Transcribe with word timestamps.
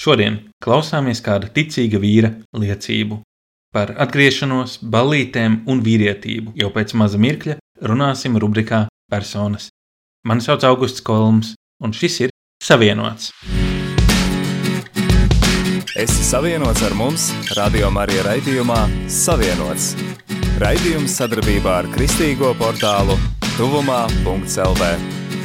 Šodien 0.00 0.38
klausāmies 0.64 1.20
kāda 1.20 1.50
ticīga 1.52 1.98
vīra 2.00 2.30
liecību. 2.56 3.18
Par 3.74 3.92
atgriešanos, 4.00 4.78
ballītēm 4.80 5.60
un 5.68 5.82
vīrietību 5.84 6.54
jau 6.56 6.70
pēc 6.72 6.94
maza 6.96 7.20
mirkļa 7.20 7.58
runāsim 7.84 8.38
rubrikā 8.40 8.86
Personas. 9.12 9.68
Mani 10.24 10.44
sauc 10.44 10.64
Augusts 10.64 11.04
Kolms, 11.04 11.52
un 11.84 11.92
šis 11.92 12.16
ir 12.24 12.32
Savienots. 12.64 13.28
Esi 16.00 16.24
savienots 16.24 16.80
ar 16.86 16.96
mums, 16.96 17.26
Radio 17.58 17.90
Marija 17.92 18.24
raidījumā 18.30 18.78
Savienots. 19.10 19.90
Raidījums 20.62 21.18
sadarbībā 21.20 21.74
ar 21.82 21.90
Kristīgo 21.92 22.54
portālu 22.56 23.18
Tuvumā.CLV. 23.58 24.88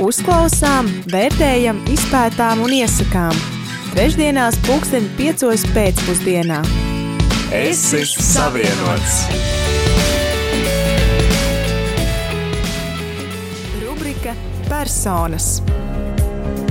Uzklausām, 0.06 0.88
vērtējam, 1.12 1.84
izpētām 1.92 2.64
un 2.64 2.78
iesakām. 2.80 3.55
Trešdienās, 3.96 4.58
pulksten 4.68 5.06
piecos 5.16 5.62
pēcpusdienā. 5.72 6.58
Esi 7.56 8.02
savienots! 8.04 9.22
Rubrika 13.80 14.34
Personas. 14.68 15.48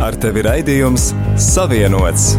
Ar 0.05 0.21
tevi 0.21 0.45
raidījums 0.45 1.15
Savienots! 1.41 2.35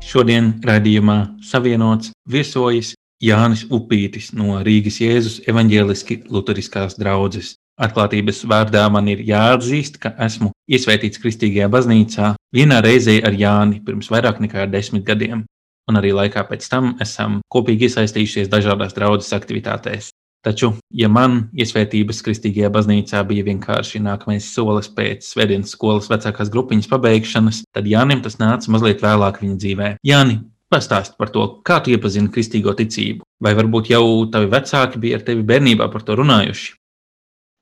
Šodien 0.00 0.54
raidījumā 0.64 1.20
Savienots 1.44 2.14
viesojas 2.24 2.94
Jānis 3.20 3.66
Upītis 3.68 4.32
no 4.32 4.62
Rīgas 4.64 5.02
Jēzus 5.04 5.42
evaņģēliski 5.44 6.22
luteriskās 6.32 6.96
draudzes. 6.96 7.58
Atklātības 7.80 8.42
vārdā 8.44 8.82
man 8.92 9.06
ir 9.08 9.22
jāatzīst, 9.24 9.96
ka 10.02 10.12
esmu 10.20 10.50
iesvētīts 10.68 11.20
Kristīgajā 11.22 11.70
baznīcā 11.72 12.34
vienā 12.52 12.82
reizē 12.84 13.14
ar 13.24 13.32
Jāni 13.32 13.80
pirms 13.86 14.10
vairāk 14.12 14.42
nekā 14.44 14.66
desmit 14.68 15.06
gadiem, 15.06 15.46
un 15.88 16.00
arī 16.00 16.12
laikā 16.12 16.44
pēc 16.50 16.66
tam 16.68 16.94
esam 17.00 17.38
kopīgi 17.48 17.88
iesaistījušies 17.88 18.50
dažādās 18.52 18.92
draudzes 18.96 19.32
aktivitātēs. 19.32 20.10
Taču, 20.44 20.74
ja 20.96 21.08
man 21.12 21.50
iesvētības 21.56 22.20
Kristīgajā 22.24 22.68
baznīcā 22.72 23.20
bija 23.28 23.44
vienkārši 23.48 24.00
nākamais 24.04 24.46
solis 24.52 24.88
pēc 24.92 25.24
Svētdienas 25.28 25.72
skolas 25.76 26.08
vecākās 26.12 26.52
grupiņas 26.52 26.88
pabeigšanas, 26.88 27.62
tad 27.76 27.88
Jānim 27.88 28.20
tas 28.24 28.36
nāca 28.40 28.72
mazliet 28.72 29.04
vēlāk 29.04 29.40
viņa 29.40 29.56
dzīvē. 29.60 29.90
Jāni, 30.08 30.38
pastāst 30.72 31.16
par 31.20 31.32
to, 31.32 31.46
kā 31.64 31.80
tu 31.84 31.92
iepazini 31.92 32.32
kristīgo 32.32 32.76
ticību, 32.76 33.24
vai 33.40 33.52
varbūt 33.56 33.92
jau 33.92 34.04
tavi 34.32 34.48
vecāki 34.52 35.00
bija 35.00 35.20
ar 35.20 35.26
tevi 35.28 35.44
bērnībā 35.48 35.88
par 35.92 36.04
to 36.08 36.16
runājuši? 36.20 36.79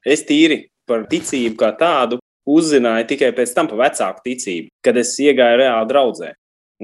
Es 0.09 0.25
tīri 0.29 0.65
par 0.89 1.05
ticību 1.11 1.59
kā 1.61 1.73
tādu 1.77 2.19
uzzināju 2.49 3.09
tikai 3.11 3.33
pēc 3.37 3.53
tam 3.57 3.69
par 3.71 3.83
vecāku 3.85 4.25
ticību, 4.25 4.71
kad 4.85 4.97
es 4.97 5.13
iegāju 5.21 5.61
reāli 5.61 5.91
draudzē. 5.91 6.31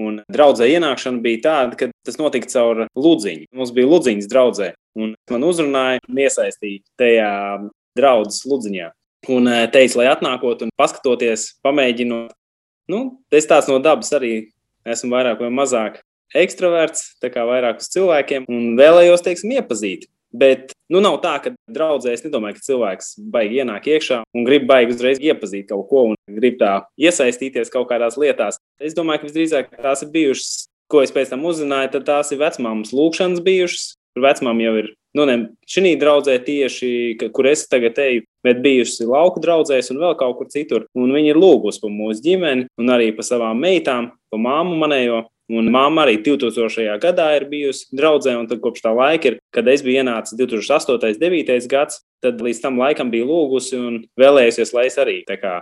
Un 0.05 0.19
draudzē 0.35 0.67
ienākšana 0.75 1.23
bija 1.23 1.41
tāda, 1.45 1.79
ka 1.79 1.89
tas 2.05 2.19
notika 2.19 2.51
caur 2.51 2.85
lūdziņu. 2.99 3.47
Mums 3.55 3.71
bija 3.75 3.91
lūdziņas 3.93 4.31
draudzē, 4.31 4.73
un 4.99 5.15
man 5.31 5.47
uzrunāja 5.47 6.03
un 6.09 6.21
iesaistīja 6.25 6.83
tajā 7.01 7.31
draudzes 7.97 8.43
lūdziņā. 8.51 8.89
Un 9.35 9.49
eh, 9.49 9.67
teica, 9.73 10.01
lai 10.01 10.09
atnākot 10.11 10.67
un 10.67 10.73
paskatoties, 10.77 11.55
pamēģinot. 11.65 12.35
Nu, 12.93 12.99
es 13.33 13.47
tāds 13.49 13.71
no 13.71 13.79
dabas 13.81 14.11
arī 14.13 14.35
esmu 14.85 15.15
vairāk 15.15 15.41
vai 15.41 15.53
mazāk 15.55 16.03
ekstraverts, 16.37 17.15
tā 17.23 17.31
kā 17.33 17.47
vairāk 17.49 17.81
uz 17.81 17.89
cilvēkiem, 17.95 18.49
un 18.51 18.75
vēlējos, 18.79 19.23
teiksim, 19.25 19.55
iepazīt. 19.57 20.09
Bet 20.35 20.73
nu, 20.91 20.99
nav 20.99 21.21
tā, 21.23 21.37
ka 21.43 21.53
draudzē 21.71 22.11
es 22.17 22.25
nedomāju, 22.25 22.59
ka 22.59 22.67
cilvēks 22.67 23.13
baigi 23.31 23.61
ienāk 23.63 23.87
iekšā 23.93 24.25
un 24.35 24.47
grib 24.47 24.67
baigi 24.67 24.97
uzreiz 24.97 25.21
iepazīt 25.23 25.69
kaut 25.71 25.87
ko 25.91 26.09
un 26.11 26.17
grib 26.41 26.59
tā 26.59 26.81
iesaistīties 26.99 27.71
kaut 27.71 27.87
kādās 27.93 28.19
lietās. 28.19 28.59
Es 28.83 28.97
domāju, 28.99 29.23
ka 29.23 29.29
visdrīzāk 29.31 29.77
tās 29.79 30.03
ir 30.03 30.11
bijušas, 30.15 30.65
ko 30.91 31.05
es 31.05 31.15
pēc 31.15 31.31
tam 31.31 31.47
uzzināju, 31.47 31.93
tad 31.95 32.09
tās 32.09 32.35
ir 32.35 32.43
vecmāmas 32.43 32.91
lūkšanas 32.97 33.45
bijušas. 33.47 33.93
Vecmām 34.15 34.61
jau 34.63 34.77
ir, 34.79 34.93
nu, 35.19 35.25
ne 35.27 35.35
šī 35.67 35.97
draudzē 35.99 36.37
tieši, 36.47 36.91
kur 37.35 37.49
es 37.51 37.65
tagad 37.67 37.99
eju, 37.99 38.23
bet 38.47 38.61
bijusi 38.63 39.09
lauku 39.09 39.43
draudzēs 39.43 39.91
un 39.91 39.99
vēl 40.05 40.15
kaut 40.21 40.37
kur 40.39 40.51
citur. 40.53 40.85
Un 40.95 41.11
viņi 41.11 41.33
ir 41.33 41.41
lūgusi 41.43 41.83
par 41.83 41.91
mūsu 41.91 42.23
ģimeni 42.23 42.69
un 42.79 42.93
arī 42.95 43.09
par 43.17 43.27
savām 43.27 43.59
meitām, 43.59 44.13
par 44.31 44.43
māmu 44.45 44.79
manējo. 44.79 45.25
Un 45.53 45.69
māma 45.69 46.07
arī 46.07 46.17
2000. 46.25 46.95
gadā 47.03 47.27
ir 47.37 47.45
bijusi 47.51 47.91
draudzē, 47.93 48.33
un 48.41 48.49
kopš 48.49 48.81
tā 48.87 48.95
laika, 48.97 49.29
ir, 49.29 49.39
kad 49.53 49.69
es 49.69 49.83
biju 49.85 50.01
ienācis 50.01 50.39
2008. 50.41 50.95
un 50.95 51.03
2009. 51.21 51.69
gads, 51.69 52.01
tad 52.25 52.41
līdz 52.41 52.63
tam 52.63 52.81
laikam 52.81 53.13
bija 53.13 53.29
lūgusi 53.29 53.77
un 53.77 53.99
vēlējusies, 54.21 54.73
lai 54.73 54.89
es 54.89 54.97
arī 55.01 55.21
tā 55.29 55.37
kā. 55.41 55.59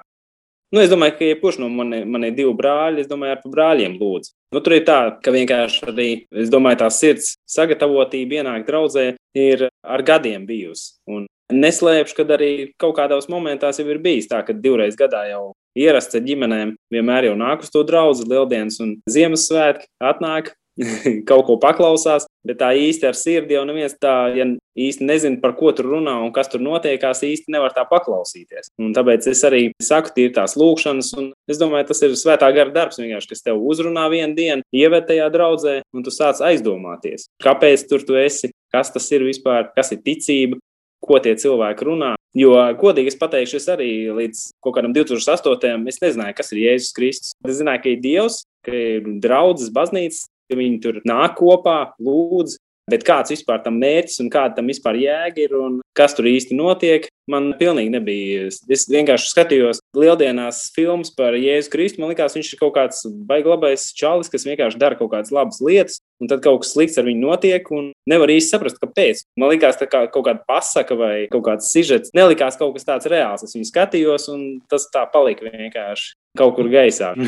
Nu, 0.72 0.80
es 0.80 0.88
domāju, 0.88 1.18
ka 1.18 1.26
jebkurš 1.26 1.58
no 1.60 1.66
maniem 1.68 2.06
mani 2.08 2.30
divu 2.32 2.54
brāļiem, 2.56 3.02
es 3.02 3.08
domāju, 3.10 3.34
ar 3.34 3.50
brāļiem 3.52 3.98
lūdzu. 4.00 4.30
Nu, 4.54 4.62
tur 4.64 4.78
ir 4.78 4.86
tā, 4.86 5.00
ka 5.20 5.34
vienkārši 5.34 5.82
arī, 5.90 6.06
es 6.32 6.48
domāju, 6.52 6.78
tā 6.80 6.88
sirds 6.94 7.34
sagatavotība 7.50 8.38
ienākt 8.38 8.70
draudzē 8.70 9.04
ir 9.36 9.66
ar 9.68 10.04
gadiem 10.06 10.46
bijusi. 10.48 10.94
Un 11.10 11.26
neslēpšu, 11.54 12.16
ka 12.18 12.26
arī 12.36 12.52
kaut 12.80 12.96
kādos 12.98 13.28
momentos 13.32 13.80
jau 13.80 13.88
ir 13.88 14.00
bijis 14.02 14.30
tā, 14.30 14.42
ka 14.46 14.56
divreiz 14.56 14.98
gadā 14.98 15.26
jau 15.30 15.52
ierasts 15.78 16.18
ar 16.18 16.24
ģimenēm 16.26 16.74
vienmēr 16.92 17.30
jau 17.30 17.36
nāk 17.38 17.64
uz 17.64 17.72
to 17.72 17.84
draugu, 17.88 18.26
lieldienas 18.28 18.80
un 18.84 18.98
Ziemassvētki 19.10 19.88
atnāk. 20.12 20.52
kaut 21.28 21.44
ko 21.46 21.56
paklausās, 21.60 22.26
bet 22.46 22.58
tā 22.62 22.70
īsti 22.78 23.08
ar 23.08 23.16
sirdi 23.16 23.56
jau 23.56 23.64
neviens 23.68 23.94
tā, 24.00 24.32
ja 24.36 24.46
īsti 24.78 25.04
nezina, 25.04 25.40
par 25.42 25.54
ko 25.58 25.72
tur 25.76 25.90
runā 25.92 26.14
un 26.24 26.32
kas 26.34 26.48
tur 26.48 26.62
notiekās, 26.64 27.22
īsti 27.26 27.52
nevar 27.52 27.74
tā 27.76 27.84
paklausīties. 27.88 28.72
Un 28.80 28.94
tāpēc 28.96 29.28
es 29.28 29.44
arī 29.48 29.62
saku, 29.84 30.14
tie 30.16 30.28
ir 30.28 30.34
tās 30.36 30.56
lūkšanas, 30.60 31.12
un 31.20 31.30
es 31.50 31.60
domāju, 31.60 31.90
tas 31.90 32.02
ir 32.06 32.16
svētā 32.16 32.48
gara 32.56 32.72
darbs, 32.72 33.00
kas 33.28 33.44
tev 33.44 33.60
uzrunā 33.60 34.08
vienu 34.12 34.36
dienu, 34.38 34.66
ieved 34.72 35.08
tajā 35.10 35.28
draudzē, 35.34 35.78
un 35.92 36.06
tu 36.06 36.14
sāc 36.14 36.40
aizdomāties, 36.40 37.28
kāpēc 37.44 37.86
tur 37.90 38.04
tu 38.08 38.16
esi, 38.16 38.52
kas 38.72 38.92
tas 38.94 39.10
ir 39.12 39.26
vispār, 39.28 39.68
kas 39.76 39.92
ir 39.92 40.00
ticība, 40.04 40.60
ko 41.02 41.18
tie 41.22 41.34
cilvēki 41.38 41.88
runā. 41.88 42.14
Jo, 42.38 42.54
godīgi 42.80 43.12
pateikšu, 43.20 43.58
es 43.60 43.68
arī 43.68 43.90
līdz 44.16 44.42
kaut 44.64 44.78
kādam 44.78 44.94
2008. 44.96 45.88
es 45.90 46.00
nezināju, 46.00 46.36
kas 46.38 46.52
ir 46.54 46.62
Jēzus 46.62 46.94
Kristus. 46.96 47.34
Es 47.44 47.58
zināju, 47.58 47.82
ka 47.84 47.90
ir 47.92 48.00
Dievs, 48.00 48.42
ka 48.64 48.72
ir 48.72 49.08
draudzes 49.20 49.72
baznīcas, 49.74 50.24
ka 50.48 50.56
viņi 50.56 50.80
tur 50.84 51.00
nāk 51.08 51.36
kopā, 51.40 51.92
lūdz. 52.00 52.56
Bet 52.90 53.04
kāds 53.06 53.30
vispār 53.30 53.60
tam 53.62 53.76
mērķis 53.78 54.18
un 54.24 54.30
kāda 54.32 54.56
tam 54.56 54.70
vispār 54.72 54.96
jēga 54.98 55.44
ir 55.44 55.52
un 55.54 55.76
kas 55.94 56.16
tur 56.18 56.26
īsti 56.26 56.56
notiek, 56.58 57.06
man 57.30 57.52
pilnīgi 57.58 57.92
nebija. 57.92 58.46
Es 58.72 58.86
vienkārši 58.90 59.30
skatījos 59.30 59.82
lieldienās 59.96 60.64
filmas 60.74 61.12
par 61.14 61.36
Jēzu 61.38 61.70
Kristu. 61.72 62.02
Man 62.02 62.12
liekas, 62.12 62.36
viņš 62.36 62.52
ir 62.52 62.60
kaut 62.60 62.74
kāds 62.76 63.04
baiglabais 63.28 63.88
čalis, 63.98 64.30
kas 64.32 64.46
vienkārši 64.48 64.80
dara 64.80 64.98
kaut 64.98 65.12
kādas 65.14 65.32
labas 65.34 65.60
lietas, 65.64 66.00
un 66.22 66.30
tad 66.30 66.42
kaut 66.44 66.62
kas 66.64 66.74
slikts 66.74 67.00
ar 67.00 67.06
viņu 67.08 67.22
notiek, 67.26 67.70
un 67.74 67.92
nevar 68.10 68.32
īsti 68.34 68.56
saprast, 68.56 68.80
kāpēc. 68.82 69.24
Man 69.40 69.54
liekas, 69.54 69.78
tā 69.80 69.88
kā 69.90 70.04
kaut 70.12 70.26
kāda 70.28 70.44
pasaka 70.48 70.98
vai 70.98 71.14
kaut 71.32 71.46
kāds 71.48 71.70
sižets. 71.74 72.14
Nelikās 72.16 72.58
kaut 72.60 72.76
kas 72.76 72.88
tāds 72.88 73.10
reāls. 73.10 73.46
Es 73.46 73.56
viņu 73.56 73.70
skatījos, 73.70 74.28
un 74.32 74.46
tas 74.70 74.88
tā 74.92 75.06
palika 75.12 75.48
vienkārši 75.48 76.14
kaut 76.38 76.56
kur 76.58 76.70
gaisā. 76.72 77.14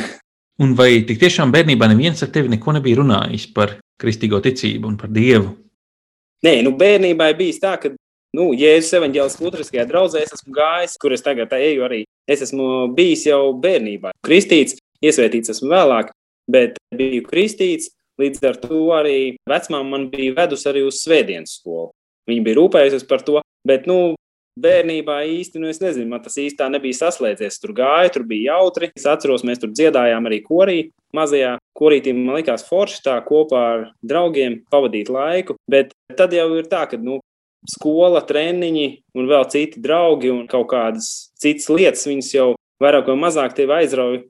Un 0.62 0.77
vai 0.78 1.00
tik 1.03 1.19
tiešām 1.19 1.50
bērnībā 1.50 1.88
neviens 1.91 2.21
ar 2.22 2.28
tevi 2.31 2.53
neko 2.53 2.77
nebija 2.77 3.00
runājis 3.00 3.49
par 3.56 3.72
kristīgo 3.99 4.38
ticību 4.38 4.87
un 4.87 4.99
par 5.00 5.10
dievu? 5.10 5.49
Nē, 6.47 6.60
nu 6.62 6.71
bērnībā 6.78 7.27
bija 7.34 7.56
tā, 7.62 7.72
ka 7.83 7.91
nu, 8.34 8.50
Jēzus 8.59 8.97
evanģēlis 8.99 9.39
Lutheriskajā 9.43 9.87
draudzē 9.89 10.25
es 10.25 10.34
esmu 10.37 10.55
gājis, 10.56 10.97
kur 11.00 11.15
es 11.15 11.25
tagad 11.25 11.53
eju 11.56 11.87
arī. 11.87 12.03
Es 12.31 12.43
esmu 12.45 12.89
bijis 12.97 13.27
jau 13.28 13.53
bērnībā. 13.62 14.15
Kristīts, 14.27 14.78
iesvētīts 15.05 15.55
esmu 15.55 15.71
vēlāk, 15.72 16.11
bet 16.50 16.81
biju 16.97 17.25
kristīts. 17.28 17.93
Līdz 18.21 18.45
ar 18.47 18.59
to 18.62 18.81
arī 18.95 19.34
vecmāma 19.50 19.97
man 19.97 20.05
bija 20.12 20.37
vedusi 20.37 20.69
arī 20.71 20.84
uz 20.87 21.00
svētdienas 21.03 21.56
skolu. 21.59 21.89
Viņa 22.31 22.45
bija 22.47 22.59
rūpējusies 22.61 23.09
par 23.11 23.25
to, 23.27 23.41
bet 23.67 23.89
nu, 23.91 24.15
bērnībā 24.61 25.16
īsti, 25.27 25.59
nu, 25.59 25.69
es 25.72 25.80
nezinu, 25.83 26.07
man 26.13 26.22
tas 26.22 26.39
īsti 26.39 26.60
tā 26.60 26.69
nebija 26.71 27.01
saslēdzies. 27.01 27.59
Tur 27.59 27.75
gāja, 27.77 28.13
tur 28.15 28.22
bija 28.28 28.54
jautri. 28.54 28.92
Es 28.95 29.07
atceros, 29.10 29.42
mēs 29.47 29.63
tur 29.63 29.75
dziedājām 29.75 30.30
arī 30.30 30.41
korī. 30.47 30.78
Mazajā 31.15 31.57
korītī 31.78 32.15
man 32.15 32.39
likās 32.39 32.66
forši 32.69 33.03
tā 33.04 33.19
kopā 33.27 33.65
ar 33.75 33.84
draugiem 34.07 34.60
pavadīt 34.71 35.10
laiku. 35.10 35.59
Bet 35.71 35.91
tad 36.19 36.34
jau 36.34 36.48
ir 36.59 36.71
tā, 36.71 36.84
ka, 36.91 36.98
nu, 37.03 37.19
skola, 37.71 38.22
treniņi 38.25 38.89
un 39.19 39.28
vēl 39.31 39.47
citi 39.53 39.83
draugi 39.83 40.33
un 40.33 40.45
kaut 40.51 40.69
kādas 40.72 41.31
citas 41.41 41.71
lietas, 41.72 42.07
viņas 42.09 42.33
jau 42.34 42.49
vairāk 42.83 43.09
vai 43.11 43.19
mazāk 43.27 43.55
tevi 43.57 43.78
aizrauja 43.78 44.25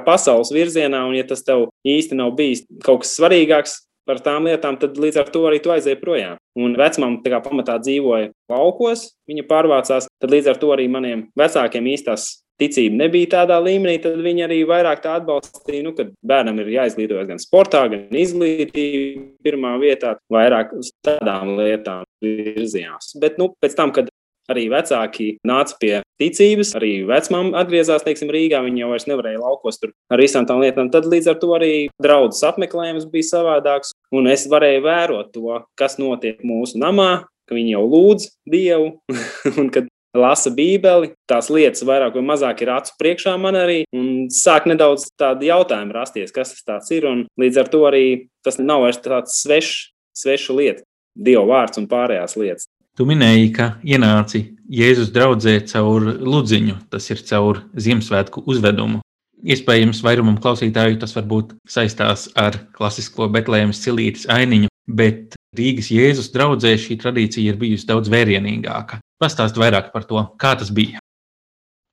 pasaules 0.08 0.52
virzienā, 0.54 1.04
un 1.08 1.18
ja 1.18 1.26
tas 1.28 1.44
tev 1.44 1.68
īsti 1.86 2.16
nav 2.18 2.32
bijis 2.38 2.64
kaut 2.84 3.04
kas 3.04 3.16
svarīgāks, 3.18 3.80
par 4.06 4.20
tām 4.22 4.46
lietām, 4.46 4.78
tad 4.78 4.98
līdz 5.02 5.20
ar 5.20 5.30
to 5.34 5.42
arī 5.48 5.58
tu 5.62 5.72
aizēji 5.74 5.98
projām. 5.98 6.38
Un 6.56 6.76
vecmāmiņa 6.78 7.40
pamatā 7.44 7.76
dzīvoja 7.82 8.30
laukos, 8.52 9.08
viņa 9.28 9.46
pārvācās, 9.50 10.06
tad 10.22 10.32
līdz 10.32 10.52
ar 10.52 10.60
to 10.62 10.70
arī 10.76 10.86
maniem 10.92 11.26
vecākiem 11.38 11.90
īstās 11.90 12.28
ticība 12.60 13.00
nebija 13.04 13.32
tādā 13.38 13.60
līmenī, 13.62 13.98
tad 14.02 14.18
viņi 14.24 14.46
arī 14.46 14.60
vairāk 14.68 15.02
tā 15.04 15.16
atbalstīja, 15.20 15.84
nu, 15.86 15.94
kad 15.96 16.12
bērnam 16.26 16.60
ir 16.62 16.72
jāizglītojas 16.76 17.30
gan 17.30 17.42
sportā, 17.42 17.86
gan 17.92 18.20
izglītībā 18.24 19.24
pirmā 19.46 19.76
vietā, 19.82 20.16
vairāk 20.32 20.76
uz 20.78 20.92
tādām 21.06 21.56
lietām 21.60 22.06
virzījās. 22.24 23.16
Bet, 23.22 23.40
nu, 23.42 23.52
pēc 23.62 23.76
tam, 23.78 23.92
kad 23.96 24.10
Arī 24.46 24.68
vecāki 24.70 25.32
nāca 25.46 25.74
pie 25.80 25.92
ticības, 26.22 26.70
arī 26.78 27.00
vecmāmiņa 27.08 27.62
atgriezās 27.62 28.04
teiksim, 28.06 28.30
Rīgā. 28.30 28.60
Viņa 28.62 28.84
jau 28.84 28.98
nevarēja 29.10 29.40
laukos 29.42 29.80
tur 29.82 29.90
ar 30.12 30.22
visām 30.22 30.46
tām 30.46 30.62
lietām. 30.62 30.90
Tad 30.94 31.08
līdz 31.10 31.32
ar 31.32 31.40
to 31.42 31.50
arī 31.56 31.72
draudzes 32.02 32.46
apmeklējums 32.46 33.08
bija 33.10 33.30
savādāks. 33.32 33.90
Un 34.14 34.30
es 34.30 34.46
varēju 34.50 34.84
vērot 34.86 35.32
to, 35.34 35.58
kas 35.78 35.98
notiek 35.98 36.46
mūsu 36.46 36.78
namā, 36.78 37.26
ka 37.46 37.58
viņi 37.58 37.74
jau 37.74 37.84
lūdz 37.90 38.30
Dievu, 38.54 38.92
un 39.58 39.70
kad 39.74 39.90
lasa 40.16 40.50
Bībeli, 40.54 41.12
tās 41.28 41.50
lietas 41.52 41.84
vairāk 41.86 42.16
vai 42.16 42.24
mazāk 42.30 42.62
ir 42.64 42.72
acu 42.76 42.94
priekšā 43.00 43.36
man 43.40 43.58
arī, 43.58 43.82
un 43.96 44.28
sāk 44.32 44.68
nedaudz 44.70 45.08
tādi 45.18 45.50
jautājumi 45.50 45.96
rasties, 45.96 46.34
kas 46.34 46.54
tas 46.66 46.90
ir, 46.94 47.08
un 47.08 47.26
līdz 47.40 47.62
ar 47.62 47.72
to 47.72 47.82
arī 47.88 48.04
tas 48.46 48.60
nav 48.62 48.86
vairs 48.86 49.02
tāds 49.02 49.40
svešs, 49.42 49.90
sveša 50.16 50.56
lieta, 50.56 50.86
Dieva 51.16 51.46
vārds 51.48 51.80
un 51.80 51.86
pārējās 51.88 52.36
lietas. 52.36 52.68
Tu 52.96 53.04
minēji, 53.08 53.50
ka 53.56 53.74
ienāci 53.84 54.42
Jēzus 54.72 55.10
draudzē 55.12 55.58
caur 55.68 56.06
ludziņu, 56.16 56.78
tas 56.92 57.04
ir 57.12 57.20
caur 57.28 57.60
Ziemassvētku 57.76 58.42
uzvedumu. 58.48 59.02
Iespējams, 59.46 60.00
vairumam 60.04 60.38
klausītāju 60.40 60.96
tas 61.02 61.12
varbūt 61.16 61.52
saistās 61.68 62.26
ar 62.40 62.56
klasisko 62.76 63.28
Betlēmas 63.32 63.82
cilītes 63.84 64.24
ainiņu, 64.32 64.72
bet 64.88 65.36
Rīgas 65.56 65.90
Jēzus 65.92 66.32
draudzē 66.34 66.72
šī 66.80 66.96
tradīcija 67.02 67.52
ir 67.52 67.60
bijusi 67.60 67.88
daudz 67.88 68.10
vērienīgāka. 68.12 69.00
Pastāst 69.22 69.56
vairāk 69.56 69.92
par 69.94 70.04
to, 70.04 70.22
kā 70.36 70.52
tas 70.60 70.68
bija. 70.76 71.00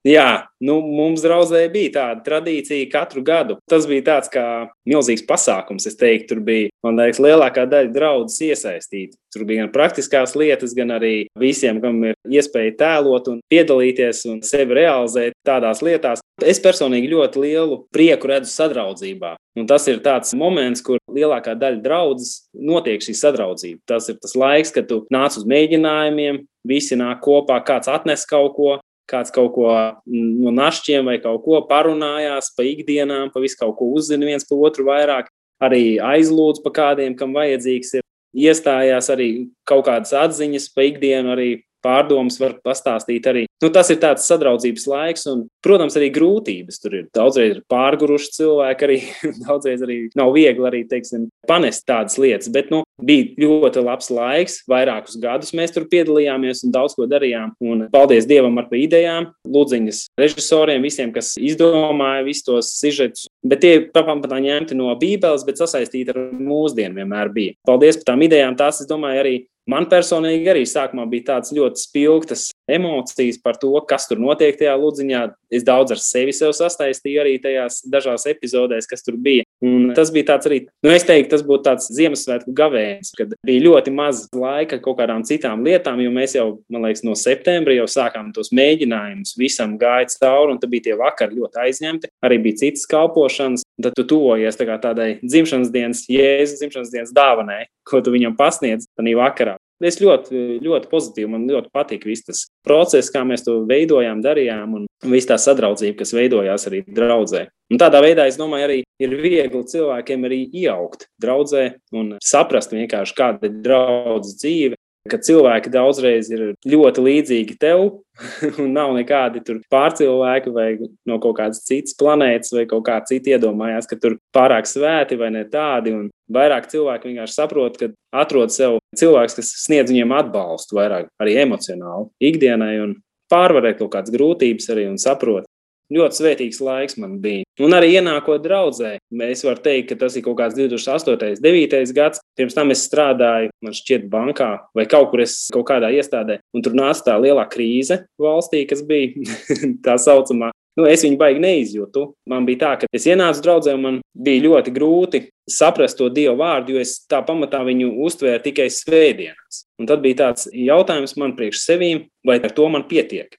Jā, 0.03 0.49
nu, 0.59 0.81
mums 0.83 1.21
draudzē 1.23 1.61
bija 1.71 1.93
tāda 1.95 2.23
tradīcija 2.25 2.89
katru 2.91 3.21
gadu. 3.23 3.55
Tas 3.71 3.85
bija 3.87 4.03
tāds 4.09 4.31
kā 4.31 4.43
milzīgs 4.89 5.23
pasākums. 5.23 5.87
Es 5.87 5.95
teiktu, 5.95 6.33
tur 6.33 6.41
bija, 6.43 6.73
man 6.83 6.99
liekas, 6.99 7.21
lielākā 7.23 7.63
daļa 7.71 7.93
draudzes 7.95 8.41
iesaistīta. 8.49 9.15
Tur 9.31 9.47
bija 9.47 9.63
gan 9.63 9.71
praktiskās 9.71 10.35
lietas, 10.35 10.75
gan 10.75 10.91
arī 10.97 11.13
visiem, 11.39 11.79
kam 11.81 12.03
ir 12.09 12.19
iespēja 12.27 12.75
tēlot 12.83 13.31
un 13.31 13.39
piedalīties 13.49 14.25
un 14.27 14.43
sevi 14.43 14.75
realizēt 14.81 15.39
tādās 15.47 15.79
lietās. 15.85 16.23
Es 16.43 16.59
personīgi 16.59 17.13
ļoti 17.13 17.39
lielu 17.39 17.79
prieku 17.95 18.27
redzu 18.33 18.51
sadraudzībā. 18.51 19.37
Un 19.55 19.69
tas 19.69 19.87
ir 19.87 20.03
tāds 20.03 20.35
moments, 20.35 20.83
kur 20.83 20.99
lielākā 21.13 21.55
daļa 21.55 21.79
draudzes 21.85 22.49
notiek 22.51 23.03
šī 23.05 23.15
sadraudzība. 23.21 23.79
Tas 23.87 24.11
ir 24.11 24.19
tas 24.19 24.35
laiks, 24.35 24.73
kad 24.75 24.89
tu 24.89 25.05
nāc 25.13 25.37
uz 25.39 25.47
mēģinājumiem, 25.47 26.43
visi 26.67 26.97
nāk 26.99 27.21
kopā, 27.23 27.59
kāds 27.65 27.91
atnes 27.91 28.25
kaut 28.27 28.55
ko, 28.57 28.71
kāds 29.09 29.33
kaut 29.35 29.51
ko 29.55 29.67
no 30.05 30.53
našķiem 30.55 31.09
vai 31.09 31.17
kaut 31.23 31.43
ko 31.45 31.61
parunājās 31.69 32.53
pa 32.57 32.65
ikdienām, 32.67 33.31
pa 33.33 33.43
visu 33.43 33.59
kaut 33.59 33.75
ko 33.79 33.91
uzzina 33.97 34.27
viens 34.29 34.47
par 34.47 34.63
otru 34.69 34.87
vairāk, 34.87 35.29
arī 35.63 35.97
aizlūdz 36.03 36.63
pa 36.63 36.73
kādiem, 36.79 37.17
kam 37.19 37.35
vajadzīgs 37.35 37.99
ir. 37.99 38.07
Iestājās 38.33 39.11
arī 39.13 39.27
kaut 39.69 39.85
kādas 39.85 40.09
atziņas 40.17 40.71
pa 40.73 40.87
ikdienu, 40.87 41.35
arī 41.35 41.49
pārdomas 41.83 42.39
var 42.41 42.55
pastāstīt 42.63 43.27
arī. 43.29 43.43
Nu, 43.63 43.69
tas 43.73 43.89
ir 43.93 43.99
tāds 44.01 44.25
sadraudzības 44.27 44.85
laiks, 44.89 45.25
un, 45.31 45.45
protams, 45.63 45.97
arī 45.99 46.09
grūtības. 46.15 46.79
Tur 46.83 46.97
ir 46.99 47.07
daudzreiz 47.15 47.57
ir 47.57 47.61
pārguruši 47.71 48.31
cilvēki, 48.37 48.87
arī 48.87 48.97
daudzreiz 49.45 49.83
arī 49.85 49.99
nav 50.19 50.33
viegli 50.35 50.69
arī, 50.69 50.83
teiksim, 50.89 51.27
panest 51.49 51.85
tādas 51.89 52.17
lietas. 52.21 52.51
Bet 52.53 52.71
nu, 52.73 52.83
bija 53.01 53.45
ļoti 53.45 53.83
labs 53.83 54.09
laiks, 54.13 54.59
vairākus 54.69 55.17
gadus 55.21 55.53
mēs 55.55 55.73
tur 55.73 55.87
piedalījāmies 55.89 56.63
un 56.67 56.73
daudz 56.75 56.95
ko 56.97 57.07
darījām. 57.09 57.53
Un 57.63 57.87
paldies 57.93 58.27
Dievam 58.29 58.59
ar 58.61 58.69
idejām, 58.73 59.31
lūdziņas 59.49 60.03
režisoriem, 60.19 60.83
visiem, 60.85 61.13
kas 61.15 61.33
izdomāja 61.39 62.25
visus 62.27 62.47
tos 62.47 62.73
sižetus. 62.79 63.27
Bet 63.43 63.63
tie 63.63 63.73
pamatā 63.93 64.39
ņemti 64.43 64.77
no 64.77 64.93
Bībeles, 64.99 65.45
bet 65.47 65.61
sasaistīti 65.61 66.13
ar 66.13 66.21
mūsdienu 66.37 67.01
vienmēr 67.01 67.33
bija. 67.33 67.57
Paldies 67.67 67.99
par 68.01 68.13
tām 68.13 68.27
idejām. 68.27 68.57
Tās, 68.59 68.83
es 68.83 68.89
domāju, 68.89 69.23
arī 69.23 69.35
Man 69.69 69.85
personīgi 69.87 70.49
arī 70.51 70.65
sākumā 70.67 71.05
bija 71.07 71.29
tādas 71.29 71.53
ļoti 71.55 71.79
spilgtas 71.79 72.41
emocijas 72.67 73.37
par 73.39 73.55
to, 73.61 73.71
kas 73.87 74.09
tur 74.09 74.19
notiek 74.19 74.57
tajā 74.59 74.73
ludziņā. 74.75 75.21
Es 75.53 75.65
daudz 75.65 75.93
ar 75.93 76.01
sevi 76.01 76.33
sastaistīju 76.33 77.21
arī 77.21 77.37
tajās 77.41 77.81
dažās 77.89 78.25
epizodēs, 78.31 78.87
kas 78.89 79.05
tur 79.05 79.17
bija. 79.21 79.45
Un 79.63 79.93
tas 79.95 80.09
bija 80.11 80.33
tāds 80.33 80.49
arī, 80.49 80.59
nu, 80.83 80.91
es 80.91 81.05
teiktu, 81.07 81.29
tas 81.31 81.43
būtu 81.47 81.63
tāds 81.69 81.87
Ziemassvētku 81.95 82.51
gavēnis, 82.57 83.13
kad 83.15 83.31
bija 83.47 83.63
ļoti 83.63 83.93
maz 83.95 84.25
laika 84.35 84.79
kaut 84.83 84.97
kādām 84.99 85.23
citām 85.27 85.63
lietām, 85.63 86.01
jo 86.03 86.11
mēs 86.11 86.35
jau, 86.35 86.47
man 86.73 86.87
liekas, 86.87 87.05
no 87.07 87.15
septembra 87.19 87.77
jau 87.77 87.87
sākām 87.87 88.33
tos 88.35 88.51
mēģinājumus, 88.55 89.37
visam 89.39 89.77
gāja 89.79 90.09
cauri, 90.17 90.55
un 90.55 90.59
tad 90.59 90.73
bija 90.73 90.89
tie 90.89 90.97
vakari 90.99 91.39
ļoti 91.39 91.63
aizņemti. 91.63 92.11
Arī 92.25 92.41
bija 92.43 92.63
citas 92.65 92.87
kalpošanas, 92.91 93.63
tad 93.83 93.95
tu 93.95 94.07
tuvojies 94.09 94.59
tā 94.59 94.67
tādai 94.83 95.09
dzimšanas 95.23 95.71
dienas, 95.71 96.03
jēzus 96.11 96.59
dzimšanas 96.59 96.91
dienas 96.91 97.15
dāvanai, 97.15 97.63
ko 97.87 98.03
tu 98.03 98.11
viņam 98.15 98.35
pasniedz 98.39 98.89
tajā 98.97 99.19
vakarā. 99.21 99.57
Es 99.83 99.99
ļoti, 99.99 100.61
ļoti 100.63 100.87
pozitīvi, 100.91 101.29
man 101.33 101.47
ļoti 101.49 101.71
patīk 101.75 102.05
viss 102.07 102.23
tas 102.27 102.45
process, 102.63 103.11
kā 103.11 103.25
mēs 103.27 103.43
to 103.43 103.59
veidojām, 103.67 104.21
darījām, 104.23 104.77
un 104.79 105.11
viss 105.11 105.27
tā 105.27 105.35
sadraudzība, 105.41 105.97
kas 105.99 106.13
veidojās 106.15 106.69
arī 106.69 106.83
draudzē. 106.87 107.47
Un 107.73 107.81
tādā 107.81 107.99
veidā, 108.03 108.27
es 108.29 108.39
domāju, 108.39 108.67
arī 108.67 108.77
ir 109.03 109.15
viegli 109.19 109.63
cilvēkiem 109.73 110.27
arī 110.29 110.39
ieaugt 110.63 111.07
draudzē 111.21 111.65
un 111.99 112.13
saprast 112.23 112.75
vienkārši, 112.75 113.17
kāda 113.17 113.49
ir 113.49 113.59
draudzes 113.65 114.39
dzīve, 114.39 114.79
ka 115.09 115.19
cilvēki 115.19 115.71
daudzreiz 115.73 116.29
ir 116.31 116.43
ļoti 116.69 117.03
līdzīgi 117.03 117.57
tev, 117.59 117.83
un 118.61 118.71
nav 118.75 118.93
nekādi 118.95 119.41
pārcilvēki 119.73 120.53
vai 120.55 120.67
no 121.09 121.19
kaut 121.23 121.37
kādas 121.39 121.63
citas 121.67 121.97
planētas, 121.99 122.53
vai 122.55 122.65
kaut 122.69 122.85
kā 122.87 122.99
cita 123.09 123.33
iedomājās, 123.35 123.89
ka 123.89 123.99
tur 123.99 124.17
pārāk 124.35 124.69
svēti 124.69 125.19
vai 125.19 125.31
ne 125.35 125.43
tādi. 125.49 125.95
Un 125.95 126.09
vairāk 126.33 126.69
cilvēki 126.71 127.11
vienkārši 127.11 127.35
saprot, 127.35 127.79
ka 127.79 127.91
atrod 128.23 128.53
sev 128.53 128.79
cilvēks, 128.99 129.39
kas 129.39 129.55
sniedz 129.65 129.91
viņiem 129.91 130.13
atbalstu 130.15 130.79
vairāk 130.79 131.09
arī 131.21 131.39
emocionāli 131.43 132.31
ikdienai 132.31 132.75
un 132.85 132.95
pārvarēt 133.33 133.79
kaut 133.81 133.95
kādas 133.95 134.13
grūtības 134.13 134.69
arī 134.71 134.87
un 134.91 134.99
saprot, 135.01 135.47
ļoti 135.95 136.19
svētīgs 136.19 136.61
laiks 136.63 136.97
man 137.01 137.17
bija. 137.23 137.43
Un 137.61 137.75
arī 137.77 137.91
ienākot 137.99 138.41
draudzē, 138.43 138.95
es 139.27 139.43
varu 139.45 139.61
teikt, 139.61 139.91
ka 139.91 139.99
tas 140.05 140.17
ir 140.17 140.25
kaut 140.25 140.39
kāds 140.39 140.57
2008. 140.57 141.13
un 141.13 141.43
2009. 141.43 141.93
gads. 141.93 142.23
Pirms 142.37 142.57
tam 142.57 142.73
es 142.73 142.87
strādāju, 142.87 143.51
man 143.61 143.77
šķiet, 143.77 144.09
bankā 144.09 144.49
vai 144.73 144.87
kaut 144.89 145.11
kur 145.11 145.21
es 145.21 145.37
kaut 145.53 145.67
kādā 145.69 145.91
iestādē, 145.93 146.39
un 146.53 146.65
tur 146.65 146.73
nāca 146.77 147.11
tā 147.11 147.19
lielā 147.21 147.45
krīze 147.49 148.03
valstī, 148.21 148.65
kas 148.69 148.81
bija 148.85 149.13
tā 149.85 149.99
saucamā. 150.01 150.51
Nu, 150.73 150.87
es 150.89 151.03
viņu 151.05 151.19
baigi 151.21 151.41
neizjūtu. 151.43 152.07
Man 152.29 152.47
bija 152.47 152.61
tā, 152.63 152.71
ka 152.81 152.87
es 152.97 153.05
ienācu 153.05 153.43
draudzē, 153.45 153.75
un 153.77 153.83
man 153.83 153.99
bija 154.17 154.47
ļoti 154.47 154.73
grūti 154.73 155.21
saprast 155.49 155.99
to 155.99 156.07
dievu 156.09 156.39
vārdu, 156.39 156.73
jo 156.73 156.81
es 156.81 156.95
tā 157.09 157.19
pamatā 157.25 157.61
viņu 157.67 157.91
uztvēru 158.07 158.41
tikai 158.47 158.69
svētdienās. 158.73 159.63
Un 159.77 159.89
tad 159.89 160.01
bija 160.01 160.23
tāds 160.23 160.49
jautājums 160.49 161.13
man 161.21 161.35
priekš 161.37 161.61
sevīm, 161.67 162.05
vai 162.25 162.39
ar 162.41 162.55
to 162.57 162.65
man 162.73 162.87
pietiek. 162.89 163.37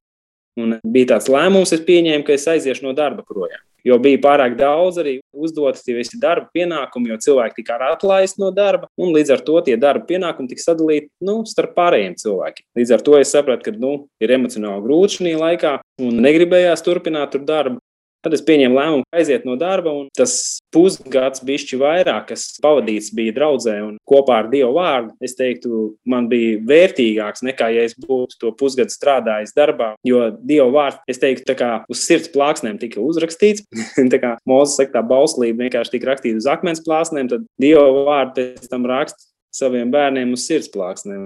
Un 0.60 0.76
bija 0.86 1.14
tāds 1.14 1.30
lēmums, 1.32 1.72
es 1.74 1.82
pieņēmu, 1.86 2.24
ka 2.26 2.34
es 2.36 2.46
aiziešu 2.50 2.86
no 2.86 2.92
darba 2.96 3.24
projām. 3.26 3.62
Jo 3.84 3.98
bija 4.00 4.16
pārāk 4.22 4.54
daudz 4.56 4.96
arī 5.02 5.18
uzdotas 5.36 5.84
tie 5.84 5.92
visi 5.98 6.16
darba 6.20 6.48
pienākumi, 6.56 7.10
jo 7.12 7.18
cilvēki 7.20 7.58
tika 7.58 7.76
atlaisti 7.90 8.40
no 8.40 8.48
darba, 8.54 8.88
un 8.96 9.12
līdz 9.12 9.34
ar 9.34 9.42
to 9.44 9.58
tie 9.66 9.74
darba 9.76 10.06
pienākumi 10.08 10.48
tika 10.48 10.62
sadalīti 10.62 11.10
nu, 11.26 11.42
starp 11.48 11.74
pārējiem 11.76 12.14
cilvēkiem. 12.22 12.64
Līdz 12.80 12.94
ar 12.96 13.04
to 13.04 13.18
es 13.18 13.34
sapratu, 13.34 13.66
ka 13.66 13.76
nu, 13.76 13.92
ir 14.24 14.32
emocionāli 14.38 14.86
grūti 14.86 15.18
šajā 15.18 15.42
laikā, 15.42 15.74
un 16.00 16.22
negribējās 16.24 16.86
turpināt 16.86 17.34
tur 17.34 17.44
darbu. 17.44 17.82
Tad 18.24 18.34
es 18.36 18.44
pieņēmu 18.46 18.78
lēmumu 18.78 19.04
aiziet 19.14 19.44
no 19.44 19.58
darba, 19.60 19.92
un 19.92 20.08
tas 20.16 20.58
pusgads, 20.74 21.42
bišķi 21.44 21.78
vairāk, 21.80 22.30
kas 22.30 22.46
pavadīts 22.64 23.12
bija 23.16 23.34
draudzē 23.36 23.76
un 23.84 23.98
kopā 24.08 24.40
ar 24.42 24.48
Dievu 24.52 24.72
vārdu, 24.78 25.12
es 25.24 25.36
teiktu, 25.36 25.90
man 26.08 26.30
bija 26.30 26.56
vērtīgāks 26.64 27.44
nekā, 27.44 27.68
ja 27.76 27.84
es 27.84 27.96
būtu 28.00 28.40
to 28.40 28.54
pusgadu 28.56 28.94
strādājis 28.94 29.54
darbā. 29.56 29.92
Jo 30.06 30.30
Dieva 30.40 30.70
vārds, 30.72 31.02
es 31.10 31.20
teiktu, 31.20 31.44
tā 31.50 31.58
kā 31.58 31.70
uz 31.92 32.06
sirds 32.06 32.32
plāksnēm 32.32 32.80
tika 32.80 33.02
uzrakstīts, 33.04 33.66
tā 34.14 34.22
kā 34.22 34.34
Mozus 34.48 34.78
saka, 34.80 34.96
tā 34.96 35.04
bauslība 35.12 35.66
vienkārši 35.66 35.96
tika 35.98 36.12
rakstīta 36.14 36.40
uz 36.40 36.50
akmens 36.50 36.82
plāksnēm, 36.86 37.30
tad 37.32 37.46
Dieva 37.60 37.86
vārdu 38.08 38.40
pēc 38.40 38.72
tam 38.72 38.88
raksta 38.88 39.33
saviem 39.54 39.90
bērniem 39.92 40.32
uz 40.34 40.46
sirdsplāksnēm. 40.48 41.20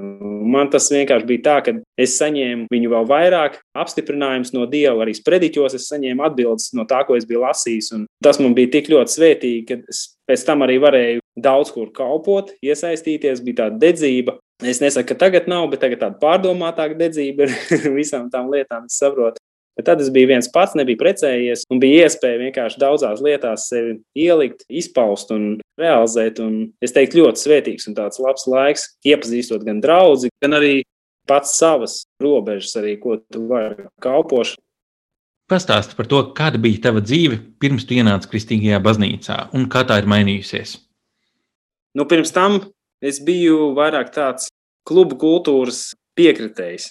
Man 0.53 0.71
tas 0.73 0.91
vienkārši 0.93 1.29
bija 1.29 1.45
tā, 1.47 1.57
ka 1.65 1.75
es 2.01 2.17
saņēmu 2.21 2.69
viņu 2.73 2.93
vēl 2.93 3.09
vairāk 3.09 3.59
apstiprinājumus 3.79 4.53
no 4.57 4.67
Dieva, 4.71 5.03
arī 5.05 5.17
sprediķos 5.17 5.79
es 5.79 5.89
saņēmu 5.93 6.27
atbildes 6.29 6.73
no 6.77 6.85
tā, 6.89 7.01
ko 7.09 7.17
es 7.19 7.27
biju 7.29 7.45
lasījis. 7.47 7.93
Un 7.97 8.05
tas 8.25 8.41
man 8.43 8.57
bija 8.59 8.75
tik 8.77 8.93
ļoti 8.93 9.17
svētīgi, 9.17 9.65
ka 9.69 9.81
es 9.89 10.05
pēc 10.29 10.45
tam 10.49 10.67
arī 10.67 10.77
varēju 10.83 11.25
daudz 11.39 11.73
kur 11.73 11.91
kalpot, 11.95 12.53
iesaistīties, 12.65 13.43
bija 13.47 13.65
tāda 13.65 13.81
dedzība. 13.89 14.39
Es 14.67 14.81
nesaku, 14.83 15.13
ka 15.13 15.21
tagad 15.27 15.47
nav, 15.51 15.69
bet 15.71 15.85
tagad 15.85 16.03
tāda 16.03 16.19
pārdomātāka 16.23 16.99
dedzība 16.99 17.47
ir 17.47 17.55
visām 18.01 18.27
tām 18.33 18.51
lietām, 18.53 18.89
es 18.91 18.99
saprotu. 18.99 19.39
Bet 19.79 19.87
tad 19.87 20.01
es 20.03 20.11
biju 20.11 20.33
viens 20.33 20.49
pats, 20.51 20.75
nebiju 20.75 20.99
precējies, 20.99 21.63
un 21.71 21.79
bija 21.79 22.09
iespēja 22.09 22.41
vienkārši 22.41 22.81
daudzās 22.83 23.23
lietās 23.23 23.69
sevi 23.71 24.01
ielikt, 24.19 24.65
izpaust 24.67 25.31
un 25.31 25.53
realizēt. 25.79 26.41
Un 26.43 26.73
es 26.83 26.95
teiktu, 26.97 27.23
ļoti 27.23 27.45
svētīgs 27.45 27.87
un 27.87 27.95
tāds 27.95 28.19
labs 28.19 28.49
laiks, 28.51 28.89
iepazīstot 29.07 29.63
gan 29.69 29.79
draugu, 29.85 30.33
gan 30.43 30.59
arī 30.59 30.81
pats 31.31 31.55
savas 31.61 32.01
robežas, 32.23 32.75
arī 32.81 32.97
ko 32.99 33.21
tu 33.23 33.45
vari 33.47 33.87
kalpošanu. 34.03 34.65
Pastāsti 35.49 35.97
par 35.97 36.09
to, 36.11 36.25
kāda 36.37 36.59
bija 36.61 36.83
tava 36.89 37.01
dzīve 37.01 37.39
pirms 37.63 37.87
tu 37.89 37.97
ienāci 37.97 38.29
kristīgajā 38.29 38.83
baznīcā 38.85 39.39
un 39.57 39.65
kā 39.73 39.87
tā 39.89 39.97
ir 40.03 40.11
mainījusies. 40.11 40.75
Nu, 41.97 42.05
pirms 42.05 42.35
tam 42.35 42.59
es 43.01 43.23
biju 43.25 43.71
vairāk 43.79 44.11
tāds 44.13 44.51
klubu 44.89 45.17
kultūras 45.21 45.95
piekritējis. 46.19 46.89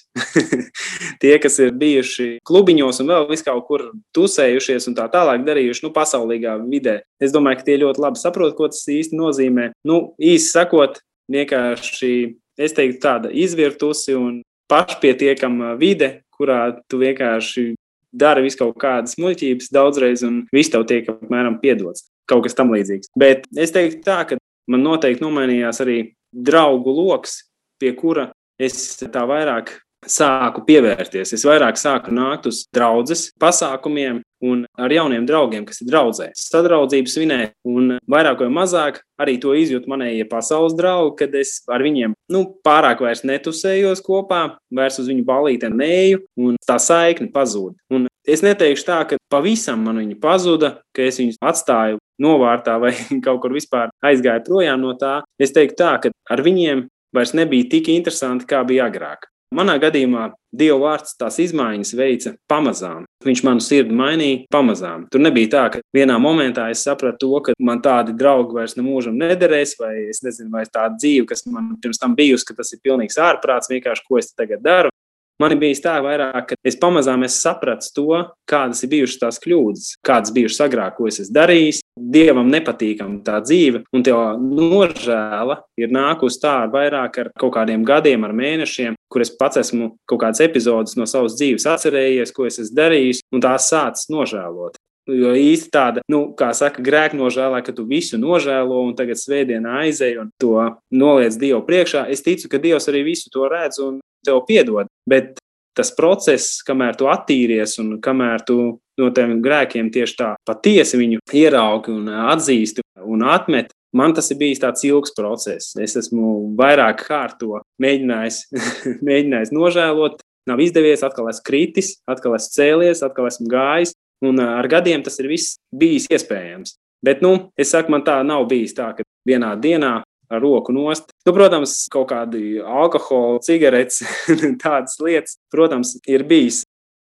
tie, 1.21 1.33
kas 1.43 1.59
ir 1.63 1.75
bijuši 1.77 2.27
klubiņos 2.47 3.01
un 3.03 3.11
vēl 3.11 3.27
vis 3.31 3.45
kaut 3.45 3.65
kur 3.67 3.85
tusējušies 4.15 4.89
un 4.89 4.97
tā 4.97 5.07
tālāk 5.13 5.45
darījuši, 5.47 5.85
nu, 5.85 5.93
pasaulīgā 5.95 6.57
vidē, 6.65 6.99
es 7.23 7.35
domāju, 7.35 7.59
ka 7.59 7.67
tie 7.69 7.79
ļoti 7.83 8.03
labi 8.03 8.21
saprot, 8.21 8.55
ko 8.57 8.69
tas 8.71 8.85
īsti 8.91 9.17
nozīmē. 9.19 9.71
Nu, 9.87 10.01
īsi 10.17 10.51
sakot, 10.53 11.01
vienkārši 11.31 12.13
es 12.57 12.75
teiktu, 12.77 13.01
tāda 13.03 13.31
izvirtusi 13.33 14.15
un 14.17 14.41
pašpietiekama 14.71 15.75
vide, 15.79 16.21
kurā 16.37 16.77
tu 16.89 16.99
vienkārši 17.01 17.73
dari 18.17 18.43
visu 18.45 18.61
kaut 18.61 18.77
kādas 18.81 19.17
muļķības 19.21 19.71
daudzreiz, 19.73 20.23
un 20.25 20.43
viss 20.55 20.71
tev 20.73 20.87
tiek 20.89 21.07
apmēram 21.11 21.59
piedots. 21.61 22.07
Kaut 22.27 22.43
kas 22.43 22.57
tam 22.57 22.73
līdzīgs. 22.73 23.13
Bet 23.19 23.45
es 23.55 23.71
teiktu 23.75 24.01
tā, 24.03 24.19
ka 24.27 24.39
man 24.71 24.83
noteikti 24.83 25.23
nomainījās 25.23 25.79
arī 25.83 25.99
draugu 26.33 26.91
lokus, 26.91 27.39
pie 27.79 27.93
kura 27.95 28.31
es 28.59 28.97
tā 29.01 29.25
vairāk 29.29 29.75
sāku 30.05 30.61
pievērties. 30.67 31.33
Es 31.33 31.45
vairāk 31.47 31.77
sāku 31.79 32.13
nākt 32.13 32.47
uz 32.49 32.63
draugas 32.73 33.27
pasākumiem 33.41 34.21
un 34.45 34.63
ar 34.77 34.93
jauniem 34.93 35.25
draugiem, 35.25 35.65
kas 35.65 35.81
ir 35.81 35.89
draudzē. 35.89 36.29
Sadraudzību 36.37 37.09
svinēt, 37.09 37.55
un 37.65 37.95
vairāk 38.09 38.43
vai 38.45 38.49
mazāk 38.53 38.99
arī 39.21 39.37
to 39.41 39.55
izjūt 39.57 39.87
manējie 39.89 40.27
pasaules 40.29 40.75
draugi, 40.77 41.15
kad 41.23 41.37
es 41.39 41.57
ar 41.73 41.81
viņiem 41.81 42.13
nu, 42.33 42.43
pārāk 42.65 43.01
vairs 43.01 43.25
netusējos 43.25 44.03
kopā, 44.05 44.43
vairs 44.69 44.99
uz 45.01 45.09
viņu 45.09 45.25
balīti 45.27 45.71
neju, 45.73 46.21
un 46.37 46.59
tā 46.67 46.77
saikne 46.81 47.31
pazūd. 47.33 47.73
Un 47.89 48.05
es 48.27 48.45
neteikšu 48.45 48.85
tā, 48.85 48.99
ka 49.09 49.17
pavisam 49.33 49.81
man 49.87 50.03
viņa 50.03 50.19
pazuda, 50.21 50.75
ka 50.93 51.07
es 51.07 51.17
viņus 51.21 51.41
atstāju 51.41 51.97
novārtā 52.21 52.77
vai 52.81 52.93
kaut 53.25 53.41
kur 53.41 53.57
vispār 53.57 53.89
aizgāju 54.05 54.45
projām 54.45 54.85
no 54.85 54.93
tā. 54.99 55.23
Es 55.41 55.55
teiktu 55.55 55.81
tā, 55.81 55.95
ka 56.03 56.13
ar 56.29 56.45
viņiem 56.45 56.85
vairs 57.15 57.33
nebija 57.37 57.69
tik 57.71 57.91
interesanti, 57.93 58.47
kā 58.49 58.63
bija 58.67 58.87
agrāk. 58.91 59.27
Manā 59.55 59.77
gadījumā 59.79 60.25
Dieva 60.57 60.75
vārds 60.81 61.13
tās 61.15 61.37
izmaiņas 61.39 61.93
veica 61.95 62.33
pamazām. 62.51 63.05
Viņš 63.23 63.41
manu 63.47 63.63
sirdi 63.63 63.95
mainīja 63.95 64.41
pamazām. 64.51 65.05
Tur 65.11 65.23
nebija 65.23 65.51
tā, 65.53 65.63
ka 65.71 65.81
vienā 65.95 66.17
momentā 66.19 66.65
es 66.73 66.83
sapratu 66.83 67.21
to, 67.23 67.39
ka 67.45 67.55
man 67.63 67.79
tādi 67.83 68.15
draugi 68.17 68.57
vairs 68.57 68.75
nemūžam 68.75 69.15
nederēs, 69.15 69.77
vai 69.79 69.93
es 70.09 70.19
nezinu, 70.25 70.51
vai 70.51 70.65
tā 70.67 70.89
dzīve, 70.91 71.29
kas 71.29 71.45
man 71.47 71.75
pirms 71.83 72.01
tam 72.01 72.15
bijusi, 72.17 72.47
ka 72.49 72.57
tas 72.59 72.73
ir 72.75 72.83
pilnīgs 72.83 73.19
ārprāts, 73.23 73.71
vienkārši 73.71 74.03
ko 74.07 74.19
es 74.19 74.33
tagad 74.33 74.65
daru. 74.65 74.91
Man 75.37 75.53
ir 75.53 75.59
bijis 75.61 75.83
tā, 75.83 75.99
vairāk, 76.01 76.47
ka 76.49 76.55
es 76.65 76.77
pamazām 76.81 77.21
es 77.27 77.35
sapratu 77.43 77.91
to, 77.93 78.21
kādas 78.49 78.81
ir 78.81 78.89
bijušas 78.95 79.19
tās 79.21 79.37
kļūdas, 79.43 79.83
kādas 80.05 80.33
bijušas 80.33 80.63
agrāk, 80.65 80.95
ko 80.97 81.05
es 81.11 81.19
esmu 81.21 81.35
darījis. 81.37 81.81
Dievam 81.97 82.49
nepatīkama 82.49 83.19
tā 83.25 83.37
dzīve, 83.45 83.83
un 83.93 84.05
tev 84.05 84.17
nožēla 84.41 85.59
ir 85.81 85.93
nākusi 85.93 86.41
tā 86.41 86.55
ar 86.63 86.73
vairāk 86.73 87.21
ar 87.21 87.29
kaut 87.37 87.53
kādiem 87.53 87.85
gadiem, 87.85 88.25
ar 88.25 88.33
mēnešiem, 88.37 88.97
kur 89.13 89.25
es 89.25 89.33
pats 89.33 89.61
esmu 89.61 89.91
kaut 90.09 90.23
kādas 90.25 90.41
epizodes 90.45 90.97
no 90.97 91.05
savas 91.09 91.37
dzīves 91.37 91.69
atcerējies, 91.69 92.33
ko 92.33 92.49
es 92.49 92.57
esmu 92.63 92.81
darījis, 92.81 93.21
un 93.33 93.45
tās 93.45 93.69
sācis 93.69 94.09
nožēlot. 94.13 94.81
Jo 95.07 95.31
īsti 95.39 95.71
tāda, 95.71 96.01
nu, 96.11 96.25
kā 96.35 96.49
saka, 96.57 96.81
grēka 96.83 97.15
nožēlā, 97.15 97.61
ka 97.63 97.71
tu 97.71 97.85
visu 97.87 98.17
nožēlo 98.19 98.81
un 98.89 98.91
tagad 98.97 99.21
svētdienā 99.21 99.77
aizēji 99.85 100.17
un 100.19 100.33
to 100.41 100.57
noliec 100.91 101.37
Dievu 101.39 101.61
priekšā. 101.69 102.03
Es 102.11 102.25
ticu, 102.25 102.49
ka 102.51 102.59
Dievs 102.59 102.89
arī 102.91 103.05
visu 103.07 103.31
to 103.31 103.47
redz 103.47 103.79
un 103.85 104.01
tev 104.27 104.43
piedod. 104.47 104.89
Bet 105.09 105.39
tas 105.77 105.93
process, 105.93 106.59
kamēr 106.65 106.97
tu 106.97 107.09
attīries 107.11 107.77
un 107.81 107.97
kamēr 108.03 108.43
tu 108.47 108.57
no 108.97 109.09
tiem 109.13 109.37
grēkiem 109.45 109.91
tieši 109.93 110.15
tā 110.17 110.29
patiesi 110.47 110.97
viņu 110.99 111.21
ieraugi 111.37 111.93
un 111.93 112.07
atzīsti 112.09 112.85
un 113.05 113.25
atmet, 113.29 113.69
man 113.93 114.15
tas 114.17 114.31
ir 114.33 114.39
bijis 114.41 114.61
tāds 114.63 114.85
ilgs 114.87 115.13
process. 115.17 115.75
Es 115.79 115.95
esmu 115.99 116.55
vairāk 116.57 117.05
kārto 117.07 117.61
mēģinājis, 117.83 118.41
mēģinājis 119.07 119.53
nožēlot. 119.55 120.23
Nav 120.47 120.61
izdevies, 120.63 121.01
atkal 121.03 121.27
esmu 121.27 121.43
kritis, 121.43 121.97
atkal 122.07 122.37
esmu 122.37 122.53
cēlies, 122.55 123.03
atkal 123.03 123.27
esmu 123.27 123.49
gājis. 123.51 123.91
Un 124.25 124.39
ar 124.41 124.65
gadiem 124.71 125.03
tas 125.05 125.19
ir 125.21 125.27
viss 125.29 125.57
bijis 125.75 126.07
iespējams. 126.09 126.77
Bet, 127.05 127.19
nu, 127.21 127.51
es 127.59 127.73
saku, 127.75 127.91
man 127.93 128.01
tā 128.07 128.15
nav 128.25 128.47
bijis 128.49 128.73
tā, 128.73 128.89
ka 128.97 129.05
vienā 129.27 129.51
dienā 129.61 129.99
ar 130.01 130.41
roku 130.41 130.73
nost. 130.73 131.11
Nu, 131.27 131.33
protams, 131.35 131.81
kaut 131.91 132.07
kādi 132.07 132.61
alkohola, 132.63 133.41
cigaretes, 133.43 133.99
tādas 134.63 134.95
lietas, 135.03 135.35
protams, 135.51 135.97
ir 136.07 136.23
bijis 136.23 136.61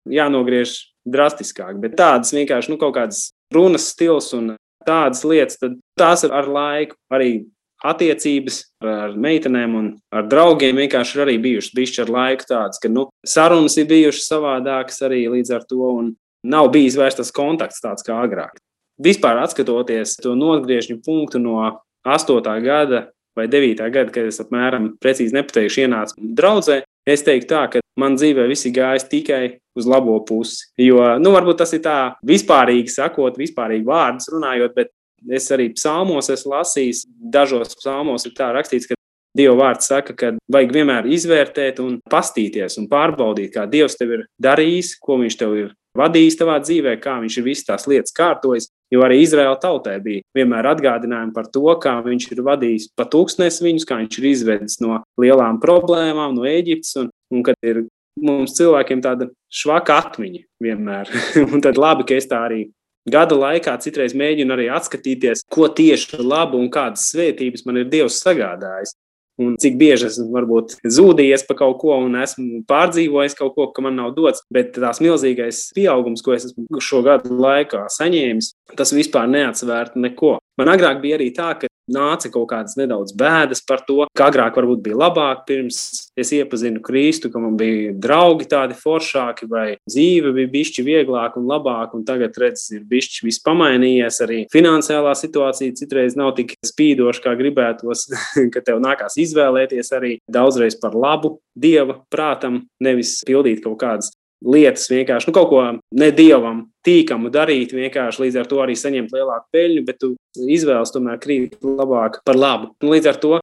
jānogriež 0.10 0.79
drastiskāk, 1.05 1.77
bet 1.82 1.94
tādas 2.00 2.34
vienkārši 2.34 2.74
nu, 2.74 2.79
kaut 2.82 2.96
kādas 2.98 3.27
runas 3.53 3.91
stils 3.94 4.32
un 4.34 4.55
tādas 4.86 5.22
lietas, 5.29 5.60
tad 5.62 5.77
tās 6.00 6.25
ar 6.25 6.50
laiku 6.50 6.98
arī 7.13 7.46
attiecības 7.86 8.63
ar 8.82 9.13
meitenēm 9.13 9.77
un 9.77 9.94
ar 10.10 10.25
draugiem 10.29 10.82
vienkārši 10.82 11.20
ir 11.20 11.25
arī 11.27 11.38
bijušas 11.46 11.77
bišķi 11.77 12.03
ar 12.08 12.13
laiku 12.17 12.50
tādas, 12.50 12.82
ka 12.82 12.89
nu, 12.89 13.08
sarunas 13.27 13.77
ir 13.77 13.89
bijušas 13.94 14.29
savādākas 14.32 15.03
arī 15.05 15.25
līdz 15.36 15.53
ar 15.53 15.70
to 15.70 15.91
un 16.00 16.13
nav 16.50 16.72
bijis 16.74 16.98
vairs 16.98 17.22
tas 17.22 17.34
kontakts 17.36 17.84
tāds 17.84 18.05
kā 18.05 18.17
agrāk. 18.25 18.58
Vispār 18.98 19.44
atskatoties 19.44 20.17
to 20.24 20.34
nogriežņu 20.39 21.03
punktu 21.05 21.41
no 21.44 21.60
8. 22.05 22.41
gada 22.65 23.10
vai 23.38 23.48
9. 23.51 23.84
gada, 23.94 24.12
kad 24.13 24.27
es 24.30 24.42
apmēram 24.44 24.94
precīzi 25.04 25.36
nepateikšu, 25.36 25.86
ienācu 25.86 26.34
draudzē, 26.38 26.82
es 27.08 27.24
teiktu 27.25 27.51
tā, 27.51 27.63
ka 27.74 27.84
man 28.00 28.18
dzīvē 28.20 28.48
viss 28.50 28.68
gājis 28.74 29.08
tikai 29.12 29.44
uz 29.75 29.88
labo 29.89 30.18
pusi. 30.27 30.70
Jo, 30.80 31.01
nu, 31.22 31.34
varbūt 31.36 31.62
tas 31.63 31.75
ir 31.75 31.84
tā 31.86 32.15
vispārīgi 32.25 32.94
sakot, 32.96 33.39
vispārīgi 33.39 33.88
vārdus 33.88 34.32
runājot, 34.34 34.75
bet 34.77 34.94
es 35.36 35.50
arī 35.51 35.72
psalmos 35.75 36.30
esmu 36.32 36.56
lasījis, 36.56 37.06
dažos 37.34 37.75
psalmos 37.80 38.27
ir 38.27 38.36
tā 38.38 38.51
rakstīts, 38.56 38.88
ka 38.89 39.00
Dieva 39.36 39.56
vārds 39.60 39.89
saka, 39.89 40.13
ka 40.15 40.30
vajag 40.48 40.70
vienmēr 40.72 41.10
izvērtēt 41.12 41.82
un 41.84 41.98
pastīties 42.12 42.77
un 42.80 42.86
pārbaudīt, 42.88 43.51
kā 43.51 43.65
Dievs 43.68 43.98
tev 44.00 44.13
ir 44.15 44.22
darījis, 44.39 44.94
ko 45.04 45.18
viņš 45.20 45.36
tev 45.42 45.58
ir 45.60 45.74
vadījis 46.00 46.39
tavā 46.39 46.56
dzīvē, 46.63 46.96
kā 47.04 47.18
viņš 47.20 47.39
ir 47.42 47.46
visas 47.50 47.68
tās 47.68 47.88
lietas 47.92 48.15
kārtojis. 48.15 48.70
Jo 48.94 49.01
arī 49.01 49.20
Izraēla 49.24 49.58
tautai 49.62 49.96
bija 50.04 50.22
vienmēr 50.38 50.70
atgādinājumi 50.75 51.34
par 51.34 51.50
to, 51.50 51.65
kā 51.82 51.96
viņš 52.06 52.27
ir 52.32 52.42
vadījis 52.46 52.88
pa 52.98 53.08
tūkstnes 53.10 53.58
viņus, 53.65 53.88
kā 53.89 53.98
viņš 54.01 54.20
ir 54.22 54.27
izvedis 54.30 54.80
no 54.84 55.00
lielām 55.22 55.58
problēmām, 55.63 56.36
no 56.38 56.46
Eģiptes, 56.50 56.94
un, 57.01 57.10
un 57.34 57.46
kad 57.48 57.58
ir 57.65 57.86
mums 58.22 58.56
cilvēkiem 58.60 59.01
tāda 59.04 59.30
švaka 59.51 59.98
atmiņa 60.06 60.46
vienmēr. 60.63 61.12
un 61.50 61.63
tad 61.65 61.82
labi, 61.82 62.06
ka 62.08 62.20
es 62.20 62.30
tā 62.30 62.46
arī 62.48 62.68
gada 63.10 63.38
laikā 63.38 63.75
citreiz 63.82 64.15
mēģinu 64.18 64.54
arī 64.56 64.70
atskatīties, 64.74 65.46
ko 65.51 65.68
tieši 65.70 66.22
labu 66.22 66.62
un 66.62 66.70
kādas 66.74 67.10
svētības 67.12 67.65
man 67.65 67.82
ir 67.82 67.89
Dievs 67.89 68.22
sagādājis 68.24 68.96
un 69.42 69.56
cik 69.62 69.77
bieži 69.80 70.08
esmu 70.10 70.30
varbūt 70.36 70.77
zudījies 70.96 71.46
par 71.48 71.60
kaut 71.60 71.77
ko 71.82 71.98
un 72.00 72.18
esmu 72.22 72.63
pārdzīvojis 72.70 73.38
kaut 73.39 73.56
ko, 73.58 73.70
ka 73.75 73.84
man 73.86 73.98
nav 74.00 74.13
dots. 74.18 74.46
Bet 74.54 74.74
tās 74.77 75.01
milzīgais 75.04 75.68
pieaugums, 75.75 76.24
ko 76.25 76.36
es 76.38 76.48
esmu 76.50 76.82
šo 76.84 77.01
gadu 77.06 77.36
laikā 77.42 77.86
saņēmis, 77.92 78.54
tas 78.80 78.94
vispār 78.96 79.30
neatsvērta 79.32 80.00
neko. 80.00 80.38
Man 80.60 80.72
agrāk 80.72 81.01
bija 81.04 81.20
arī 81.20 81.32
tā, 81.36 81.51
ka 81.60 81.72
nāca 81.92 82.32
kaut 82.34 82.48
kādas 82.51 82.77
nedaudz 82.80 83.13
bēdas 83.18 83.62
par 83.65 83.84
to, 83.88 84.06
ka 84.18 84.30
agrāk 84.32 84.58
varbūt 84.60 84.82
bija 84.86 85.00
labāk, 85.00 85.46
pirms 85.50 85.80
es 86.18 86.32
iepazinu 86.36 86.82
Kristu, 86.86 87.32
ka 87.32 87.42
man 87.42 87.58
bija 87.60 87.94
draugi 87.94 88.48
tādi 88.51 88.77
foršāki, 88.80 89.50
vai 89.51 89.68
dzīve 89.84 90.34
bija 90.36 90.51
bišķi 90.56 90.86
vieglāka 90.88 91.42
un 91.42 91.48
labāka, 91.51 91.98
un 91.98 92.06
tagad 92.08 92.38
redzes 92.42 92.74
ir 92.75 92.84
bišķi 92.89 93.25
viss 93.27 93.44
pamainījies, 93.46 94.22
arī 94.25 94.42
finansiālā 94.54 95.15
situācija 95.20 95.77
citreiz 95.77 96.18
nav 96.20 96.36
tik 96.39 96.56
spīdoša, 96.65 97.24
kā 97.25 97.36
gribētos, 97.39 98.08
ka 98.54 98.65
tev 98.65 98.82
nākās 98.84 99.20
izvēlēties 99.22 99.94
arī 99.96 100.18
daudzreiz 100.32 100.80
par 100.82 100.98
labu 100.98 101.38
Dieva 101.56 102.01
prātam, 102.12 102.65
nevis 102.84 103.22
pildīt 103.24 103.62
kaut 103.63 103.77
kādas 103.80 104.10
lietas 104.46 104.90
vienkārši, 104.92 105.30
nu, 105.30 105.36
kaut 105.36 105.50
ko 105.52 105.64
nedievam 105.98 106.66
tīkamu 106.86 107.32
darīt, 107.34 107.74
vienkārši 107.75 108.25
līdz 108.25 108.40
ar 108.42 108.50
to 108.50 108.62
arī 108.64 108.78
saņemt 108.78 109.14
lielāku 109.16 109.50
peļņu, 109.56 109.84
bet 109.88 110.00
tu 110.02 110.14
izvēles 110.38 110.94
tomēr 110.94 111.20
krīt 111.22 111.58
labāk 111.66 112.22
par 112.25 112.40
labu. 112.40 112.72
Un 112.84 112.94
līdz 112.94 113.12
ar 113.12 113.20
to 113.22 113.34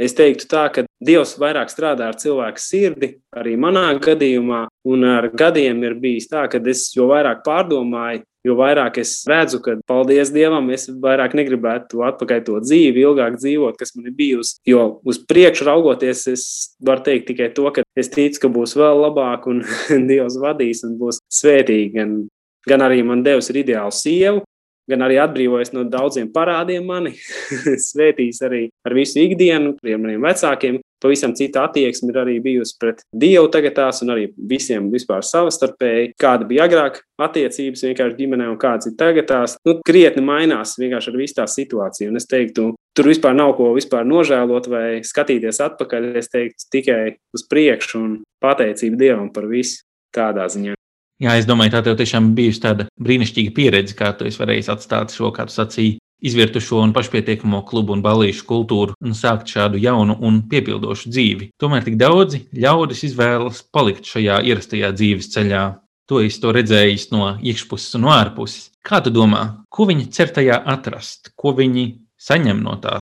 es 0.00 0.16
teiktu 0.16 0.48
tā, 0.50 0.66
ka 0.72 0.86
Dievs 1.00 1.34
vairāk 1.40 1.72
strādā 1.72 2.10
ar 2.10 2.18
cilvēku 2.20 2.60
sirdi, 2.60 3.14
arī 3.36 3.56
manā 3.60 3.86
gadījumā, 4.00 4.66
un 4.88 5.06
ar 5.08 5.30
gadiem 5.32 5.80
ir 5.86 5.96
bijis 6.00 6.28
tā, 6.28 6.46
ka 6.52 6.60
es 6.72 6.88
jo 6.96 7.08
vairāk 7.10 7.40
pārdomāju, 7.46 8.24
jo 8.46 8.56
vairāk 8.58 9.00
es 9.02 9.14
redzu, 9.28 9.60
ka, 9.64 9.76
paldies 9.88 10.32
Dievam, 10.34 10.68
es 10.74 10.88
vairāk 11.02 11.36
negribētu 11.38 12.04
atpakaļ 12.08 12.42
to 12.46 12.58
dzīvi, 12.64 13.04
ilgāk 13.04 13.38
dzīvot, 13.40 13.78
kas 13.80 13.94
man 13.96 14.10
ir 14.10 14.16
bijusi. 14.16 14.58
Jo 14.68 15.00
uz 15.04 15.20
priekšu 15.30 15.68
raugoties, 15.68 16.26
es 16.32 16.44
varu 16.84 17.04
teikt 17.06 17.30
tikai 17.30 17.50
to, 17.56 17.68
ka 17.74 17.86
es 18.00 18.12
ticu, 18.12 18.44
ka 18.44 18.52
būs 18.52 18.76
vēl 18.80 19.04
labāk, 19.06 19.48
un 19.50 19.64
Dievs 20.10 20.40
vadīs 20.40 20.84
un 20.88 20.98
būs 21.00 21.22
svētīgi 21.40 21.94
gan 21.96 22.20
gan 22.68 22.84
arī 22.84 23.02
man 23.06 23.24
devis 23.24 23.50
ir 23.52 23.62
ideāla 23.62 23.92
sieva, 23.94 24.42
gan 24.90 25.06
arī 25.06 25.18
atbrīvojas 25.22 25.72
no 25.74 25.86
daudziem 25.88 26.30
parādiem 26.34 26.86
mani, 26.86 27.14
svētīs 27.90 28.42
arī 28.46 28.66
ar 28.86 28.96
visu 28.96 29.20
ikdienu, 29.22 29.76
ar 29.80 30.00
maniem 30.02 30.24
vecākiem. 30.26 30.80
Pavisam 31.00 31.32
cita 31.32 31.62
attieksme 31.64 32.10
ir 32.12 32.18
arī 32.20 32.34
bijusi 32.44 32.74
pret 32.76 32.98
Dievu 33.16 33.48
tagad 33.52 33.72
tās 33.78 34.02
un 34.04 34.12
arī 34.12 34.26
visiem 34.36 34.90
vispār 34.92 35.24
savstarpēji. 35.24 36.10
Kāda 36.20 36.44
bija 36.48 36.66
agrāk 36.68 36.98
attiecības 37.24 37.86
vienkārši 37.86 38.18
ģimenē 38.18 38.50
un 38.52 38.58
kādas 38.60 38.90
ir 38.90 38.98
tagad 39.00 39.30
tās, 39.30 39.56
nu, 39.64 39.78
krietni 39.86 40.20
mainās 40.26 40.76
vienkārši 40.80 41.12
ar 41.12 41.16
visu 41.22 41.38
tā 41.38 41.46
situāciju. 41.48 42.10
Un 42.12 42.20
es 42.20 42.28
teiktu, 42.28 42.66
tur 42.92 43.08
vispār 43.08 43.32
nav 43.38 43.54
ko 43.56 43.70
vispār 43.78 44.04
nožēlot 44.08 44.68
vai 44.68 44.84
skatīties 45.06 45.62
atpakaļ. 45.70 46.10
Es 46.20 46.28
teiktu 46.28 46.68
tikai 46.76 47.00
uz 47.32 47.46
priekšu 47.48 48.02
un 48.02 48.20
pateicību 48.44 49.00
Dievam 49.00 49.32
par 49.32 49.48
visu 49.48 49.80
tādā 50.12 50.50
ziņā. 50.52 50.76
Jā, 51.20 51.34
es 51.36 51.44
domāju, 51.44 51.74
tā 51.74 51.82
tev 51.84 51.98
tiešām 52.00 52.30
bijusi 52.36 52.62
tāda 52.62 52.86
brīnišķīga 52.96 53.52
pieredze, 53.56 53.96
kā 53.96 54.14
tu 54.16 54.30
vari 54.40 54.62
atstāt 54.64 55.12
šo, 55.12 55.28
kā 55.36 55.44
tu 55.44 55.52
sacīji, 55.52 55.98
izvērtušo 56.24 56.80
un 56.80 56.94
pašpietiekamo 56.96 57.60
klubu 57.68 57.92
un 57.96 58.04
balīšu 58.04 58.46
kultūru 58.48 58.96
un 59.04 59.16
sākt 59.16 59.52
šādu 59.52 59.80
jaunu 59.80 60.16
un 60.24 60.40
piepildošu 60.48 61.12
dzīvi. 61.12 61.50
Tomēr 61.60 61.84
tik 61.84 61.98
daudzi 62.00 62.46
ļaudis 62.56 63.04
izvēlas 63.10 63.62
palikt 63.72 64.08
šajā 64.08 64.40
ierastajā 64.48 64.92
dzīves 64.96 65.30
ceļā. 65.34 65.64
To 66.10 66.24
es 66.24 66.40
to 66.42 66.52
redzēju 66.56 67.12
no 67.12 67.34
iekšpuses 67.38 67.96
un 68.00 68.06
no 68.06 68.14
ārpuses. 68.16 68.70
Kā 68.80 69.02
tu 69.04 69.12
domā, 69.14 69.62
ko 69.68 69.86
viņi 69.88 70.08
cer 70.16 70.32
tajā 70.34 70.56
atrast, 70.72 71.34
ko 71.36 71.52
viņi 71.56 71.86
saņem 72.20 72.64
no 72.64 72.80
tā? 72.82 72.96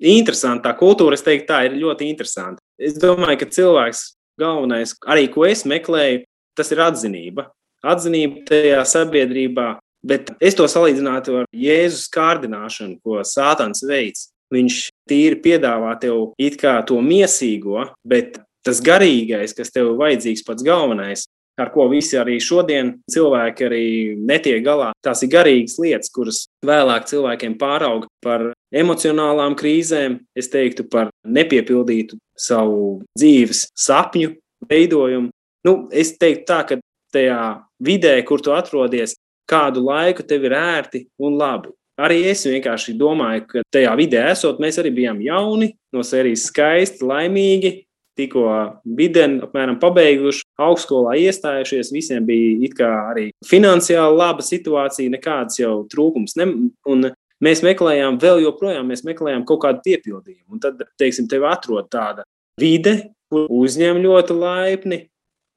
Interesanti. 0.00 0.64
Tā 0.68 0.76
kultūra, 0.76 1.16
es 1.16 1.24
teiktu, 1.24 1.48
tā 1.48 1.64
ir 1.66 1.80
ļoti 1.80 2.08
interesanta. 2.08 2.62
Es 2.80 2.96
domāju, 3.00 3.42
ka 3.42 3.48
cilvēks 3.56 4.04
galvenais, 4.40 4.94
arī 5.04 5.26
ko 5.32 5.44
es 5.48 5.66
meklēju, 5.68 6.22
tas 6.60 6.70
ir 6.74 6.82
atzinība. 6.84 7.48
Atzinība 7.80 8.44
tajā 8.50 8.82
sabiedrībā, 8.88 9.70
bet 10.04 10.34
es 10.44 10.56
to 10.58 10.68
salīdzinātu 10.68 11.40
ar 11.40 11.48
Jēzus 11.56 12.10
kārdināšanu, 12.12 13.00
ko 13.04 13.24
Sātans 13.24 13.82
veids. 13.88 14.28
Viņš 14.50 14.78
tīri 15.08 15.38
piedāvā 15.40 15.94
tev 16.02 16.32
it 16.40 16.58
kā 16.60 16.80
to 16.86 16.98
mīsīgo, 17.04 17.86
bet 18.04 18.40
tas 18.66 18.80
garīgais, 18.84 19.54
kas 19.56 19.70
tev 19.72 19.94
vajadzīgs, 20.00 20.42
pats 20.44 20.66
galvenais, 20.66 21.24
ar 21.60 21.70
ko 21.74 21.86
visi 21.90 22.18
arī 22.18 22.38
šodien 22.42 22.94
cilvēki 23.12 23.66
arī 23.66 23.84
netiek 24.16 24.62
galā. 24.64 24.90
Tās 25.04 25.22
ir 25.24 25.32
garīgas 25.32 25.76
lietas, 25.82 26.12
kuras 26.12 26.44
vēlāk 26.66 27.08
cilvēkiem 27.10 27.56
pāraug 27.60 28.06
par 28.24 28.50
emocionālām 28.74 29.56
krīzēm, 29.58 30.20
es 30.36 30.50
teiktu 30.52 30.86
par 30.90 31.10
nepiepildītu 31.24 32.18
savu 32.38 33.02
dzīves 33.18 33.68
sapņu 33.78 34.34
veidojumu. 34.70 35.30
Nu, 35.66 35.74
es 35.92 36.14
teiktu 36.18 36.46
tā, 36.48 36.62
ka 36.68 36.78
tajā 37.12 37.40
vidē, 37.84 38.14
kur 38.26 38.40
tu 38.40 38.54
atrodies, 38.54 39.16
kādu 39.50 39.82
laiku 39.84 40.24
tev 40.26 40.46
ir 40.48 40.56
ērti 40.56 41.04
un 41.20 41.36
labi. 41.40 41.72
Arī 42.00 42.22
es 42.30 42.46
vienkārši 42.48 42.94
domāju, 42.96 43.44
ka 43.48 43.62
tajā 43.74 43.92
vidē 43.98 44.22
esot, 44.30 44.60
mēs 44.62 44.78
arī 44.80 44.92
bijām 44.96 45.20
jauni, 45.20 45.74
no 45.92 46.04
sērijas 46.06 46.46
skaisti, 46.48 47.04
laimīgi, 47.04 47.74
tikko 48.16 48.44
bideni 48.84 49.42
apmēram 49.44 49.76
pabeiguši, 49.82 50.46
augstskolā 50.60 51.16
iestājušies, 51.20 51.92
visiem 51.92 52.24
bija 52.28 52.90
arī 53.10 53.28
finansiāli 53.46 54.16
laba 54.16 54.44
situācija, 54.44 55.12
nekādas 55.12 55.60
jau 55.60 55.74
trūkums. 55.92 56.36
Ne, 56.40 56.48
un 56.88 57.10
mēs 57.44 57.64
meklējām, 57.66 58.20
vēl 58.22 58.44
joprojām 58.46 58.88
mēs 58.88 59.04
meklējām 59.08 59.44
kaut 59.48 59.64
kādu 59.66 59.84
piepildījumu. 59.84 60.48
Un 60.56 60.64
tad, 60.64 60.80
teiksim, 61.00 61.28
tev 61.28 61.44
atrod 61.50 61.90
tāda 61.92 62.24
vide, 62.60 63.12
kur 63.30 63.46
uzņem 63.60 64.00
ļoti 64.04 64.36
laipni, 64.36 65.02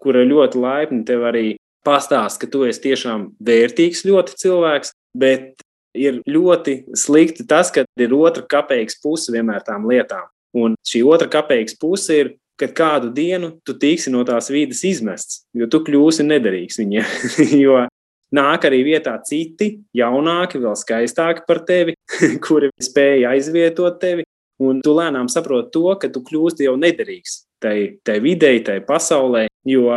kura 0.04 0.26
ļoti 0.28 0.60
laipni 0.60 1.04
tev 1.08 1.26
arī 1.30 1.54
pastāst, 1.88 2.40
ka 2.42 2.48
tu 2.52 2.64
esi 2.68 2.84
tiešām 2.88 3.32
vērtīgs 3.44 4.06
ļoti 4.08 4.38
cilvēks, 4.44 4.94
bet 5.18 5.64
ir 5.98 6.22
ļoti 6.30 6.96
slikti 6.98 7.46
tas, 7.48 7.72
ka 7.74 7.86
ir 8.00 8.16
otra 8.18 8.46
kapeikas 8.50 9.00
puse 9.04 9.34
vienmēr 9.34 9.66
tām 9.68 9.88
lietām. 9.90 10.30
Un 10.54 10.78
šī 10.86 11.02
otra 11.10 11.30
kapeikas 11.32 11.76
puse 11.82 12.18
ir 12.22 12.34
kad 12.60 12.74
kādu 12.78 13.10
dienu 13.14 13.50
tu 13.66 13.76
tiksi 13.80 14.12
no 14.14 14.22
tās 14.28 14.52
vidas 14.54 14.84
izmests, 14.86 15.42
jo 15.58 15.68
tu 15.70 15.82
kļūsi 15.86 16.26
nederīgs 16.28 16.80
viņiem. 16.80 17.16
jo 17.64 17.80
nāk 18.34 18.68
arī 18.70 18.84
vietā 18.88 19.16
citi, 19.26 19.80
jaunāki, 19.98 20.62
vēl 20.62 20.78
skaistāki 20.80 21.46
par 21.48 21.64
tevi, 21.68 21.98
kuri 22.46 22.72
spēja 22.82 23.34
aizvietot 23.34 24.00
tevi. 24.02 24.28
Un 24.64 24.84
tu 24.86 24.94
lēnām 24.96 25.28
saproti 25.34 25.74
to, 25.74 25.88
ka 26.00 26.08
tu 26.14 26.22
kļūsti 26.24 26.68
jau 26.68 26.76
nederīgs 26.80 27.42
tai, 27.64 27.78
tai 28.04 28.20
videi, 28.24 28.62
tai 28.66 28.82
pasaulē. 28.84 29.48
Jo 29.64 29.88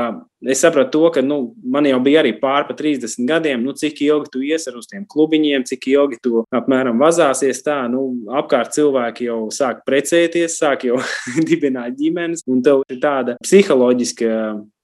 es 0.47 0.61
sapratu 0.63 0.93
to, 0.95 1.09
ka 1.11 1.23
nu, 1.27 1.37
man 1.67 1.89
jau 1.89 1.99
bija 2.05 2.21
arī 2.23 2.31
pāri 2.39 2.75
30 2.79 3.27
gadiem, 3.27 3.65
nu, 3.67 3.73
cik 3.75 3.99
ilgi 4.07 4.31
tu 4.31 4.43
ies 4.47 4.69
ar 4.71 4.77
uz 4.79 4.87
tiem 4.87 5.03
klubiņiem, 5.11 5.65
cik 5.67 5.89
ilgi 5.91 6.21
tu 6.23 6.45
apmēram 6.55 7.03
vazāsies. 7.03 7.65
Tā, 7.67 7.81
nu, 7.91 8.05
apkārt 8.39 8.77
cilvēki 8.77 9.27
jau 9.27 9.41
sāk 9.55 9.83
precēties, 9.89 10.59
sāk 10.61 10.87
jau 10.87 11.01
dibināt 11.49 11.99
ģimenes, 11.99 12.47
un 12.47 12.63
tev 12.63 12.85
ir 12.87 13.01
tāda 13.03 13.35
psiholoģiska 13.43 14.31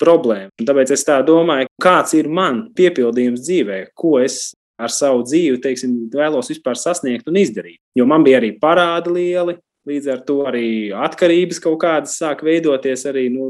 problēma. 0.02 0.50
Tāpēc 0.58 0.96
es 0.96 1.06
tā 1.06 1.20
domāju, 1.26 1.70
kāds 1.82 2.18
ir 2.18 2.26
man 2.26 2.64
piepildījums 2.74 3.46
dzīvē, 3.46 3.84
ko 3.94 4.16
es 4.24 4.48
ar 4.82 4.90
savu 4.90 5.22
dzīvi 5.26 5.60
teiksim, 5.62 5.94
vēlos 6.10 6.50
vispār 6.50 6.78
sasniegt 6.78 7.28
un 7.30 7.38
izdarīt. 7.38 7.78
Jo 7.94 8.06
man 8.08 8.24
bija 8.26 8.40
arī 8.42 8.54
parādi 8.58 9.14
lieli, 9.14 9.60
Līdz 9.88 10.08
ar 10.12 10.20
to 10.22 10.36
arī 10.46 10.66
atkarības 10.94 11.58
kaut 11.62 11.80
kādas 11.82 12.14
sāk 12.20 12.44
veidoties, 12.46 13.02
arī 13.10 13.26
nu, 13.34 13.48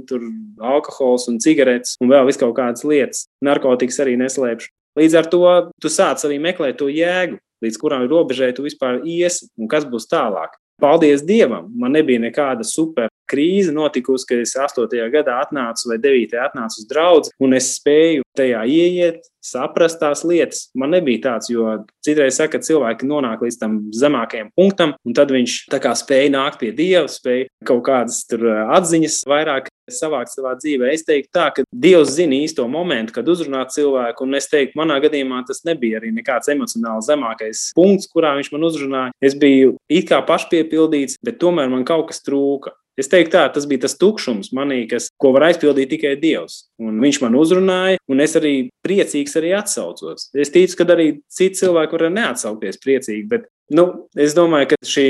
alkohols 0.65 1.29
un 1.29 1.37
cigaretes 1.45 1.99
un 2.01 2.09
vēl 2.09 2.33
kaut 2.41 2.55
kādas 2.57 2.87
lietas. 2.89 3.27
Narkotikas 3.45 4.01
arī 4.01 4.17
neslēpšu. 4.17 4.73
Līdz 4.97 5.19
ar 5.21 5.29
to 5.33 5.45
tu 5.81 5.93
sāc 5.93 6.25
arī 6.25 6.39
meklēt 6.41 6.81
to 6.81 6.89
jēgu, 6.93 7.37
līdz 7.65 7.79
kuram 7.81 8.09
robežai 8.09 8.53
tu 8.57 8.65
vispār 8.65 9.03
iesi 9.05 9.49
un 9.61 9.69
kas 9.69 9.85
būs 9.89 10.09
tālāk. 10.09 10.57
Paldies 10.83 11.23
Dievam! 11.23 11.69
Man 11.79 11.95
nebija 11.95 12.19
nekāda 12.19 12.65
super 12.67 13.07
krīze 13.31 13.71
notikusi, 13.73 14.27
kad 14.29 14.41
es 14.43 14.57
8. 14.59 14.97
gadā 15.13 15.37
atnācu 15.45 15.93
vai 15.93 15.99
9. 16.03 16.35
atnācu 16.43 16.83
uz 16.83 16.89
draugu, 16.91 17.31
un 17.39 17.55
es 17.55 17.69
spēju 17.77 18.27
tajā 18.37 18.65
ieiet, 18.67 19.23
saprast 19.43 20.01
tās 20.03 20.25
lietas. 20.27 20.67
Man 20.79 20.91
nebija 20.95 21.23
tāds, 21.29 21.53
jo 21.53 21.79
citreiz 22.05 22.41
saka, 22.41 22.59
ka 22.59 22.67
cilvēki 22.67 23.07
nonāk 23.07 23.45
līdz 23.47 23.61
tam 23.61 23.79
zemākajam 23.95 24.51
punktam, 24.59 24.97
un 25.07 25.17
tad 25.17 25.31
viņš 25.35 25.59
tā 25.73 25.79
kā 25.83 25.95
spēja 25.99 26.35
nākt 26.35 26.59
pie 26.63 26.73
Dieva, 26.75 27.07
spēja 27.11 27.47
kaut 27.69 27.85
kādas 27.87 28.25
atziņas 28.33 29.23
vairāk 29.31 29.71
savākt 29.97 30.33
savā 30.33 30.55
dzīvē. 30.59 30.91
Es 30.93 31.07
teiktu, 31.09 31.31
tā, 31.35 31.49
ka 31.55 31.65
Dievs 31.73 32.15
zina 32.17 32.39
īsto 32.39 32.67
momentu, 32.71 33.17
kad 33.17 33.29
uzrunāt 33.29 33.75
cilvēku, 33.75 34.27
un 34.27 34.39
es 34.39 34.51
teiktu, 34.53 34.79
manā 34.81 34.99
gadījumā 35.05 35.43
tas 35.49 35.65
nebija 35.69 36.01
arī 36.01 36.13
nekāds 36.17 36.53
emocionāli 36.53 37.07
zemākais 37.09 37.65
punkts, 37.79 38.11
kurā 38.13 38.35
viņš 38.39 38.53
man 38.55 38.69
uzrunāja. 38.69 39.17
Es 39.25 39.37
biju 39.39 39.77
it 39.93 40.11
kā 40.11 40.23
pašpiepildīts, 40.27 41.19
bet 41.25 41.41
tomēr 41.43 41.71
man 41.73 41.87
kaut 41.89 42.11
kas 42.11 42.25
trūka. 42.25 42.77
Es 43.01 43.09
teiktu, 43.09 43.33
tā, 43.33 43.47
tas 43.49 43.65
bija 43.65 43.87
tas 43.87 43.95
tukšums 43.97 44.51
manī, 44.53 44.83
kas, 44.91 45.07
ko 45.21 45.31
var 45.33 45.47
aizpildīt 45.47 45.95
tikai 45.95 46.13
Dievs. 46.21 46.67
Un 46.83 46.99
viņš 47.01 47.23
man 47.23 47.39
uzrunāja, 47.41 48.01
un 48.13 48.21
es 48.21 48.37
arī 48.37 48.57
priecīgs 48.85 49.39
arī 49.41 49.55
atsaucos. 49.57 50.29
Es 50.37 50.53
ticu, 50.53 50.77
ka 50.77 50.87
arī 50.93 51.07
citi 51.33 51.63
cilvēki 51.63 51.97
var 51.97 52.13
neatsaukties 52.13 52.83
priecīgi, 52.83 53.25
bet 53.31 53.49
nu, 53.73 53.87
es 54.13 54.37
domāju, 54.37 54.75
ka 54.75 54.81
šī 54.85 55.09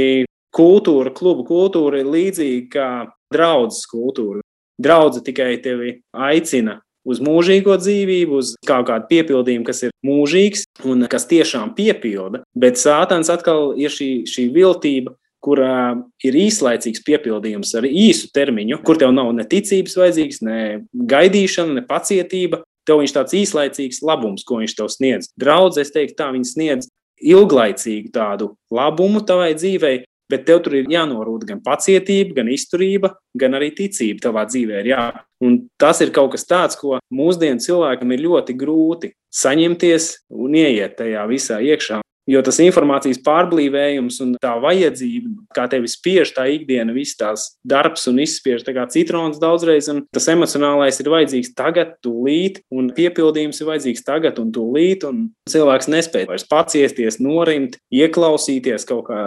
kultūra, 0.55 1.11
klubu 1.16 1.47
kultūra 1.49 2.03
ir 2.03 2.12
līdzīga 2.12 2.71
kā 2.71 2.88
draudzes 3.35 3.88
kultūra. 3.90 4.45
Draudze 4.80 5.22
tikai 5.24 5.56
tevi 5.62 5.98
aicina 6.12 6.80
uz 7.04 7.18
mūžīgo 7.22 7.74
dzīvību, 7.80 8.38
uz 8.38 8.54
kaut 8.66 8.87
kādu 8.90 9.08
piepildījumu, 9.11 9.66
kas 9.66 9.82
ir 9.88 9.94
mūžīgs 10.06 10.64
un 10.88 11.06
kas 11.11 11.26
tiešām 11.30 11.74
piepilda. 11.78 12.44
Bet 12.54 12.78
sātans 12.80 13.30
atkal 13.32 13.72
ir 13.80 13.92
šī, 13.92 14.22
šī 14.30 14.46
viltība, 14.54 15.16
kurā 15.42 15.98
ir 16.22 16.38
īslaicīgs 16.38 17.02
piepildījums 17.06 17.74
ar 17.78 17.88
īsu 17.88 18.30
termiņu, 18.35 18.78
kur 18.87 19.00
tev 19.00 19.11
nav 19.14 19.32
ne 19.35 19.46
ticības 19.48 19.98
vajadzīgs, 19.98 20.42
ne 20.46 20.58
gaidīšana, 20.94 21.80
ne 21.80 21.87
pacietība. 21.88 22.62
Tev 22.87 22.98
viņš 22.98 23.12
tāds 23.14 23.35
īslaicīgs 23.38 24.00
labums, 24.02 24.42
ko 24.46 24.58
viņš 24.58 24.72
tev 24.78 24.88
sniedz. 24.90 25.28
Draudz, 25.38 25.78
es 25.78 25.92
teiktu, 25.94 26.16
tā 26.18 26.32
viņi 26.35 26.48
sniedz 26.50 26.88
ilglaicīgu 27.22 28.11
tādu 28.14 28.52
labumu 28.74 29.22
tavai 29.26 29.52
dzīvei, 29.54 30.02
bet 30.30 30.46
tev 30.48 30.62
tur 30.64 30.76
ir 30.78 30.90
jānorūda 30.92 31.48
gan 31.52 31.62
pacietība, 31.64 32.37
gan 32.40 32.52
izturība, 32.52 33.14
gan 33.38 33.58
arī 33.58 33.72
ticība 33.76 34.28
tavā 34.28 34.46
dzīvē. 34.50 34.85
Jā. 34.88 35.08
Un 35.42 35.64
tas 35.80 36.00
ir 36.04 36.12
kaut 36.14 36.37
kas 36.37 36.46
tāds, 36.48 36.78
ko 36.78 37.00
mūsdienu 37.12 37.62
cilvēkam 37.62 38.14
ir 38.14 38.24
ļoti 38.28 38.56
grūti 38.58 39.12
saņemties 39.35 40.12
un 40.30 40.56
ieiet 40.62 40.96
tajā 41.00 41.26
visā 41.30 41.61
iekšā. 41.64 42.02
Jo 42.30 42.38
tas 42.46 42.61
informācijas 42.62 43.18
pārblīvējums 43.26 44.20
un 44.22 44.37
tā 44.38 44.52
vajadzība, 44.62 45.32
kā 45.56 45.64
tevi 45.70 45.88
spiež 45.90 46.30
tā 46.37 46.44
ikdiena, 46.54 46.94
viss 46.94 47.18
tās 47.18 47.48
darbs 47.66 48.06
un 48.06 48.20
izspiež 48.22 48.62
tā 48.62 48.76
kā 48.76 48.85
citrons 48.94 49.40
daudzreiz, 49.42 49.88
un 49.90 50.04
tas 50.14 50.28
emocionālais 50.30 51.02
ir 51.02 51.11
vajadzīgs 51.11 51.50
tagad, 51.58 51.96
tūlīt, 52.06 52.61
un 52.70 52.92
piepildījums 52.94 53.58
ir 53.58 53.72
vajadzīgs 53.72 54.06
tagad 54.06 54.38
un 54.38 54.52
tūlīt, 54.54 55.02
un 55.08 55.24
cilvēks 55.50 55.90
nespēja 55.90 56.30
vairs 56.30 56.46
paciesties, 56.46 57.18
norimt, 57.18 57.80
ieklausīties 57.90 58.87
kaut 58.87 59.08
kā. 59.11 59.24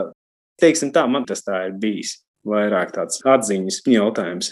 Teiksim 0.61 0.93
tā, 0.95 1.03
man 1.11 1.25
tas 1.27 1.43
tā 1.43 1.65
ir 1.69 1.75
bijis 1.79 2.19
vairāk 2.45 2.93
tāds 2.95 3.19
atziņas 3.25 3.81
jautājums. 3.89 4.51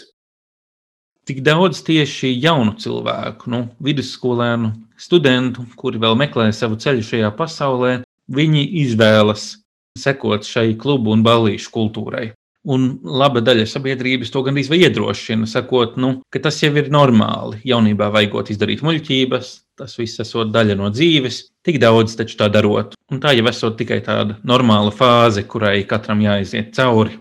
Tik 1.24 1.40
daudz 1.40 1.80
tieši 1.86 2.34
jaunu 2.36 2.74
cilvēku, 2.76 3.48
nu, 3.48 3.62
vidusskolēnu, 3.80 4.74
studentu, 5.00 5.64
kuri 5.80 6.00
vēl 6.02 6.18
meklē 6.20 6.50
savu 6.52 6.76
ceļu 6.76 7.06
šajā 7.06 7.30
pasaulē, 7.38 7.94
viņi 8.28 8.64
izvēlas 8.82 9.54
sekot 9.96 10.44
šai 10.44 10.74
klubu 10.76 11.14
un 11.14 11.24
ballīšu 11.24 11.72
kultūrai. 11.72 12.34
Un 12.64 12.86
laba 13.04 13.42
daļa 13.44 13.66
sabiedrības 13.68 14.30
to 14.32 14.40
gandrīz 14.46 14.70
vai 14.72 14.78
iedrošina, 14.86 15.44
sakot, 15.48 15.98
nu, 16.00 16.14
ka 16.32 16.40
tas 16.46 16.62
jau 16.62 16.70
ir 16.80 16.88
normāli. 16.92 17.58
Jaunībā 17.68 18.08
vajagot 18.14 18.54
izdarīt 18.54 18.80
muļķības, 18.86 19.50
tas 19.76 19.98
viss 20.00 20.22
esot 20.24 20.48
daļa 20.54 20.78
no 20.80 20.88
dzīves, 20.94 21.42
tik 21.66 21.76
daudz 21.82 22.16
taču 22.16 22.38
tā 22.40 22.48
darot. 22.52 22.96
Un 23.12 23.20
tā 23.20 23.34
jau 23.36 23.44
esot 23.50 23.76
tikai 23.76 24.00
tāda 24.06 24.38
normāla 24.48 24.94
fāze, 24.96 25.44
kurai 25.44 25.82
katram 25.88 26.24
jāiziet 26.24 26.72
cauri. 26.76 27.18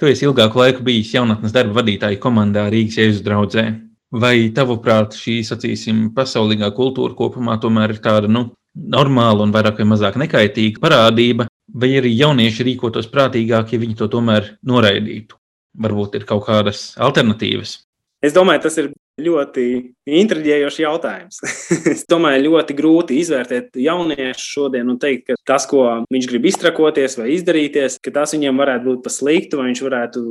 Tu 0.00 0.08
esi 0.08 0.24
ilgāku 0.28 0.60
laiku 0.60 0.84
bijis 0.84 1.12
jaunatnes 1.12 1.52
darba 1.52 1.82
vadītāja 1.82 2.20
komandā 2.20 2.66
Rīgas 2.72 2.96
Jēzus 3.00 3.24
draugzē. 3.24 3.66
Vai 4.16 4.48
tavuprāt, 4.56 5.16
šī, 5.18 5.42
sacīsim, 5.44 6.06
pasaulīgā 6.16 6.70
kultūra 6.76 7.16
kopumā 7.16 7.58
tomēr 7.60 7.92
ir 7.96 8.00
tāda, 8.04 8.30
nu, 8.32 8.46
normāla 8.76 9.44
un 9.44 9.52
vairāk 9.52 9.80
vai 9.80 9.88
mazāk 9.92 10.16
nekaitīga 10.20 10.80
parādība, 10.80 11.48
vai 11.68 11.90
arī 11.98 12.12
jaunieši 12.16 12.68
rīkotos 12.70 13.10
prātīgāk, 13.12 13.74
ja 13.74 13.82
viņi 13.82 13.98
to 13.98 14.10
tomēr 14.12 14.54
noraidītu? 14.66 15.38
Varbūt 15.76 16.16
ir 16.16 16.24
kaut 16.28 16.46
kādas 16.46 16.94
alternatīvas. 16.96 17.80
Es 18.24 18.32
domāju, 18.32 18.62
tas 18.64 18.78
ir 18.80 18.94
ļoti 19.20 19.64
intriģējošs 20.08 20.78
jautājums. 20.82 21.38
es 21.92 22.02
domāju, 22.08 22.50
ļoti 22.50 22.76
grūti 22.76 23.20
izvērtēt 23.22 23.78
jauniešu 23.80 24.44
šodien 24.44 24.90
un 24.92 24.98
teikt, 25.00 25.30
ka 25.30 25.36
tas, 25.52 25.64
ko 25.68 25.84
viņš 26.12 26.28
grib 26.32 26.48
iztrakoties 26.50 27.16
vai 27.20 27.30
izdarīties, 27.36 27.98
ka 28.04 28.12
tas 28.18 28.34
viņam 28.36 28.60
varētu 28.60 28.88
būt 28.90 29.04
pa 29.06 29.12
sliktu, 29.12 29.60
vai 29.60 29.70
viņš 29.70 29.82
varētu 29.86 30.24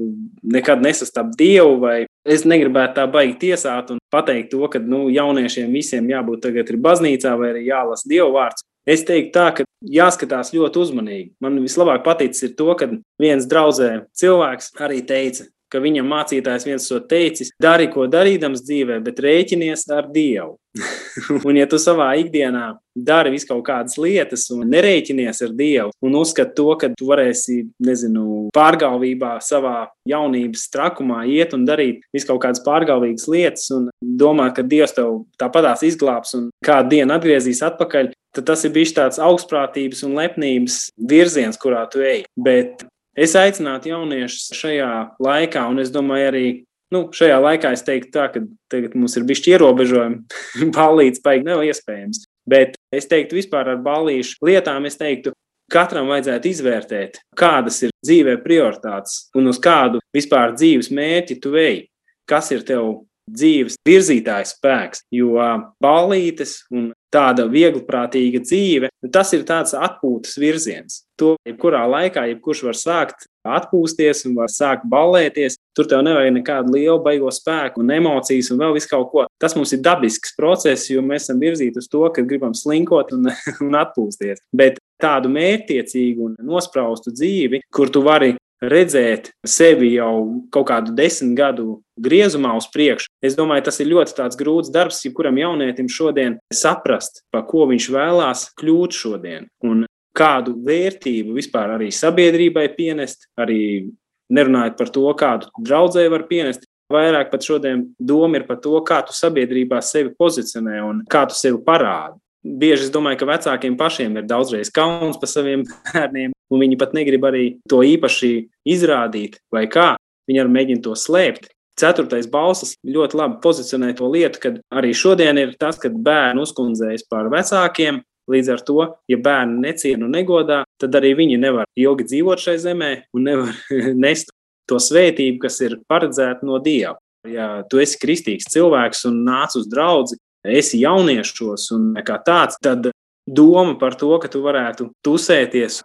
nekad 0.58 0.86
nesastapt 0.86 1.34
dievu, 1.39 1.80
vai 1.82 1.98
es 2.26 2.45
negribētu 2.45 3.00
tā 3.00 3.08
baigi 3.10 3.39
tiesāt 3.48 3.89
un 3.93 4.02
pateikt 4.13 4.54
to, 4.54 4.62
ka 4.69 4.82
nu, 4.82 5.08
jauniešiem 5.13 5.74
visiem 5.74 6.10
jābūt 6.13 6.45
tagad 6.45 6.69
ir 6.69 6.82
baznīcā 6.86 7.34
vai 7.41 7.56
arī 7.56 7.67
jālasa 7.71 8.10
dievu 8.10 8.36
vārds. 8.38 8.65
Es 8.86 9.02
teiktu, 9.06 9.32
tā, 9.34 9.48
ka 9.58 9.65
jāskatās 9.82 10.54
ļoti 10.54 10.82
uzmanīgi. 10.84 11.28
Man 11.41 11.58
vislabāk 11.63 12.04
paticis 12.06 12.54
to, 12.58 12.69
ka 12.78 12.91
viens 13.21 13.48
draudzē 13.50 14.06
cilvēks 14.17 14.76
arī 14.86 15.02
teica, 15.10 15.48
ka 15.74 15.82
viņam 15.82 16.08
mācītājs 16.08 16.67
viens 16.67 16.86
to 16.89 17.00
teicis, 17.10 17.52
dari 17.62 17.89
ko 17.91 18.06
darīdams 18.12 18.63
dzīvē, 18.65 19.00
bet 19.04 19.19
rēķinies 19.26 19.88
ar 19.95 20.08
Dievu. 20.13 20.56
un, 21.48 21.56
ja 21.56 21.63
tu 21.71 21.80
savā 21.80 22.10
ikdienā 22.19 22.74
dari 22.95 23.32
visu 23.32 23.48
kaut 23.48 23.63
kādas 23.67 23.95
lietas 24.00 24.43
un 24.52 24.65
nerēķinies 24.71 25.41
ar 25.45 25.54
Dievu, 25.56 25.93
un 26.04 26.17
uzskati 26.19 26.56
to, 26.58 26.67
ka 26.80 26.89
tu 26.95 27.08
varēsi, 27.10 27.62
nezinu, 27.84 28.26
pārgalvībā, 28.56 29.38
savā 29.43 29.88
jaunības 30.10 30.67
trakumā 30.74 31.24
iet 31.32 31.56
un 31.56 31.63
darīt 31.67 32.04
visu 32.15 32.30
kaut 32.30 32.43
kādas 32.45 32.63
pārgalvīgas 32.65 33.30
lietas, 33.32 33.69
un 33.76 33.89
domāt, 34.04 34.58
ka 34.58 34.67
Dievs 34.67 34.95
tev 34.95 35.24
tāpatās 35.41 35.86
izglābs 35.88 36.36
un 36.38 36.52
kādu 36.65 36.98
dienu 36.98 37.15
atgriezīs 37.15 37.63
atpakaļ, 37.65 38.12
tad 38.36 38.50
tas 38.52 38.65
ir 38.67 38.74
bijis 38.76 38.93
tāds 38.98 39.21
augstprātības 39.24 40.04
un 40.08 40.17
lepnības 40.19 40.82
virziens, 41.10 41.60
kurā 41.62 41.86
tu 41.91 42.04
ej. 42.06 42.26
Bet 42.36 42.84
Es 43.15 43.32
aicinātu 43.39 43.93
jauniešus 43.93 44.50
šajā 44.60 44.89
laikā, 45.24 45.62
un 45.71 45.80
es 45.80 45.91
domāju, 45.93 46.26
arī 46.34 46.48
nu, 46.91 47.06
šajā 47.15 47.38
laikā 47.39 47.71
es 47.71 47.84
teiktu, 47.88 48.12
tā, 48.12 48.26
ka 48.34 48.41
tagad 48.71 48.98
mums 49.00 49.15
ir 49.15 49.24
bijuši 49.28 49.54
ierobežojumi, 49.54 50.19
balīts 50.76 51.24
paigi 51.24 51.48
nav 51.48 51.63
iespējams. 51.63 52.26
Bet 52.45 52.76
es 52.93 53.08
teiktu, 53.10 53.39
vispār 53.39 53.71
ar 53.71 53.80
balīšu 53.86 54.43
lietām, 54.45 54.84
es 54.89 55.00
teiktu, 55.00 55.32
katram 55.71 56.12
vajadzētu 56.12 56.52
izvērtēt, 56.52 57.21
kādas 57.39 57.80
ir 57.88 57.95
dzīvē 58.04 58.36
prioritātes 58.43 59.30
un 59.36 59.48
uz 59.50 59.62
kādu 59.63 60.04
vispār 60.13 60.54
dzīves 60.60 60.91
mērķi 60.93 61.39
tu 61.41 61.56
ej. 61.58 61.86
Kas 62.28 62.52
ir 62.52 62.67
tev 62.67 63.06
dzīves 63.32 63.80
virzītājs 63.88 64.58
spēks, 64.58 65.06
jo 65.15 65.39
ballītes 65.82 66.60
un 66.74 66.91
tāda 67.15 67.47
viegliprātīga 67.51 68.43
dzīve, 68.43 68.91
tas 69.13 69.32
ir 69.36 69.45
tāds 69.47 69.75
atpūtas 69.78 70.36
virziens. 70.41 71.04
To 71.19 71.36
jebkurā 71.47 71.86
laikā, 71.88 72.25
jebkurš 72.34 72.65
var 72.67 72.75
sākt 72.75 73.28
atpūsties 73.45 74.25
un 74.28 74.36
var 74.39 74.51
sākt 74.51 74.84
ballēties. 74.91 75.56
Tur 75.75 75.88
tev 75.88 76.04
nevajag 76.06 76.34
nekādu 76.36 76.75
lielu 76.75 76.97
baigo 77.06 77.32
spēku 77.32 77.84
un 77.84 77.93
emocijas 77.95 78.51
un 78.51 78.60
vēl 78.60 78.75
visu 78.75 78.91
kaut 78.91 79.12
ko. 79.13 79.25
Tas 79.41 79.56
mums 79.56 79.71
ir 79.75 79.84
dabisks 79.86 80.36
process, 80.36 80.89
jo 80.91 81.04
mēs 81.06 81.28
esam 81.28 81.39
virzīti 81.43 81.80
uz 81.80 81.88
to, 81.91 82.04
ka 82.12 82.25
gribam 82.28 82.56
slinkot 82.58 83.13
un, 83.15 83.30
un 83.65 83.80
atpūsties. 83.80 84.43
Bet 84.56 84.82
tādu 85.01 85.32
mērķtiecīgu 85.32 86.30
un 86.30 86.36
nospraustu 86.43 87.13
dzīvi, 87.15 87.63
kur 87.71 87.91
tu 87.91 88.04
vari 88.06 88.36
redzēt 88.63 89.32
sevi 89.48 89.94
jau 89.96 90.44
kaut 90.54 90.70
kādu 90.70 90.96
desmit 90.96 91.36
gadu 91.38 91.80
griezumā 92.02 92.54
uz 92.58 92.68
priekšu. 92.72 93.10
Es 93.24 93.36
domāju, 93.38 93.68
tas 93.68 93.80
ir 93.82 93.91
ļoti 93.91 94.30
grūts 94.39 94.72
darbs, 94.74 95.04
jebkuram 95.06 95.38
jaunietim 95.39 95.89
šodien 95.91 96.39
saprast, 96.54 97.24
pa 97.32 97.44
ko 97.48 97.68
viņš 97.72 97.89
vēlās 97.91 98.50
kļūt 98.60 98.96
šodien. 98.96 99.48
Un 99.63 99.86
kādu 100.15 100.56
vērtību 100.65 101.36
vispār 101.36 101.76
arī 101.76 101.91
sabiedrībai 101.91 102.70
pienest, 102.76 103.28
arī 103.38 103.91
nerunājot 104.32 104.78
par 104.78 104.91
to, 104.91 105.08
kādu 105.20 105.52
draudzēju 105.60 106.13
var 106.13 106.28
pienest. 106.30 106.65
Vairāk 106.94 107.32
pat 107.32 107.41
šodien 107.41 107.82
doma 107.98 108.38
ir 108.38 108.46
par 108.46 108.60
to, 108.62 108.78
kā 108.86 109.00
tu 109.08 109.15
sabiedrībā 109.18 109.80
sevi 109.82 110.12
pozicionē 110.13 110.84
un 110.86 111.02
kā 111.10 111.24
tu 111.26 111.34
sevi 111.38 111.58
parādi 111.65 112.22
bieži 112.46 112.88
es 112.88 112.94
domāju, 112.94 113.20
ka 113.22 113.30
vecākiem 113.30 113.76
pašiem 113.80 114.20
ir 114.20 114.28
daudzreiz 114.30 114.70
kauns 114.74 115.18
par 115.22 115.32
saviem 115.32 115.65
bērniem, 115.65 116.35
un 116.53 116.62
viņi 116.62 116.79
pat 116.79 116.95
negrib 116.97 117.25
arī 117.27 117.45
to 117.69 117.81
īpaši 117.86 118.31
izrādīt, 118.75 119.39
vai 119.53 119.65
kā. 119.71 119.95
Viņi 120.29 120.41
arī 120.41 120.53
mēģina 120.55 120.84
to 120.86 120.95
slēpt. 120.97 121.51
Ceturtais 121.79 122.27
balss 122.31 122.77
ļoti 122.88 123.17
labi 123.19 123.41
pozicionē 123.43 123.91
to 123.97 124.08
lietu, 124.10 124.39
ka 124.41 124.51
arī 124.79 124.93
šodien 124.95 125.38
ir 125.41 125.58
tas, 125.60 125.77
kad 125.81 125.95
bērni 126.05 126.45
uzkundzējas 126.45 127.08
par 127.12 127.29
vecākiem. 127.34 128.01
Līdz 128.31 128.47
ar 128.55 128.62
to, 128.65 128.77
ja 129.12 129.17
bērni 129.21 129.60
neciena 129.67 130.08
un 130.08 130.15
negodā, 130.15 130.63
tad 130.81 130.95
arī 130.97 131.12
viņi 131.19 131.36
nevar 131.38 131.67
ilgi 131.77 132.08
dzīvot 132.10 132.41
šai 132.41 132.55
zemē 132.63 132.91
un 133.13 133.27
nevar 133.27 133.51
nest 134.05 134.31
to 134.65 134.79
svētību, 134.81 135.38
kas 135.43 135.60
ir 135.62 135.77
paredzēta 135.86 136.47
no 136.47 136.58
Dieva. 136.63 136.97
Ja 137.29 137.62
tu 137.69 137.81
esi 137.81 137.99
kristīgs 138.01 138.49
cilvēks 138.53 139.05
un 139.10 139.21
nāc 139.27 139.53
uz 139.60 139.67
draugu, 139.69 140.17
esi 140.45 140.81
jauniešos 140.81 141.69
un 141.75 141.91
kā 142.05 142.17
tāds, 142.25 142.58
tad 142.62 142.89
doma 143.25 143.75
par 143.81 143.97
to, 143.97 144.12
ka 144.21 144.29
tu 144.31 144.41
varētu 144.45 144.91
tusēties, 145.05 145.81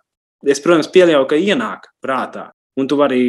es, 0.47 0.63
protams, 0.63 0.91
pieļauju, 0.93 1.27
ka 1.31 1.39
ienāk 1.39 1.91
prātā. 2.05 2.51
Un 2.79 2.89
tu 2.89 2.97
vari 2.97 3.21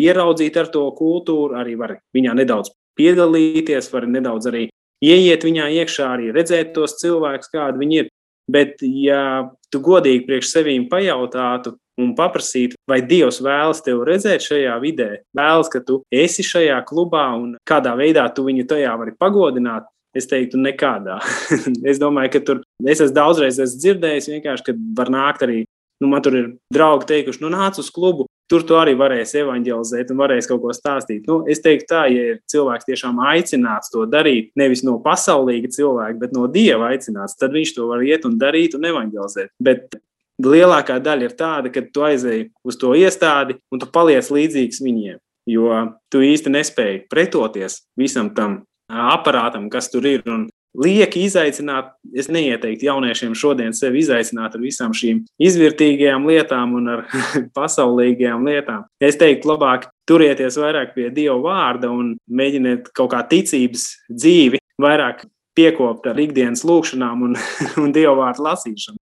ieraudzīt 0.00 0.56
ar 0.58 0.70
to 0.72 0.88
kultūru, 0.96 1.58
arī 1.60 1.76
vari 1.78 1.98
viņā 2.16 2.34
nedaudz 2.38 2.72
piedalīties, 2.98 3.90
vari 3.92 4.10
nedaudz 4.10 4.48
arī 4.50 4.66
ieiet 5.04 5.44
viņā 5.44 5.68
iekšā, 5.82 6.10
arī 6.16 6.30
redzēt 6.34 6.72
tos 6.74 6.96
cilvēkus, 7.02 7.52
kādi 7.52 7.82
viņi 7.82 7.98
ir. 8.02 8.12
Bet, 8.50 8.78
ja 8.80 9.50
tu 9.74 9.80
godīgi 9.82 10.22
priekš 10.28 10.52
sevīm 10.52 10.84
pajautātu 10.86 11.74
un 11.98 12.12
paprasītu, 12.14 12.76
vai 12.86 13.00
Dievs 13.02 13.40
vēlas 13.42 13.82
tevi 13.82 14.06
redzēt 14.06 14.44
šajā 14.44 14.76
vidē, 14.82 15.08
vēlas, 15.34 15.70
ka 15.72 15.80
tu 15.82 15.98
esi 16.14 16.44
šajā 16.46 16.78
klubā 16.86 17.24
un 17.34 17.56
kādā 17.66 17.96
veidā 17.98 18.28
tu 18.36 18.46
viņu 18.46 18.68
tajā 18.70 18.94
vari 19.00 19.16
pagodināt, 19.18 19.90
Es 20.16 20.24
teiktu, 20.30 20.56
nekādā. 20.56 21.18
es 21.90 21.98
domāju, 22.00 22.30
ka 22.32 22.40
tur 22.48 22.60
es 22.88 23.02
esmu 23.04 23.16
daudzreiz 23.18 23.58
esmu 23.60 23.82
dzirdējis, 23.82 24.30
ka 24.64 24.72
var 24.96 25.12
nākt 25.12 25.44
arī. 25.44 25.58
Nu, 26.02 26.10
man 26.12 26.20
tur 26.24 26.34
ir 26.36 26.48
draugi 26.72 27.08
teikuši, 27.08 27.40
nu, 27.40 27.50
nāc 27.52 27.78
uz 27.80 27.88
klubu, 27.94 28.26
tur 28.50 28.64
tu 28.66 28.76
arī 28.78 28.92
varēsi 28.98 29.40
evanģelizēt 29.42 30.10
un 30.12 30.20
varēsi 30.20 30.50
kaut 30.50 30.60
ko 30.62 30.74
stāstīt. 30.76 31.24
Nu, 31.28 31.38
es 31.50 31.62
teiktu, 31.64 31.88
tā, 31.90 32.02
ja 32.12 32.32
ir 32.32 32.40
cilvēks 32.52 32.88
tiešām 32.88 33.22
aicināts 33.32 33.92
to 33.94 34.04
darīt, 34.10 34.52
nevis 34.60 34.84
no 34.86 34.98
pasaulīga 35.02 35.72
cilvēka, 35.72 36.18
bet 36.20 36.34
no 36.36 36.46
dieva 36.52 36.92
aicināts, 36.92 37.38
tad 37.40 37.56
viņš 37.56 37.72
to 37.78 37.88
var 37.90 38.04
iet 38.06 38.28
un 38.28 38.36
darīt 38.40 38.76
un 38.76 38.84
evanģelizēt. 38.92 39.54
Bet 39.56 39.98
lielākā 40.42 40.98
daļa 41.02 41.30
ir 41.30 41.36
tāda, 41.38 41.72
ka 41.72 41.82
tu 41.88 42.04
aizēji 42.06 42.50
uz 42.66 42.78
to 42.80 42.92
iestādi 42.98 43.56
un 43.72 43.80
tu 43.80 43.88
paliec 43.90 44.28
līdzīgs 44.28 44.82
viņiem. 44.84 45.20
Jo 45.46 45.70
tu 46.10 46.20
īsti 46.26 46.50
nespēji 46.50 47.04
pretoties 47.10 47.84
visam 47.98 48.32
tam 48.34 48.64
aparātam, 48.90 49.70
kas 49.70 49.88
tur 49.92 50.06
ir. 50.06 50.24
Un 50.26 50.48
lieki 50.84 51.24
izaicināt, 51.26 51.92
es 52.16 52.28
neieteiktu 52.32 52.88
jauniešiem 52.88 53.34
šodien 53.38 53.74
sevi 53.76 54.02
izaicināt 54.02 54.56
ar 54.56 54.62
visām 54.62 54.94
šīm 54.96 55.22
izvērtīgajām 55.48 56.26
lietām 56.28 56.76
un 56.78 56.90
ar 56.96 57.04
pasaulīgajām 57.58 58.44
lietām. 58.46 58.84
Es 59.00 59.18
teiktu, 59.20 59.52
labāk 59.54 59.88
turieties 60.08 60.58
vairāk 60.60 60.94
pie 60.96 61.08
Dieva 61.14 61.38
vārda 61.42 61.90
un 61.92 62.14
mēģiniet 62.28 62.92
kaut 62.96 63.12
kā 63.14 63.24
ticības 63.30 63.88
dzīvi 64.12 64.62
vairāk 64.82 65.24
piekopt 65.56 66.06
ar 66.10 66.20
ikdienas 66.20 66.64
lūgšanām 66.68 67.26
un, 67.30 67.36
un 67.82 67.92
Dieva 67.96 68.16
vārdu 68.20 68.46
lasīšanu. 68.46 69.00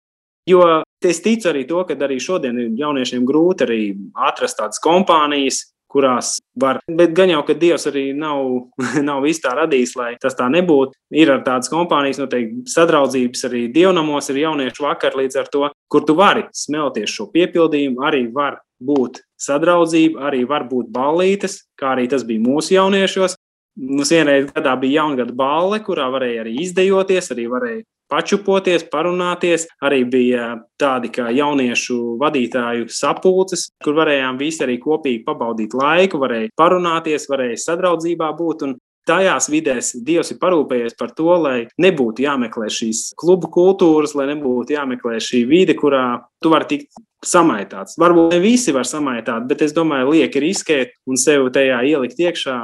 Jo 0.49 0.63
es 1.03 1.21
ticu 1.23 1.47
arī 1.51 1.63
to, 1.67 1.79
ka 1.87 1.95
arī 2.03 2.17
šodien 2.19 2.57
jauniešiem 2.79 3.23
grūti 3.27 3.63
arī 3.63 3.81
atrast 4.27 4.59
tādas 4.59 4.81
kompānijas, 4.83 5.69
kurās 5.93 6.35
var. 6.59 6.81
Bet 6.89 7.13
gan 7.17 7.31
jau, 7.31 7.43
ka 7.47 7.55
Dievs 7.57 7.87
arī 7.89 8.05
nav, 8.17 8.41
nav 9.09 9.23
viss 9.25 9.43
tā 9.43 9.53
radījis, 9.57 9.95
lai 9.99 10.11
tas 10.21 10.37
tā 10.39 10.49
nebūtu. 10.53 10.97
Ir 11.13 11.31
ar 11.35 11.43
tādas 11.45 11.71
kompānijas, 11.71 12.21
noteikti 12.21 12.73
sadraudzības 12.73 13.47
arī 13.49 13.67
dievnamos, 13.73 14.29
ir 14.31 14.41
jauniešu 14.43 14.87
vakar 14.87 15.17
līdz 15.19 15.39
ar 15.43 15.49
to, 15.53 15.69
kur 15.91 16.05
tu 16.07 16.17
vari 16.17 16.47
smelties 16.57 17.13
šo 17.13 17.29
piepildījumu, 17.33 18.01
arī 18.05 18.25
var 18.33 18.61
būt 18.83 19.21
sadraudzība, 19.39 20.27
arī 20.29 20.43
var 20.49 20.67
būt 20.69 20.91
ballītes, 20.93 21.63
kā 21.79 21.93
arī 21.95 22.09
tas 22.11 22.25
bija 22.27 22.43
mūsu 22.43 22.75
jauniešos. 22.77 23.37
Mums 23.73 24.11
vienreiz 24.13 24.51
gadā 24.51 24.75
bija 24.77 25.01
jaungada 25.01 25.33
balle, 25.33 25.79
kurā 25.81 26.05
varēja 26.13 26.43
arī 26.43 26.59
izdejoties, 26.61 27.31
arī 27.33 27.47
varēja 27.49 27.85
pačupoties, 28.13 28.85
parunāties. 28.93 29.67
Arī 29.83 30.03
bija 30.05 30.53
tādi 30.79 31.09
kā 31.13 31.31
jauniešu 31.33 31.99
vadītāju 32.21 32.87
sapulces, 32.93 33.71
kur 33.83 33.97
varējām 33.97 34.39
visi 34.41 34.65
arī 34.65 34.79
kopīgi 34.81 35.23
pabaudīt 35.25 35.73
laiku, 35.77 36.21
varēja 36.21 36.53
parunāties, 36.59 37.29
varēja 37.31 37.61
sadraudzībā 37.67 38.33
būt. 38.37 38.67
Tajās 39.03 39.49
vidēs 39.51 39.89
Dievs 40.07 40.29
ir 40.31 40.37
parūpējies 40.39 40.93
par 40.95 41.09
to, 41.11 41.33
lai 41.43 41.65
nebūtu 41.83 42.23
jāmeklē 42.23 42.69
šīs 42.71 43.09
klubu 43.19 43.49
kultūras, 43.51 44.13
lai 44.15 44.29
nebūtu 44.29 44.77
jāmeklē 44.77 45.17
šī 45.19 45.41
vide, 45.49 45.75
kurā 45.75 46.21
tu 46.39 46.53
vari 46.53 46.69
tikt 46.69 47.01
samaitāts. 47.27 47.97
Varbūt 47.99 48.31
ne 48.31 48.39
visi 48.39 48.71
var 48.75 48.87
samaitāt, 48.87 49.43
bet 49.49 49.65
es 49.67 49.75
domāju, 49.75 50.13
lieki 50.15 50.45
riskēt 50.45 50.95
un 51.03 51.19
sev 51.19 51.49
tajā 51.51 51.83
ielikt 51.91 52.23
iekšā. 52.23 52.61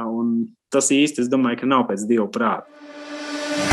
Tas 0.72 0.88
īsti, 0.94 1.26
es 1.26 1.28
domāju, 1.28 1.60
ka 1.60 1.68
nav 1.74 1.84
pēc 1.90 2.08
Dieva 2.08 2.30
prāta. 2.32 3.69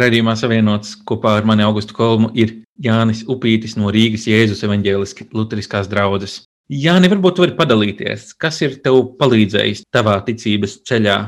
Radījumā 0.00 0.32
savienots 0.38 0.94
kopā 1.04 1.34
ar 1.36 1.44
mani 1.48 1.64
Augustu 1.66 1.92
Kolmu 1.92 2.30
ir 2.38 2.54
Jānis 2.80 3.20
Upītis 3.28 3.74
no 3.76 3.90
Rīgas 3.92 4.24
Jēzus 4.30 4.62
evaņģēliski 4.64 5.26
Lutriskās 5.36 5.90
draudzes. 5.90 6.38
Jāni, 6.70 7.10
varbūt 7.10 7.42
vari 7.42 7.56
padalīties, 7.58 8.30
kas 8.40 8.62
ir 8.64 8.78
tev 8.84 9.00
palīdzējis 9.20 9.82
tavā 9.92 10.14
ticības 10.24 10.78
ceļā? 10.88 11.18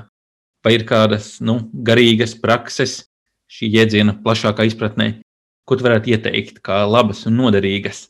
Vai 0.63 0.73
ir 0.77 0.87
kādas 0.89 1.35
nu, 1.43 1.59
garīgas 1.85 2.37
prakses 2.39 3.01
šī 3.51 3.69
jēdziena 3.75 4.15
plašākā 4.23 4.65
izpratnē, 4.71 5.09
ko 5.69 5.77
tu 5.77 5.85
varētu 5.85 6.15
ieteikt 6.15 6.63
kā 6.65 6.85
labas 6.87 7.27
un 7.29 7.37
noderīgas? 7.43 8.07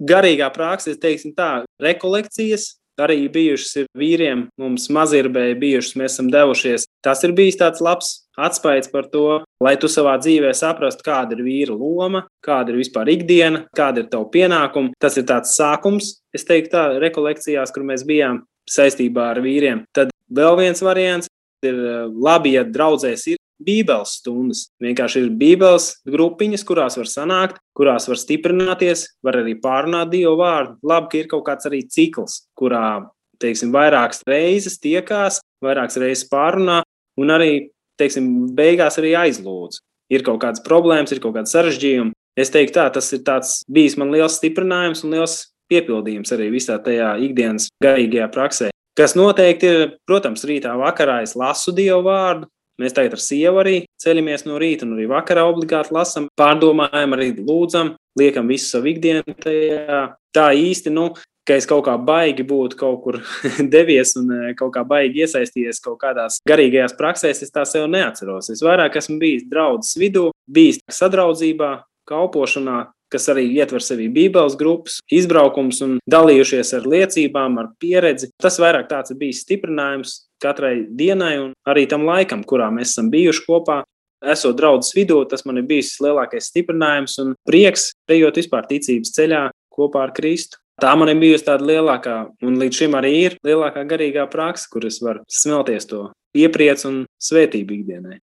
Garīgā 0.00 0.48
praksa, 0.54 0.94
teiksim 0.96 1.34
tā, 1.36 1.50
rekolekcijas, 1.82 2.78
arī 3.02 3.24
bijušas 3.32 3.82
ir 3.82 3.88
vīriem, 3.98 4.46
mums 4.60 4.86
mazirbēji 4.92 5.58
bijušas, 5.60 5.96
mēs 5.98 6.16
esam 6.16 6.30
devušies. 6.32 6.86
Tas 7.04 7.24
ir 7.26 7.34
bijis 7.36 7.58
tāds 7.60 7.82
labs 7.84 8.12
atspējs 8.40 8.90
par 8.92 9.08
to, 9.12 9.42
lai 9.62 9.74
tu 9.80 9.90
savā 9.90 10.16
dzīvē 10.22 10.50
saprastu, 10.56 11.04
kāda 11.06 11.36
ir 11.36 11.44
vīra 11.46 11.76
loma, 11.76 12.24
kāda 12.44 12.72
ir 12.72 12.80
vispār 12.82 13.12
ikdiena, 13.14 13.64
kāda 13.76 14.02
ir 14.02 14.10
tava 14.12 14.28
pienākuma. 14.32 14.94
Tas 15.02 15.18
ir 15.20 15.26
tāds 15.28 15.54
sākums, 15.58 16.16
es 16.34 16.46
teiktu, 16.46 16.74
tā 16.74 16.84
rekolekcijās, 17.02 17.74
kur 17.74 17.86
mēs 17.86 18.06
bijām 18.08 18.42
saistībā 18.70 19.30
ar 19.34 19.42
vīriem. 19.44 19.84
Tad 19.94 20.10
vēl 20.34 20.58
viens 20.62 20.82
variants 20.82 21.30
ir 21.64 21.74
eh, 21.78 22.04
labi, 22.08 22.56
ja 22.58 22.64
draudzēs 22.66 23.28
ir 23.32 23.40
Bībeles 23.62 24.16
stundas. 24.18 24.64
Vienkārši 24.82 25.24
ir 25.24 25.34
Bībeles 25.38 25.90
grupiņas, 26.10 26.64
kurās 26.66 26.98
var 26.98 27.10
sanākt, 27.10 27.60
kurās 27.76 28.08
var 28.10 28.20
stiprināties, 28.20 29.06
var 29.24 29.40
arī 29.42 29.56
pārunāt 29.62 30.10
Dievu 30.12 30.36
vārdu. 30.40 30.78
Labi, 30.82 31.10
ka 31.12 31.20
ir 31.20 31.30
kaut 31.30 31.46
kāds 31.48 31.70
arī 31.70 31.84
cikls, 31.86 32.42
kurā 32.58 33.04
teiksim, 33.42 33.72
vairākas 33.74 34.22
reizes 34.28 34.78
tiekās, 34.82 35.40
vairākas 35.64 35.98
reizes 36.02 36.28
pārunā 36.30 36.82
un 37.20 37.32
arī, 37.34 37.70
teiksim, 38.00 38.54
beigās 38.56 38.98
arī 39.02 39.14
aizlūdz. 39.24 39.80
Ir 40.12 40.24
kaut 40.26 40.42
kādas 40.42 40.62
problēmas, 40.64 41.14
ir 41.14 41.22
kaut 41.22 41.36
kāda 41.38 41.50
sarežģījuma. 41.50 42.12
Es 42.38 42.50
teiktu, 42.50 42.76
tā, 42.80 42.88
tas 42.90 43.12
ir 43.14 43.22
bijis 43.70 43.94
man 43.96 44.10
liels 44.10 44.40
stiprinājums 44.40 45.04
un 45.06 45.14
liels 45.14 45.36
piepildījums 45.70 46.32
arī 46.34 46.50
visā 46.52 46.80
tajā 46.82 47.14
ikdienas 47.24 47.68
garīgajā 47.82 48.26
praksē. 48.34 48.70
Kas 48.98 49.16
noteikti 49.18 49.70
ir, 49.70 49.94
protams, 50.06 50.44
rītā 50.46 50.74
vakarā 50.78 51.22
es 51.24 51.34
lasu 51.38 51.74
Dievu 51.74 52.04
vārdu. 52.06 52.46
Mēs 52.80 52.94
tagad 52.96 53.14
ar 53.14 53.22
sievu 53.22 53.60
arī 53.62 53.76
ceļamies 54.02 54.46
no 54.48 54.58
rīta, 54.58 54.86
un 54.86 54.96
arī 54.96 55.06
vakarā 55.10 55.44
obligāti 55.46 55.94
lasām, 55.94 56.26
pārdomājam, 56.38 57.14
arī 57.14 57.30
lūdzam, 57.38 57.94
liekam 58.18 58.50
visu 58.50 58.72
savu 58.72 58.90
ikdienu 58.90 59.36
tajā. 59.44 60.00
Tā 60.34 60.48
īsti, 60.58 60.90
nu, 60.90 61.12
ka 61.46 61.58
es 61.60 61.68
kaut 61.70 61.84
kā 61.86 61.94
baigi 62.00 62.44
būtu 62.46 62.78
kaut 62.80 63.00
kur 63.04 63.20
devies 63.74 64.16
un 64.18 64.32
eh, 64.34 64.52
kaut 64.58 64.74
kā 64.74 64.84
baigi 64.88 65.24
iesaistījies 65.24 65.82
kaut 65.84 66.00
kādās 66.02 66.40
garīgajās 66.48 66.96
praksēs, 66.98 67.44
es 67.44 67.54
tā 67.54 67.66
sev 67.68 67.86
neatceros. 67.92 68.50
Es 68.54 68.64
vairāk 68.64 68.98
esmu 69.00 69.20
bijis 69.22 69.46
draudzes 69.50 69.98
vidū, 70.00 70.30
bijis 70.50 70.80
sadraudzībā, 70.90 71.76
kalpošanā, 72.08 72.78
kas 73.14 73.30
arī 73.32 73.46
ietver 73.54 73.82
sevī 73.84 74.10
Bībeles 74.12 74.58
grupas, 74.58 74.98
izbraukums 75.12 75.80
un 75.86 75.96
dalījušies 76.10 76.74
ar 76.78 76.88
liecībām, 76.90 77.58
ar 77.62 77.70
pieredzi. 77.80 78.32
Tas 78.42 78.58
vairāk 78.62 78.90
tāds 78.90 79.14
ir 79.14 79.20
bijis 79.22 79.44
stiprinājums 79.46 80.18
katrai 80.42 80.76
dienai 80.90 81.36
un 81.40 81.52
arī 81.70 81.86
tam 81.90 82.06
laikam, 82.08 82.42
kurā 82.44 82.70
mēs 82.74 82.94
esam 82.94 83.10
bijuši 83.14 83.46
kopā. 83.46 83.82
Esot 84.24 84.56
draudzes 84.56 84.94
vidū, 84.96 85.18
tas 85.28 85.44
man 85.44 85.60
ir 85.60 85.66
bijis 85.68 85.98
lielākais 86.00 86.48
stiprinājums 86.48 87.18
un 87.20 87.34
prieks, 87.44 87.90
ejot 88.08 88.40
vispār 88.40 88.68
ticības 88.70 89.12
ceļā 89.16 89.46
kopā 89.74 90.06
ar 90.06 90.14
Kristu. 90.16 90.58
Tā 90.80 90.90
man 90.98 91.12
ir 91.12 91.20
bijusi 91.20 91.46
tāda 91.46 91.66
lielākā, 91.68 92.16
un 92.42 92.56
līdz 92.58 92.80
šim 92.80 92.96
arī 92.98 93.12
ir 93.28 93.36
lielākā 93.46 93.84
garīgā 93.90 94.24
praksa, 94.32 94.66
kuras 94.72 94.98
var 95.04 95.20
smelties 95.30 95.86
to 95.90 96.08
iepriec 96.34 96.82
un 96.88 97.04
svētību 97.22 97.76
ikdienai. 97.78 98.18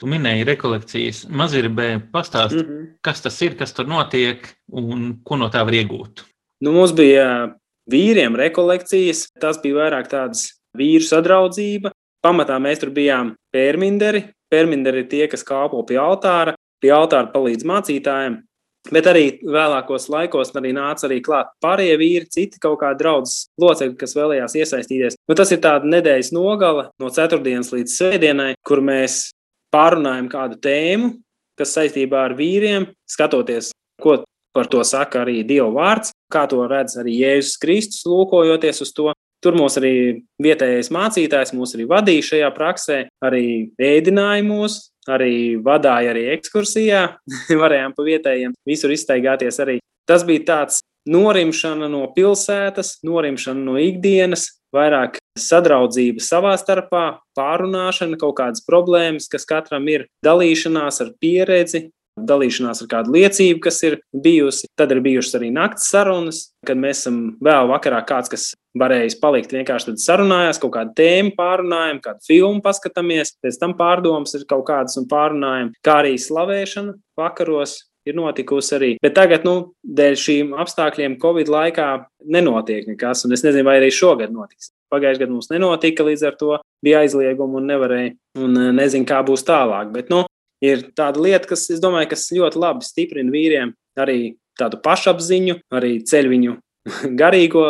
Tu 0.00 0.08
minēji 0.08 0.46
rekolekcijas, 0.48 1.26
mazirbē 1.28 1.90
pastāst, 2.12 2.56
mm 2.56 2.66
-hmm. 2.66 2.86
kas 3.04 3.20
tas 3.20 3.36
ir, 3.42 3.56
kas 3.56 3.72
tur 3.76 3.86
notiek 3.86 4.48
un 4.72 5.20
ko 5.24 5.36
no 5.36 5.48
tā 5.52 5.64
var 5.64 5.76
iegūt. 5.76 6.24
Nu, 6.64 6.72
mums 6.72 6.92
bija 6.92 7.54
vīriem 7.90 8.36
rekolekcijas, 8.36 9.28
tas 9.40 9.60
bija 9.60 9.74
vairāk 9.74 10.08
tādas 10.08 10.46
vīru 10.76 11.04
sadraudzība. 11.04 11.92
Pamatā 12.24 12.58
mēs 12.60 12.80
tur 12.80 12.90
bijām 12.90 13.34
pērminderi. 13.52 14.24
Pērminderi 14.50 15.04
ir 15.04 15.08
tie, 15.08 15.26
kas 15.28 15.44
kalpo 15.44 15.82
pie 15.82 15.96
altāra, 15.96 16.54
pie 16.80 16.90
altāra 16.90 17.32
palīdz 17.32 17.64
mācītājiem, 17.64 18.40
Bet 18.88 19.04
arī 19.10 19.24
vēlākos 19.44 20.08
laikos 20.08 20.54
arī 20.56 20.70
nāca 20.72 21.04
arī 21.06 21.18
klāt 21.24 21.50
pārējie 21.60 21.96
vīri, 22.00 22.28
citi 22.32 22.60
kaut 22.62 22.78
kādi 22.80 23.02
draugs 23.02 23.34
locekļi, 23.60 23.98
kas 24.00 24.16
vēlējās 24.16 24.56
iesaistīties. 24.56 25.18
Nu, 25.28 25.36
tas 25.36 25.52
ir 25.52 25.60
tāds 25.60 25.84
nedēļas 25.84 26.32
nogale 26.32 26.86
no 27.02 27.10
ceturtdienas 27.12 27.74
līdz 27.74 27.98
svētdienai, 27.98 28.54
kur 28.66 28.80
mēs 28.84 29.28
pārunājam 29.74 30.28
kādu 30.32 30.58
tēmu, 30.62 31.14
kas 31.58 31.74
saistībā 31.76 32.26
ar 32.28 32.36
vīriem, 32.38 32.88
skatoties, 33.08 33.70
ko 34.00 34.20
par 34.56 34.68
to 34.70 34.82
saka 34.86 35.24
arī 35.24 35.40
Dieva 35.46 35.70
vārds, 35.74 36.14
kā 36.32 36.46
to 36.50 36.64
redz 36.70 36.96
arī 37.00 37.20
Jēzus 37.20 37.58
Kristus, 37.62 38.06
lūkojoties 38.08 38.82
uz 38.84 38.94
to. 38.96 39.10
Tur 39.40 39.56
mūs 39.56 39.78
arī 39.80 40.20
vietējais 40.42 40.90
mācītājs 40.92 41.54
mūs 41.56 41.72
arī 41.72 41.86
vadīja 41.88 42.26
šajā 42.26 42.48
praksē, 42.52 42.98
arī 43.24 43.44
ēdinājumos, 43.80 44.74
arī 45.08 45.56
vadīja 45.64 46.12
arī 46.12 46.26
ekskursijā. 46.34 47.06
Varējām 47.62 47.96
pa 47.96 48.04
vietējiem 48.04 48.52
visur 48.68 48.92
iztaigāties 48.92 49.62
arī. 49.64 49.78
Tas 50.08 50.26
bija 50.28 50.44
tāds 50.50 50.82
norimšana 51.08 51.88
no 51.88 52.04
pilsētas, 52.12 52.98
norimšana 53.06 53.64
no 53.64 53.78
ikdienas, 53.80 54.59
vairāk 54.76 55.18
sadraudzība 55.38 56.22
savā 56.24 56.56
starpā, 56.60 57.06
pārunāšana, 57.38 58.18
kaut 58.20 58.36
kādas 58.40 58.64
problēmas, 58.66 59.30
kas 59.30 59.48
katram 59.48 59.88
ir 59.90 60.06
dalīšanās 60.26 61.00
ar 61.04 61.14
pieredzi, 61.22 61.88
dalīšanās 62.26 62.82
ar 62.84 62.88
kādu 62.90 63.14
liecību, 63.14 63.60
kas 63.64 63.80
ir 63.86 63.98
bijusi. 64.12 64.68
Tad 64.78 64.92
ir 64.94 65.02
bijušas 65.04 65.38
arī 65.38 65.50
naktas 65.54 65.88
sarunas, 65.92 66.42
kad 66.66 66.80
mēs 66.80 67.04
esam 67.04 67.20
vēl 67.42 67.70
vakarā 67.70 68.02
kāds, 68.08 68.32
kas 68.32 68.50
varējis 68.78 69.18
palikt 69.22 69.54
vienkārši 69.54 69.96
sarunājās, 69.98 70.60
kaut 70.62 70.74
kādu 70.76 70.94
tēmu 71.00 71.34
pārunājam, 71.38 72.00
kādu 72.04 72.26
filmu 72.26 72.62
paskatāmies, 72.64 73.34
pēc 73.42 73.58
tam 73.62 73.74
pārdomas 73.78 74.36
ir 74.38 74.46
kaut 74.50 74.66
kādas 74.68 74.98
un 75.00 75.08
pārunājam, 75.10 75.72
kā 75.86 76.00
arī 76.04 76.16
slavēšana 76.20 76.94
vakaros. 77.18 77.80
Ir 78.08 78.16
notikusi 78.16 78.72
arī. 78.78 78.90
Bet 79.02 79.12
tagad, 79.18 79.44
nu, 79.44 79.74
dēļ 79.84 80.14
šīm 80.16 80.54
apstākļiem, 80.62 81.18
Covid 81.20 81.50
laikā 81.52 81.88
nenotiek 82.32 82.88
nekas. 82.88 83.26
Un 83.26 83.36
es 83.36 83.44
nezinu, 83.44 83.66
vai 83.68 83.76
arī 83.80 83.90
šogad 83.92 84.32
notiks. 84.32 84.70
Pagājušajā 84.90 85.20
gadā 85.20 85.34
mums 85.34 85.50
nenotika, 85.52 86.06
līdz 86.08 86.24
ar 86.26 86.38
to 86.40 86.54
bija 86.84 87.02
aizliegumi 87.04 87.60
un 87.60 87.68
nevarēja. 87.68 88.14
Un 88.40 88.56
eh, 88.56 88.70
nezinu, 88.78 89.06
kā 89.08 89.20
būs 89.26 89.44
tālāk. 89.46 89.92
Bet, 89.92 90.08
nu, 90.12 90.24
ir 90.64 90.88
tāda 90.96 91.20
lieta, 91.20 91.52
kas, 91.52 91.66
es 91.72 91.82
domāju, 91.82 92.10
kas 92.14 92.30
ļoti 92.34 92.62
labi 92.64 92.88
stiprina 92.88 93.34
vīriem 93.34 93.74
arī 94.00 94.18
tādu 94.60 94.80
pašapziņu, 94.84 95.60
arī 95.76 95.98
ceļ 96.08 96.32
viņu 96.32 96.56
garīgo 97.20 97.66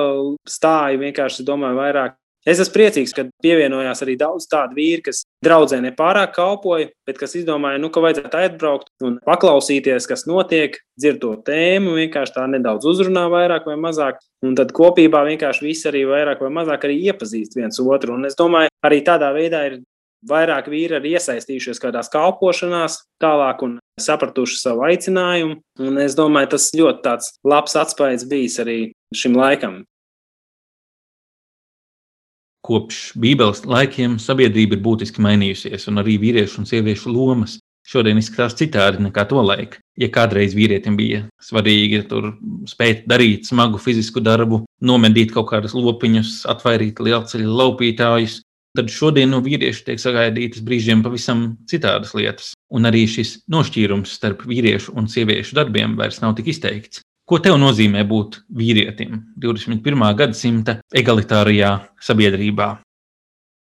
stāju. 0.49 1.03
Vienkārši 1.05 1.47
domāju, 1.49 1.81
vairāk. 1.81 2.20
Es 2.49 2.61
esmu 2.63 2.73
priecīgs, 2.73 3.13
ka 3.13 3.27
pievienojās 3.45 4.01
arī 4.01 4.15
daudz 4.21 4.47
tādu 4.49 4.79
vīru, 4.79 5.03
kas 5.11 5.27
draudzē 5.45 5.83
nepārāk 5.85 6.33
kalpoja, 6.39 6.89
bet 7.09 7.19
kas 7.21 7.37
izdomāja, 7.37 7.81
nu, 7.83 7.91
ka 7.93 8.01
vajadzētu 8.01 8.39
aizbraukt 8.41 8.89
un 9.05 9.19
paklausīties, 9.27 10.09
kas 10.09 10.25
notiek, 10.29 10.79
dzird 10.97 11.21
to 11.21 11.35
tēmu, 11.45 11.99
vienkārši 11.99 12.37
tā 12.39 12.47
nedaudz 12.49 12.89
uzrunā 12.89 13.27
vairāk 13.33 13.69
vai 13.69 13.77
mazāk. 13.81 14.23
Un 14.47 14.57
tad 14.57 14.73
kopībā 14.77 15.21
vienkārši 15.29 15.67
visi 15.67 15.89
arī 15.93 16.07
vairāk 16.09 16.41
vai 16.41 16.53
mazāk 16.63 16.89
arī 16.89 16.97
iepazīst 17.11 17.59
viens 17.61 17.81
otru. 17.85 18.17
Un 18.17 18.25
es 18.31 18.39
domāju, 18.41 18.73
arī 18.89 19.03
tādā 19.05 19.35
veidā 19.37 19.67
ir 19.69 19.81
vairāk 20.29 20.69
vīri 20.73 20.97
ir 20.97 21.11
iesaistījušies 21.15 21.81
kādās 21.81 22.09
kalpošanās, 22.13 23.03
tālāk 23.23 23.63
un 23.67 23.79
sapratuši 24.01 24.59
savu 24.61 24.85
aicinājumu. 24.89 25.61
Un 25.81 26.01
es 26.01 26.17
domāju, 26.17 26.55
tas 26.57 26.71
ļoti 26.77 27.17
labs 27.45 27.77
atspējs 27.85 28.27
bijis 28.33 28.61
arī 28.65 28.81
šim 29.17 29.37
laikam. 29.37 29.83
Kopš 32.71 32.99
Bībeles 33.19 33.65
laikiem 33.67 34.13
sabiedrība 34.23 34.77
ir 34.77 34.83
būtiski 34.85 35.23
mainījusies, 35.25 35.89
un 35.91 35.99
arī 36.05 36.21
vīriešu 36.23 36.61
un 36.63 36.69
sieviešu 36.71 37.11
lomas 37.11 37.57
šodien 37.91 38.21
izskatās 38.21 38.55
citādi 38.61 39.03
nekā 39.03 39.25
to 39.33 39.43
laiku. 39.43 39.81
Ja 39.99 40.07
kādreiz 40.15 40.55
vīrietim 40.55 40.95
bija 40.95 41.25
svarīgi 41.43 42.05
spēt 42.71 43.03
darīt 43.11 43.51
smagu 43.51 43.81
fizisku 43.83 44.23
darbu, 44.23 44.63
nomedīt 44.87 45.35
kaut 45.35 45.51
kādus 45.51 45.75
lopiņus, 45.75 46.45
atvairīt 46.53 47.03
lielceļu 47.03 47.59
laupītājus, 47.59 48.39
tad 48.79 48.95
šodien 48.95 49.35
no 49.35 49.43
vīrieša 49.43 49.89
tiek 49.89 49.99
sagaidītas 49.99 50.63
brīžiem 50.63 51.03
pavisam 51.03 51.49
citādas 51.71 52.15
lietas. 52.15 52.55
Un 52.71 52.87
arī 52.87 53.03
šis 53.11 53.41
nošķīrums 53.51 54.15
starp 54.21 54.47
vīriešu 54.47 54.95
un 54.95 55.11
sieviešu 55.11 55.59
darbiem 55.59 55.99
vairs 55.99 56.23
nav 56.23 56.39
tik 56.39 56.55
izteikts. 56.55 57.03
Ko 57.31 57.39
tev 57.39 57.61
nozīmē 57.63 58.01
būt 58.11 58.41
vīrietim 58.59 59.21
21. 59.39 60.01
gadsimta 60.19 60.81
egalitārajā 60.91 61.69
sabiedrībā? 62.03 62.73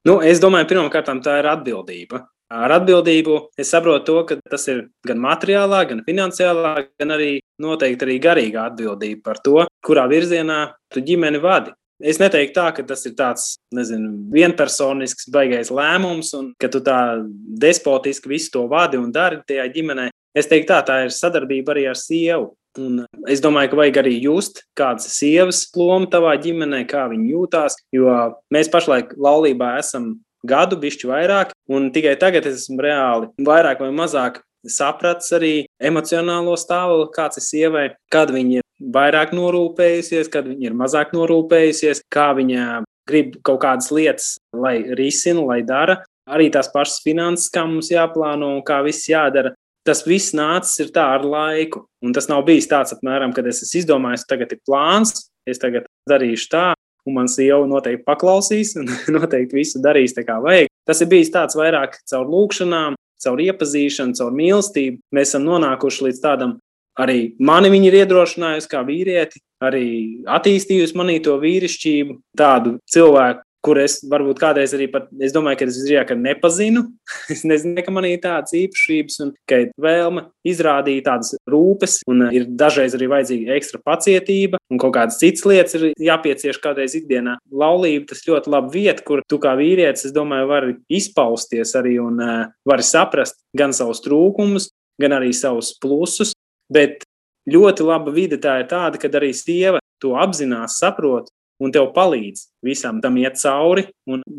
Nu, 0.09 0.15
es 0.25 0.39
domāju, 0.41 0.71
pirmkārt, 0.71 1.11
tā 1.21 1.35
ir 1.37 1.49
atbildība. 1.51 2.23
Ar 2.49 2.73
atbildību 2.79 3.35
es 3.61 3.69
saprotu 3.69 4.07
to, 4.07 4.15
ka 4.31 4.37
tas 4.49 4.65
ir 4.73 4.79
gan 5.05 5.21
materiālā, 5.21 5.83
gan 5.89 6.01
finansiālā, 6.07 6.71
gan 6.97 7.13
arī 7.13 7.29
noteikti 7.61 8.07
arī 8.07 8.15
garīgā 8.23 8.63
atbildība 8.71 9.21
par 9.29 9.43
to, 9.45 9.67
kurā 9.85 10.07
virzienā 10.09 10.57
tu 10.89 11.05
ģimeni 11.05 11.43
vadi. 11.43 11.75
Es 12.01 12.17
neteiktu 12.17 12.57
tā, 12.57 12.65
ka 12.73 12.87
tas 12.89 13.05
ir 13.05 13.13
tāds 13.21 13.45
nezinu, 13.73 14.15
vienpersonisks, 14.33 15.29
baigais 15.33 15.69
lēmums, 15.69 16.33
un 16.41 16.49
ka 16.57 16.73
tu 16.73 16.81
tā 16.81 17.21
despotiski 17.61 18.33
visu 18.33 18.49
to 18.57 18.65
vadi 18.73 18.97
un 18.97 19.13
dari 19.13 19.43
tajā 19.45 19.69
ģimenē. 19.77 20.09
Es 20.33 20.49
teiktu, 20.49 20.73
tā, 20.73 20.81
tā 20.89 20.99
ir 21.05 21.13
sadarbība 21.13 21.77
arī 21.77 21.85
ar 21.93 22.01
sievu. 22.01 22.55
Un 22.81 23.03
es 23.29 23.41
domāju, 23.43 23.73
ka 23.73 23.79
vajag 23.83 23.99
arī 24.01 24.15
just, 24.23 24.63
kādas 24.77 25.05
ir 25.09 25.13
sievas 25.17 25.65
loma 25.77 26.09
tavā 26.09 26.33
ģimenē, 26.41 26.83
kā 26.89 27.05
viņa 27.11 27.27
jūtās. 27.29 27.77
Jo 27.93 28.15
mēs 28.53 28.71
pašlaik 28.73 29.13
laulībā 29.13 29.75
esam 29.81 30.15
gadu, 30.47 30.79
bišķi 30.81 31.09
vairāk, 31.11 31.53
un 31.71 31.91
tikai 31.93 32.15
tagad 32.19 32.47
es 32.49 32.63
esmu 32.63 32.81
reāli 32.83 33.29
vairāk 33.45 33.83
vai 33.83 33.91
mazāk 33.95 34.41
sapratis 34.67 35.31
arī 35.35 35.53
emocionālo 35.83 36.55
stāvokli, 36.59 37.11
kāds 37.15 37.39
ir 37.39 37.45
sievai, 37.45 37.85
kad 38.11 38.31
viņa 38.33 38.63
vairāk 38.93 39.33
norūpējusies, 39.35 40.31
kad 40.31 40.47
viņa 40.47 40.69
ir 40.69 40.77
mazāk 40.77 41.13
norūpējusies, 41.15 42.03
kā 42.11 42.31
viņa 42.37 42.83
grib 43.09 43.37
kaut 43.43 43.61
kādas 43.63 43.91
lietas, 43.91 44.33
lai 44.55 44.79
risina, 44.97 45.43
lai 45.43 45.61
dara. 45.67 45.99
Arī 46.23 46.47
tās 46.51 46.69
pašas 46.71 47.01
finanses, 47.03 47.49
kā 47.51 47.65
mums 47.67 47.91
jāplāno 47.91 48.53
un 48.55 48.61
kā 48.63 48.79
viss 48.85 49.09
jādara. 49.11 49.51
Tas 49.87 50.05
viss 50.07 50.33
nācis 50.35 50.91
tā 50.95 51.05
ar 51.17 51.25
laiku. 51.27 51.83
Un 52.03 52.15
tas 52.15 52.29
nav 52.31 52.45
bijis 52.47 52.69
tāds, 52.71 52.95
apmēram, 52.95 53.33
kad 53.35 53.47
es 53.47 53.63
ka 53.63 54.15
tagad 54.29 54.55
ir 54.55 54.61
plāns, 54.67 55.29
es 55.47 55.59
tagad 55.59 55.87
darīšu 56.09 56.49
tā, 56.51 56.65
un 57.07 57.17
man 57.17 57.27
sieva 57.27 57.65
noteikti 57.67 58.05
paklausīs 58.07 58.75
un 58.79 58.87
noteikti 59.17 59.59
visu 59.59 59.81
darīs 59.83 60.15
tā, 60.15 60.23
kā 60.27 60.39
vajag. 60.43 60.71
Tas 60.87 61.01
ir 61.03 61.11
bijis 61.11 61.31
tāds 61.31 61.55
vairāk 61.59 61.99
caur 62.09 62.27
lūkšanām, 62.27 62.95
caur 63.23 63.39
iepazīšanu, 63.43 64.15
caur 64.19 64.31
mīlestību. 64.35 64.99
Mēs 65.15 65.33
esam 65.33 65.47
nonākuši 65.47 66.09
līdz 66.09 66.23
tādam 66.23 66.57
Arī 67.01 67.33
mani 67.41 67.71
viņa 67.73 67.87
ir 67.89 67.95
iedrošinājusi 68.03 68.69
kā 68.69 68.83
vīrieti, 68.85 69.39
arī 69.65 69.87
attīstījusi 70.29 70.97
manī 70.99 71.17
to 71.25 71.39
vīrišķību, 71.41 72.19
tādu 72.37 72.75
cilvēku, 72.93 73.41
kur 73.63 73.79
es 73.79 73.97
varbūt 74.09 74.41
kādreiz 74.41 74.73
arī 74.75 74.89
pat, 74.91 75.07
es 75.23 75.33
domāju, 75.35 75.61
ka 75.61 75.67
es 75.69 75.79
drīzāk 75.85 76.13
nepazinu. 76.19 76.83
es 77.33 77.43
nezinu, 77.47 77.79
ka 77.85 77.93
man 77.95 78.07
ir 78.09 78.19
tādas 78.23 78.55
īpašības 78.57 79.19
un 79.23 79.31
ka 79.49 79.61
ir 79.63 79.71
vēlme 79.81 80.25
izrādīt 80.47 81.05
tādas 81.07 81.33
rūpes, 81.49 82.01
un 82.11 82.27
ir 82.35 82.47
dažreiz 82.59 82.97
arī 82.97 83.09
vajadzīga 83.13 83.57
ekstra 83.57 83.79
pacietība, 83.85 84.59
un 84.71 84.81
kaut 84.81 84.95
kādas 84.97 85.19
citas 85.21 85.47
lietas 85.49 85.77
ir 85.79 85.89
jāpiecieš 86.09 86.59
kādreiz 86.63 86.97
ikdienā. 86.99 87.37
Laulība 87.63 88.11
tas 88.11 88.25
ļoti 88.27 88.53
labi 88.53 88.75
vieta, 88.81 89.05
kur 89.07 89.23
tu 89.29 89.39
kā 89.43 89.55
vīrietis, 89.59 90.09
es 90.09 90.15
domāju, 90.15 90.49
vari 90.51 90.77
izpausties 90.91 91.75
arī 91.79 91.97
un 92.03 92.19
uh, 92.23 92.35
vari 92.67 92.85
saprast 92.85 93.39
gan 93.57 93.75
savus 93.75 94.03
trūkumus, 94.03 94.71
gan 95.01 95.15
arī 95.15 95.31
savus 95.35 95.71
plusus, 95.81 96.33
bet 96.73 97.05
ļoti 97.49 97.87
laba 97.87 98.11
vide 98.13 98.39
tā 98.41 98.59
ir 98.61 98.67
tāda, 98.71 98.99
kad 98.99 99.15
arī 99.19 99.31
sieva 99.35 99.81
to 100.03 100.17
apzinās, 100.19 100.79
saprot 100.81 101.31
un 101.63 101.73
tev 101.73 101.91
palīdz 101.95 102.47
visam 102.65 102.99
tam 103.03 103.17
iet 103.21 103.39
cauri, 103.41 103.87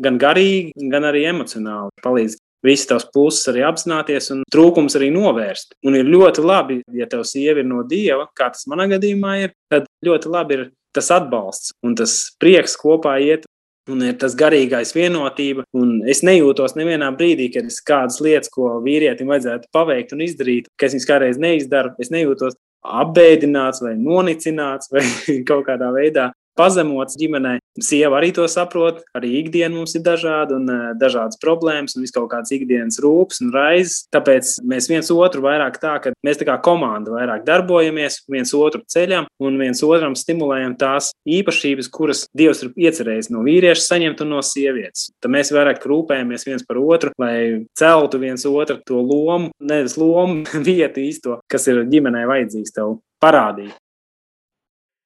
gan 0.05 0.19
garīgi, 0.21 0.89
gan 0.91 1.07
arī 1.09 1.25
emocionāli 1.31 2.05
palīdz. 2.05 2.39
Visi 2.65 2.87
tavs 2.89 3.05
pluses 3.13 3.45
arī 3.51 3.61
apzināties 3.67 4.31
un 4.33 4.39
trūkums 4.49 4.95
arī 4.97 5.11
novērst. 5.13 5.75
Un 5.85 5.99
ir 5.99 6.07
ļoti 6.09 6.41
labi, 6.41 6.79
ja 6.97 7.05
tev 7.09 7.21
sieva 7.29 7.61
ir 7.61 7.67
no 7.69 7.83
dieva, 7.85 8.25
kā 8.33 8.49
tas 8.53 8.65
manā 8.71 8.87
gadījumā 8.95 9.35
ir, 9.43 9.53
tad 9.69 9.85
ļoti 10.05 10.31
labi 10.33 10.57
ir 10.57 10.63
tas 10.95 11.11
atbalsts 11.13 11.75
un 11.85 11.93
tas 11.99 12.15
prieks 12.41 12.73
kopā 12.79 13.19
iet. 13.21 13.45
Un 13.85 13.99
ir 14.01 14.15
tas 14.17 14.33
garīgais 14.33 14.95
vienotība. 14.95 15.61
Un 15.77 15.99
es 16.09 16.23
nejūtos 16.25 16.73
nevienā 16.73 17.11
brīdī, 17.13 17.51
kad 17.53 17.67
es 17.69 17.77
kādas 17.85 18.17
lietas, 18.17 18.49
ko 18.49 18.79
vīrietim 18.81 19.29
vajadzētu 19.29 19.69
paveikt 19.75 20.15
un 20.15 20.23
izdarīt, 20.25 20.71
ka 20.73 20.87
es 20.87 20.95
viņas 20.95 21.05
kādreiz 21.11 21.37
neizdaru. 21.37 21.91
Es 22.01 22.09
nejūtos 22.09 22.57
apbēdināts 22.81 23.83
vai 23.85 23.93
nonicināts 23.99 24.89
vai 24.89 25.05
kaut 25.49 25.67
kādā 25.69 25.91
veidā 25.93 26.31
pazemots 26.57 27.17
ģimenē. 27.19 27.57
Sieva 27.83 28.19
arī 28.21 28.31
to 28.35 28.45
saprot, 28.47 29.01
arī 29.17 29.33
ikdiena 29.41 29.73
mums 29.75 29.95
ir 29.97 30.03
dažāda 30.05 30.55
un 30.55 30.69
uh, 30.71 30.83
dažādas 30.99 31.39
problēmas 31.41 31.97
un 31.97 32.05
kaut 32.15 32.29
kādas 32.31 32.53
ikdienas 32.55 33.01
rūpes 33.03 33.41
un 33.43 33.51
raizes. 33.55 34.05
Tāpēc 34.15 34.53
mēs 34.67 34.87
viens 34.91 35.11
otru 35.11 35.43
vairāk 35.43 35.79
tā, 35.81 35.97
ka 36.03 36.13
mēs 36.25 36.39
tā 36.39 36.47
kā 36.47 36.55
komanda 36.63 37.11
vairāk 37.15 37.43
darbojamies, 37.47 38.21
viens 38.31 38.53
otru 38.55 38.83
ceļam 38.91 39.27
un 39.43 39.59
viens 39.59 39.83
otram 39.83 40.15
stimulējam 40.15 40.77
tās 40.79 41.11
īpašības, 41.27 41.91
kuras 41.91 42.25
Dievs 42.35 42.63
ir 42.63 42.71
iecerējis 42.87 43.31
no 43.33 43.43
vīrieša 43.45 43.83
saņemt 43.83 44.23
un 44.23 44.33
no 44.35 44.41
sievietes. 44.45 45.09
Tad 45.23 45.33
mēs 45.35 45.51
vairāk 45.55 45.83
rūpējamies 45.83 46.47
viens 46.47 46.65
par 46.67 46.79
otru, 46.79 47.11
lai 47.21 47.65
celtu 47.77 48.21
viens 48.21 48.47
otru 48.47 48.79
to 48.87 49.01
lomu, 49.03 49.51
nevis 49.59 49.97
lomu, 49.99 50.43
vietu 50.69 51.03
īsto, 51.03 51.39
kas 51.51 51.67
ir 51.71 51.83
ģimenei 51.91 52.25
vajadzīgs 52.29 52.75
tev 52.75 52.99
parādīt. 53.23 53.75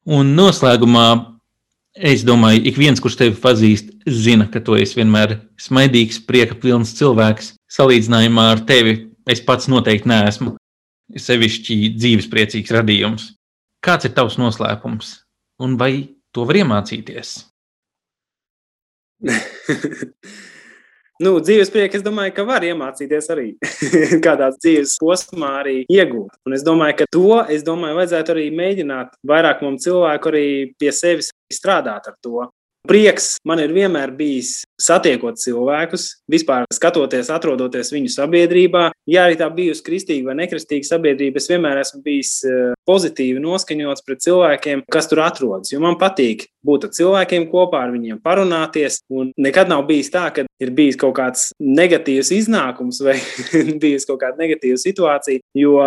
Un 0.09 0.31
noslēgumā 0.37 1.38
Es 1.97 2.21
domāju, 2.21 2.61
ik 2.69 2.77
viens, 2.77 2.99
kurš 3.01 3.15
tevi 3.17 3.33
pazīst, 3.41 3.89
zina, 4.05 4.45
ka 4.51 4.61
tu 4.61 4.75
esi 4.77 4.99
vienmēr 4.99 5.39
smaidīgs, 5.59 6.21
prieka 6.27 6.53
pilns 6.59 6.93
cilvēks. 6.99 7.55
Salīdzinājumā 7.73 8.45
ar 8.53 8.61
tevi 8.69 8.93
es 9.29 9.41
pats 9.45 9.69
noteikti 9.71 10.09
neesmu 10.09 10.53
sevišķi 11.17 11.95
dzīvespriecīgs 11.97 12.75
radījums. 12.75 13.31
Kāds 13.81 14.05
ir 14.05 14.13
tavs 14.13 14.37
noslēpums, 14.37 15.15
un 15.63 15.79
vai 15.81 15.93
to 16.35 16.45
var 16.45 16.61
iemācīties? 16.61 17.39
Nu, 21.19 21.33
dzīves 21.43 21.67
prieku, 21.67 21.97
es 21.99 22.03
domāju, 22.05 22.31
ka 22.37 22.45
var 22.47 22.63
iemācīties 22.63 23.25
arī 23.33 23.49
kādā 24.25 24.53
dzīves 24.55 24.93
posmā, 25.01 25.49
arī 25.59 25.73
iegūt. 25.91 26.37
Un 26.47 26.55
es 26.55 26.63
domāju, 26.63 26.95
ka 27.01 27.07
to, 27.11 27.41
es 27.51 27.65
domāju, 27.67 27.97
vajadzētu 27.97 28.31
arī 28.31 28.45
mēģināt 28.55 29.17
vairāk 29.27 29.59
mums 29.65 29.83
cilvēku 29.83 30.31
arī 30.31 30.45
pie 30.79 30.93
sevis 30.95 31.33
strādāt 31.53 32.09
ar 32.09 32.17
to. 32.23 32.47
Prieks 32.87 33.33
man 33.43 33.59
ir 33.59 33.73
vienmēr 33.75 34.13
bijis 34.15 34.61
satiekot 34.79 35.35
cilvēkus, 35.41 36.05
vispār 36.31 36.63
skatoties, 36.71 37.27
atrodoties 37.35 37.91
viņu 37.91 38.11
sabiedrībā. 38.13 38.85
Ja 39.09 39.25
arī 39.27 39.35
tā 39.37 39.49
bijusi 39.51 39.83
kristīga 39.83 40.29
vai 40.29 40.37
nekristīga 40.39 40.87
sabiedrība, 40.87 41.41
es 41.41 41.49
vienmēr 41.51 41.81
esmu 41.81 41.99
bijis 42.05 42.31
eh, 42.47 42.71
pozitīvi 42.87 43.43
noskaņots 43.43 44.05
pret 44.07 44.23
cilvēkiem, 44.23 44.85
kas 44.95 45.11
tur 45.11 45.21
atrodas. 45.25 45.73
Jo 45.73 45.83
man 45.83 45.99
patīk 45.99 46.47
būt 46.65 46.87
ar 46.87 46.95
cilvēkiem 46.95 47.49
kopā, 47.51 47.83
ar 47.83 47.93
viņiem 47.97 48.23
parunāties. 48.23 49.01
Un 49.11 49.33
nekad 49.35 49.69
nav 49.69 49.83
bijis 49.89 50.13
tā, 50.15 50.29
ka 50.33 50.47
ir 50.47 50.71
bijis 50.73 50.97
kaut 51.03 51.17
kāds 51.19 51.49
negatīvs 51.59 52.31
iznākums 52.39 53.03
vai 53.03 53.19
bijis 53.83 54.07
kaut 54.07 54.23
kāda 54.23 54.39
negatīva 54.39 54.79
situācija. 54.79 55.43
Jo 55.59 55.77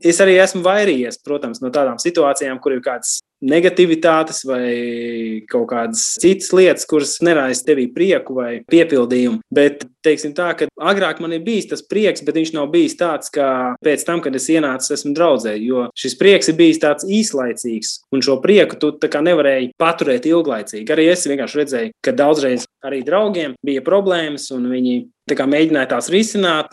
Es 0.00 0.16
arī 0.24 0.38
esmu 0.40 0.62
vairījies, 0.64 1.18
protams, 1.20 1.58
no 1.60 1.68
tādām 1.68 1.98
situācijām, 2.00 2.56
kur 2.64 2.72
ir 2.72 2.80
kādas 2.80 3.18
negativitātes 3.40 4.42
vai 4.48 5.42
kaut 5.50 5.68
kādas 5.70 6.04
citas 6.20 6.50
lietas, 6.56 6.86
kuras 6.88 7.16
neraisa 7.24 7.64
tevī 7.66 7.86
prieku 7.92 8.36
vai 8.36 8.50
piepildījumu. 8.70 9.40
Bet, 9.52 9.86
teiksim 10.04 10.34
tā, 10.36 10.50
ka 10.56 10.68
agrāk 10.92 11.20
man 11.22 11.34
ir 11.36 11.44
bijis 11.44 11.70
tas 11.72 11.84
prieks, 11.86 12.24
bet 12.26 12.38
viņš 12.38 12.54
nav 12.56 12.70
bijis 12.72 12.96
tāds, 13.00 13.32
kā 13.32 13.76
pēc 13.84 14.04
tam, 14.08 14.22
kad 14.24 14.36
es 14.36 14.48
ienācu, 14.52 14.92
esmu 14.96 15.14
draudzē, 15.16 15.56
jo 15.60 15.88
šis 15.98 16.16
prieks 16.20 16.52
ir 16.52 16.58
bijis 16.60 16.82
tāds 16.82 17.06
īslaicīgs, 17.08 17.94
un 18.14 18.24
šo 18.24 18.38
prieku 18.44 18.78
tu 18.80 18.92
nevarēji 19.20 19.72
paturēt 19.80 20.28
ilglaicīgi. 20.30 20.88
Arī 20.92 21.10
es 21.12 21.26
vienkārši 21.28 21.60
redzēju, 21.60 21.94
ka 22.04 22.16
daudzreiz 22.16 22.66
arī 22.86 23.02
draugiem 23.06 23.56
bija 23.66 23.84
problēmas, 23.84 24.48
un 24.56 24.70
viņi 24.72 25.00
mēģināja 25.30 25.92
tās 25.92 26.10
risināt, 26.12 26.72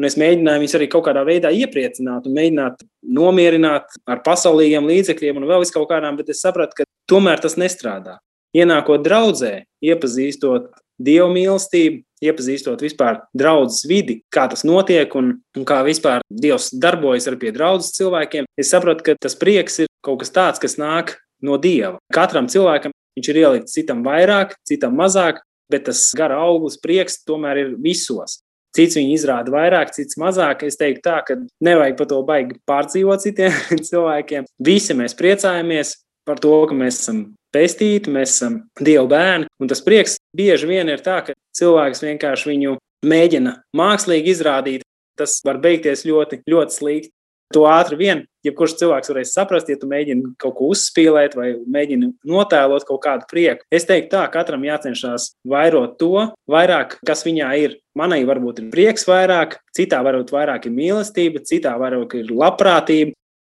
Un 0.00 0.08
es 0.08 0.16
mēģināju 0.18 0.62
viņus 0.62 0.76
arī 0.78 0.88
kaut 0.90 1.04
kādā 1.06 1.22
veidā 1.26 1.52
iepriecināt 1.54 2.24
un 2.26 2.34
mēģināt 2.34 2.80
nomierināt 3.14 3.98
ar 4.10 4.22
pasaulīgiem 4.26 4.88
līdzekļiem 4.90 5.38
un 5.38 5.46
vēl 5.50 5.66
kaut 5.74 5.90
kādām, 5.92 6.18
bet 6.18 6.32
es 6.34 6.42
sapratu, 6.42 6.80
ka 6.80 6.88
tomēr 7.10 7.42
tas 7.42 7.54
nestrādā. 7.60 8.18
Ienākot 8.54 9.02
draudzē, 9.06 9.64
iepazīstot 9.82 10.72
dievu 11.02 11.30
mīlestību, 11.34 12.02
iepazīstot 12.24 12.82
vispār 12.84 13.20
draudzes 13.36 13.86
vidi, 13.90 14.20
kā 14.32 14.46
tas 14.50 14.64
notiek 14.66 15.14
un, 15.18 15.32
un 15.56 15.66
kā 15.66 15.80
vispār 15.86 16.22
Dievs 16.30 16.70
darbojas 16.80 17.26
ar 17.30 17.38
pie 17.40 17.52
draudzes 17.54 17.94
cilvēkiem, 17.98 18.46
es 18.58 18.70
sapratu, 18.70 19.04
ka 19.06 19.16
tas 19.20 19.36
prieks 19.38 19.82
ir 19.84 19.90
kaut 20.04 20.22
kas 20.22 20.32
tāds, 20.34 20.62
kas 20.62 20.78
nāk 20.80 21.16
no 21.44 21.58
Dieva. 21.60 21.98
Katram 22.14 22.48
cilvēkam 22.50 22.94
viņš 23.18 23.30
ir 23.30 23.42
ielikts 23.42 23.76
citam 23.76 24.02
vairāk, 24.06 24.56
citam 24.66 24.96
mazāk, 24.98 25.42
bet 25.70 25.86
tas 25.88 26.06
gara 26.16 26.38
auglis, 26.44 26.78
prieks 26.80 27.22
tomēr 27.26 27.62
ir 27.62 27.74
visos. 27.80 28.40
Cits 28.74 28.98
viņu 28.98 29.14
izrāda 29.14 29.52
vairāk, 29.54 29.92
cits 29.94 30.18
mazāk. 30.20 30.64
Es 30.66 30.78
teiktu, 30.80 31.04
tā, 31.06 31.20
ka 31.26 31.38
nevajag 31.64 31.98
par 31.98 32.10
to 32.10 32.20
baigi 32.26 32.58
pārdzīvot 32.68 33.22
citiem 33.22 33.54
cilvēkiem. 33.88 34.48
Visi 34.66 34.96
mēs 34.98 35.16
priecājamies 35.18 35.96
par 36.26 36.40
to, 36.42 36.56
ka 36.68 36.76
mēs 36.76 37.02
esam 37.02 37.24
pestīti, 37.54 38.12
mēs 38.12 38.34
esam 38.34 38.62
Dieva 38.80 39.06
bērni. 39.10 39.50
Un 39.62 39.70
tas 39.70 39.82
prieks 39.84 40.18
bieži 40.36 40.68
vien 40.70 40.90
ir 40.90 41.04
tā, 41.04 41.20
ka 41.26 41.36
cilvēks 41.58 42.02
vienkārši 42.06 42.50
viņu 42.50 42.78
mēģina 43.06 43.58
mākslīgi 43.76 44.34
izrādīt. 44.34 44.86
Tas 45.18 45.36
var 45.46 45.60
beigties 45.62 46.02
ļoti, 46.08 46.42
ļoti 46.50 46.74
slikti. 46.74 47.12
To 47.54 47.64
ātri 47.70 47.98
vien, 48.00 48.24
jebkurš 48.42 48.74
cilvēks 48.80 49.12
varēs 49.12 49.32
saprast, 49.36 49.68
ja 49.70 49.78
tu 49.78 49.86
mēģini 49.90 50.34
kaut 50.42 50.56
ko 50.58 50.70
uzspīlēt 50.74 51.36
vai 51.38 51.52
mēģini 51.76 52.10
notēlot 52.26 52.86
kaut 52.88 53.02
kādu 53.04 53.28
prieku. 53.30 53.62
Es 53.70 53.86
teiktu, 53.86 54.10
tā 54.16 54.24
katram 54.34 54.66
jācenšas 54.66 55.30
vairot 55.48 55.94
to, 56.00 56.28
vairāk, 56.50 56.98
kas 57.06 57.22
viņā 57.26 57.52
ir. 57.62 57.78
Manai 57.94 58.24
varbūt 58.26 58.58
ir 58.58 58.70
prieks 58.74 59.06
vairāk, 59.06 59.60
citā 59.76 60.00
varbūt 60.02 60.32
vairāk 60.34 60.66
ir 60.66 60.74
mīlestība, 60.74 61.44
citā 61.46 61.76
varbūt 61.78 62.16
ir 62.18 62.32
labprātība, 62.34 63.14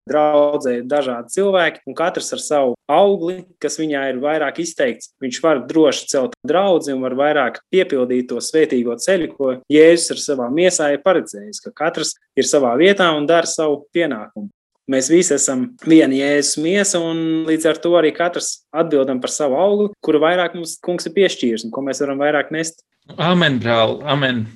draudzē 0.10 0.76
ir 0.80 0.86
dažādi 0.90 1.34
cilvēki, 1.36 1.84
un 1.90 1.98
katrs 1.98 2.32
ar 2.36 2.44
savu 2.44 2.76
augli, 2.90 3.42
kas 3.62 3.80
viņā 3.82 4.06
ir 4.12 4.22
vairāk 4.24 4.62
izteikts. 4.64 5.12
Viņš 5.24 5.42
var 5.44 5.64
droši 5.70 6.08
celt 6.12 6.38
draugu 6.48 6.94
un 6.94 7.04
var 7.04 7.18
vairāk 7.20 7.60
piepildīt 7.74 8.30
to 8.30 8.40
svētīgo 8.44 8.96
ceļu, 9.02 9.34
ko 9.36 9.56
Jēzus 9.72 10.16
ar 10.16 10.24
savām 10.24 10.56
miesām 10.56 10.96
ir 10.96 11.04
paredzējis, 11.06 11.64
ka 11.66 11.76
katrs 11.84 12.16
ir 12.38 12.48
savā 12.48 12.76
vietā 12.80 13.12
un 13.18 13.28
dara 13.30 13.50
savu 13.50 13.84
pienākumu. 13.96 14.50
Mēs 14.90 15.06
visi 15.12 15.36
esam 15.36 15.68
viena 15.86 16.18
jēzus 16.18 16.58
miesa, 16.64 16.98
un 16.98 17.44
līdz 17.46 17.68
ar 17.70 17.78
to 17.84 17.92
arī 18.00 18.10
katrs 18.16 18.64
atbildam 18.74 19.20
par 19.22 19.30
savu 19.30 19.60
augli, 19.62 19.92
kuru 20.02 20.24
vairāk 20.24 20.56
mums 20.58 20.80
kungs 20.82 21.06
ir 21.06 21.14
piešķīris 21.14 21.68
un 21.68 21.74
ko 21.76 21.84
mēs 21.86 22.02
varam 22.02 22.18
vairāk 22.24 22.50
nest. 22.56 22.82
Amen, 23.22 23.60
brāl, 23.62 24.00
amen. 24.10 24.48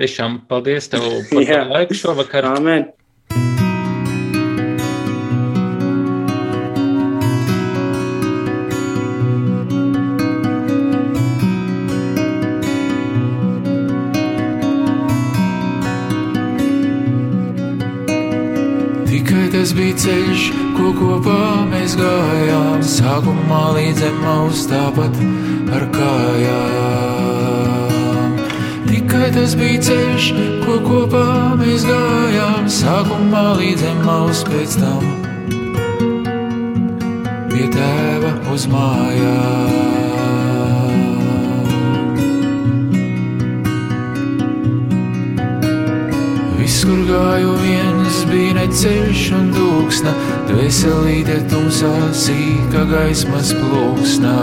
Tiešām 0.00 0.40
paldies 0.50 0.90
tev 0.90 1.06
par 1.30 1.46
laiku 1.76 1.94
šovakar. 1.94 2.50
Amen. 2.50 2.88
Tas 19.60 19.74
bija 19.76 19.92
ceļš, 19.92 20.42
ko 20.72 20.88
kopā 20.96 21.68
mēs 21.68 21.92
gājām. 22.00 22.80
Sākumā 22.80 23.58
līdz 23.76 23.98
zemes 24.00 24.62
tāpat 24.70 25.18
ar 25.76 25.84
kājām. 25.92 27.20
Tikai 28.88 29.28
tas 29.36 29.52
bija 29.60 29.84
ceļš, 29.84 30.30
ko 30.64 30.80
kopā 30.86 31.28
mēs 31.60 31.84
gājām, 31.84 32.72
sākumā 32.72 33.44
līdz 33.60 33.84
emaus 33.90 34.40
pēc 34.48 34.80
tam. 34.80 35.04
Pie 37.52 37.66
tēva 37.76 38.32
uz 38.56 38.64
mājām. 38.72 40.09
Viss, 46.80 46.88
kur 46.88 47.00
gāju 47.04 47.50
viens, 47.60 48.18
bija 48.30 48.54
neceļš 48.56 49.22
un 49.36 49.50
dūksna, 49.52 50.14
dvēselīte 50.48 51.34
tumsā 51.50 51.90
sīka 52.16 52.86
gaismas 52.88 53.50
plūksnā. 53.52 54.36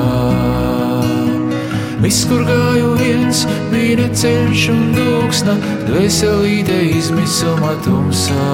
Viss, 2.04 2.28
kur 2.30 2.44
gāju 2.46 2.92
viens, 3.00 3.42
bija 3.72 3.98
neceļš 4.04 4.68
un 4.70 4.86
dūksna, 4.94 5.56
dvēselīte 5.88 6.78
izmisuma 7.00 7.74
tumsā, 7.88 8.46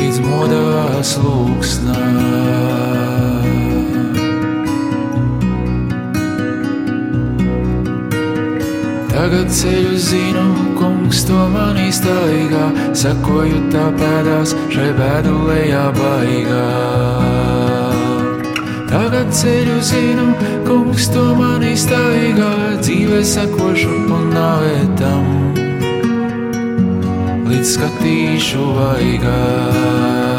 līdz 0.00 0.22
modās 0.30 1.12
lūksnā. 1.20 2.00
Tagad 9.12 9.52
ceļu 9.52 10.00
zinu, 10.08 10.48
kungs 11.06 11.22
to 11.22 11.38
man 11.54 11.76
iztaigā, 11.78 12.64
sekoju 12.98 13.60
tā 13.70 13.84
pēdās 13.94 14.56
šai 14.74 14.88
bēdulējā 14.98 15.84
baigā. 15.94 16.64
Tagad 18.90 19.30
ceļu 19.30 19.76
zinu, 19.86 20.26
kungs 20.66 21.06
to 21.14 21.22
man 21.38 21.62
iztaigā, 21.62 22.50
dzīvē 22.82 23.22
sekošu 23.22 23.92
un 24.18 24.32
navētam, 24.34 25.30
līdz 27.52 27.76
skatīšu 27.76 28.66
vaigā. 28.80 30.35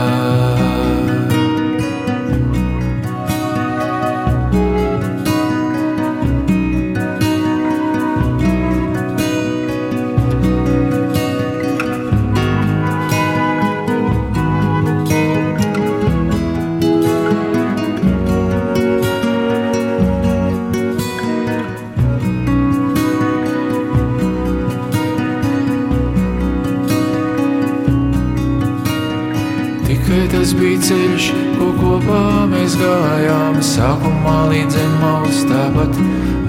Kopā 31.88 32.48
mēs 32.52 32.74
gājām, 32.80 33.62
sākumā 33.64 34.38
līdz 34.52 34.76
emaus 34.82 35.38
tāpat 35.48 35.94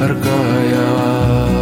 ar 0.02 0.12
kājām. 0.24 1.52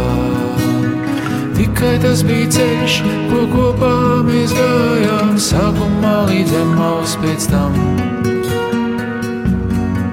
Tikai 1.57 1.95
tas 2.01 2.23
bija 2.25 2.47
ceļš, 2.55 2.95
ko 3.29 3.41
kopā 3.53 3.93
mēs 4.25 4.51
gājām, 4.57 5.35
sākumā 5.49 6.15
līdz 6.31 6.51
emaus 6.63 7.13
pēc 7.21 7.41
tam 7.51 7.77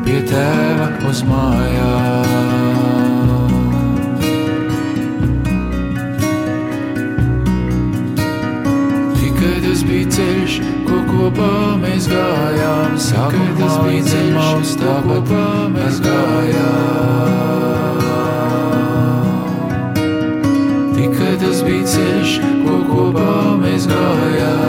pie 0.04 0.20
tēva 0.28 0.88
uz 1.08 1.24
mājām. 1.24 2.28
Tikai 9.22 9.56
tas 9.64 9.80
bija 9.88 10.06
ceļš, 10.18 10.73
ko 10.94 11.02
kopā 11.10 11.50
mēs 11.80 12.06
gājām. 12.10 12.94
Sākumā 13.00 13.54
tas 13.58 13.78
bija 13.82 14.02
ceļš, 14.06 14.74
tā 14.80 14.94
kopā 15.06 15.46
mēs 15.74 15.98
gājām. 16.04 17.98
Tikai 20.94 21.32
tas 21.42 21.62
bija 21.66 21.84
ceļš, 21.94 22.36
ko 22.62 22.78
kopā 22.92 23.34
mēs 23.64 23.88
gājām. 23.90 24.62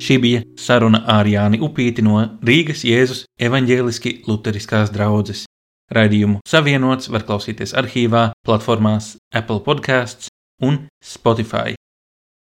Šī 0.00 0.16
bija 0.18 0.40
saruna 0.58 1.04
ar 1.06 1.28
Jāni 1.30 1.60
Upīti 1.62 2.02
no 2.02 2.18
Rīgas 2.42 2.82
Jēzus 2.82 3.28
evaņģēliski 3.38 4.20
luteriskās 4.26 4.90
draudzes. 4.90 5.49
Raidījumu 5.90 6.38
savienots 6.46 7.10
var 7.10 7.24
klausīties 7.26 7.74
arhīvā, 7.74 8.30
platformās 8.46 9.16
Apple 9.34 9.62
podkāsts 9.66 10.30
un 10.62 10.84
Spotify. 11.02 11.74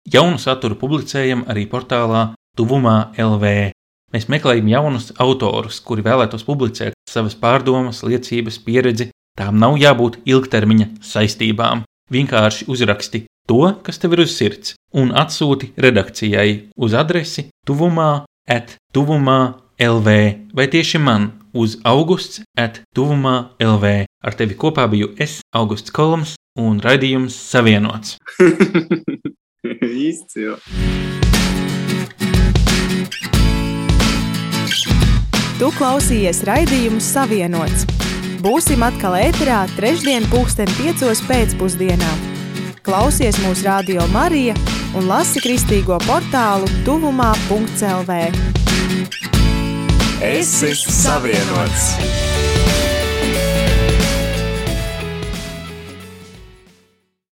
Jaunu 0.08 0.40
saturu 0.40 0.76
publicējam 0.80 1.46
arī 1.52 1.66
portālā 1.72 2.34
Tuvumā 2.58 3.14
LV. 3.20 3.72
Mēs 4.16 4.28
meklējam 4.32 4.70
jaunus 4.72 5.12
autorus, 5.20 5.80
kuri 5.84 6.04
vēlētos 6.04 6.46
publicēt 6.48 6.96
savas 7.10 7.36
pārdomas, 7.40 8.04
liecības, 8.08 8.60
pieredzi. 8.64 9.12
Tām 9.38 9.60
nav 9.62 9.76
jābūt 9.78 10.22
ilgtermiņa 10.26 10.88
saistībām. 11.06 11.84
Vienkārši 12.12 12.66
uzraksti 12.72 13.26
to, 13.48 13.62
kas 13.84 14.00
tev 14.02 14.16
ir 14.16 14.24
uz 14.24 14.34
sirds, 14.36 14.74
un 14.96 15.12
atsūti 15.12 15.74
redakcijai 15.78 16.72
uz 16.80 16.96
adresi 16.98 17.50
tuvumā, 17.68 18.26
at 18.48 18.78
tuvumā 18.96 19.40
LV 19.78 20.16
vai 20.58 20.66
tieši 20.72 20.98
man 21.04 21.30
uz 21.58 21.78
augusts 21.84 22.44
at 22.58 22.82
tuvumā 22.96 23.58
LV. 23.62 24.06
Ar 24.24 24.38
tevi 24.38 24.58
kopā 24.58 24.86
biju 24.92 25.14
es, 25.22 25.40
Augusts 25.56 25.94
Kolums, 25.94 26.36
un 26.58 26.80
raidījums 26.84 27.36
savienots. 27.52 28.18
Izcili. 30.08 30.58
Tu 35.58 35.70
klausījies 35.74 36.44
raidījumu 36.46 37.02
Savienots. 37.02 37.88
Būsim 38.46 38.84
atkal 38.86 39.16
ēterā 39.18 39.64
trešdien 39.74 40.28
pulksten 40.30 40.70
piecos 40.78 41.24
pēcpusdienā. 41.26 42.12
Klausies 42.86 43.42
mūsu 43.42 43.66
radio 43.66 44.06
Marija 44.14 44.54
un 44.94 45.10
lasi 45.10 45.42
kristīgo 45.42 45.98
portālu 46.06 46.70
tuvumā.lv. 46.86 48.22
Esi 50.22 50.74
savienots! 50.74 52.37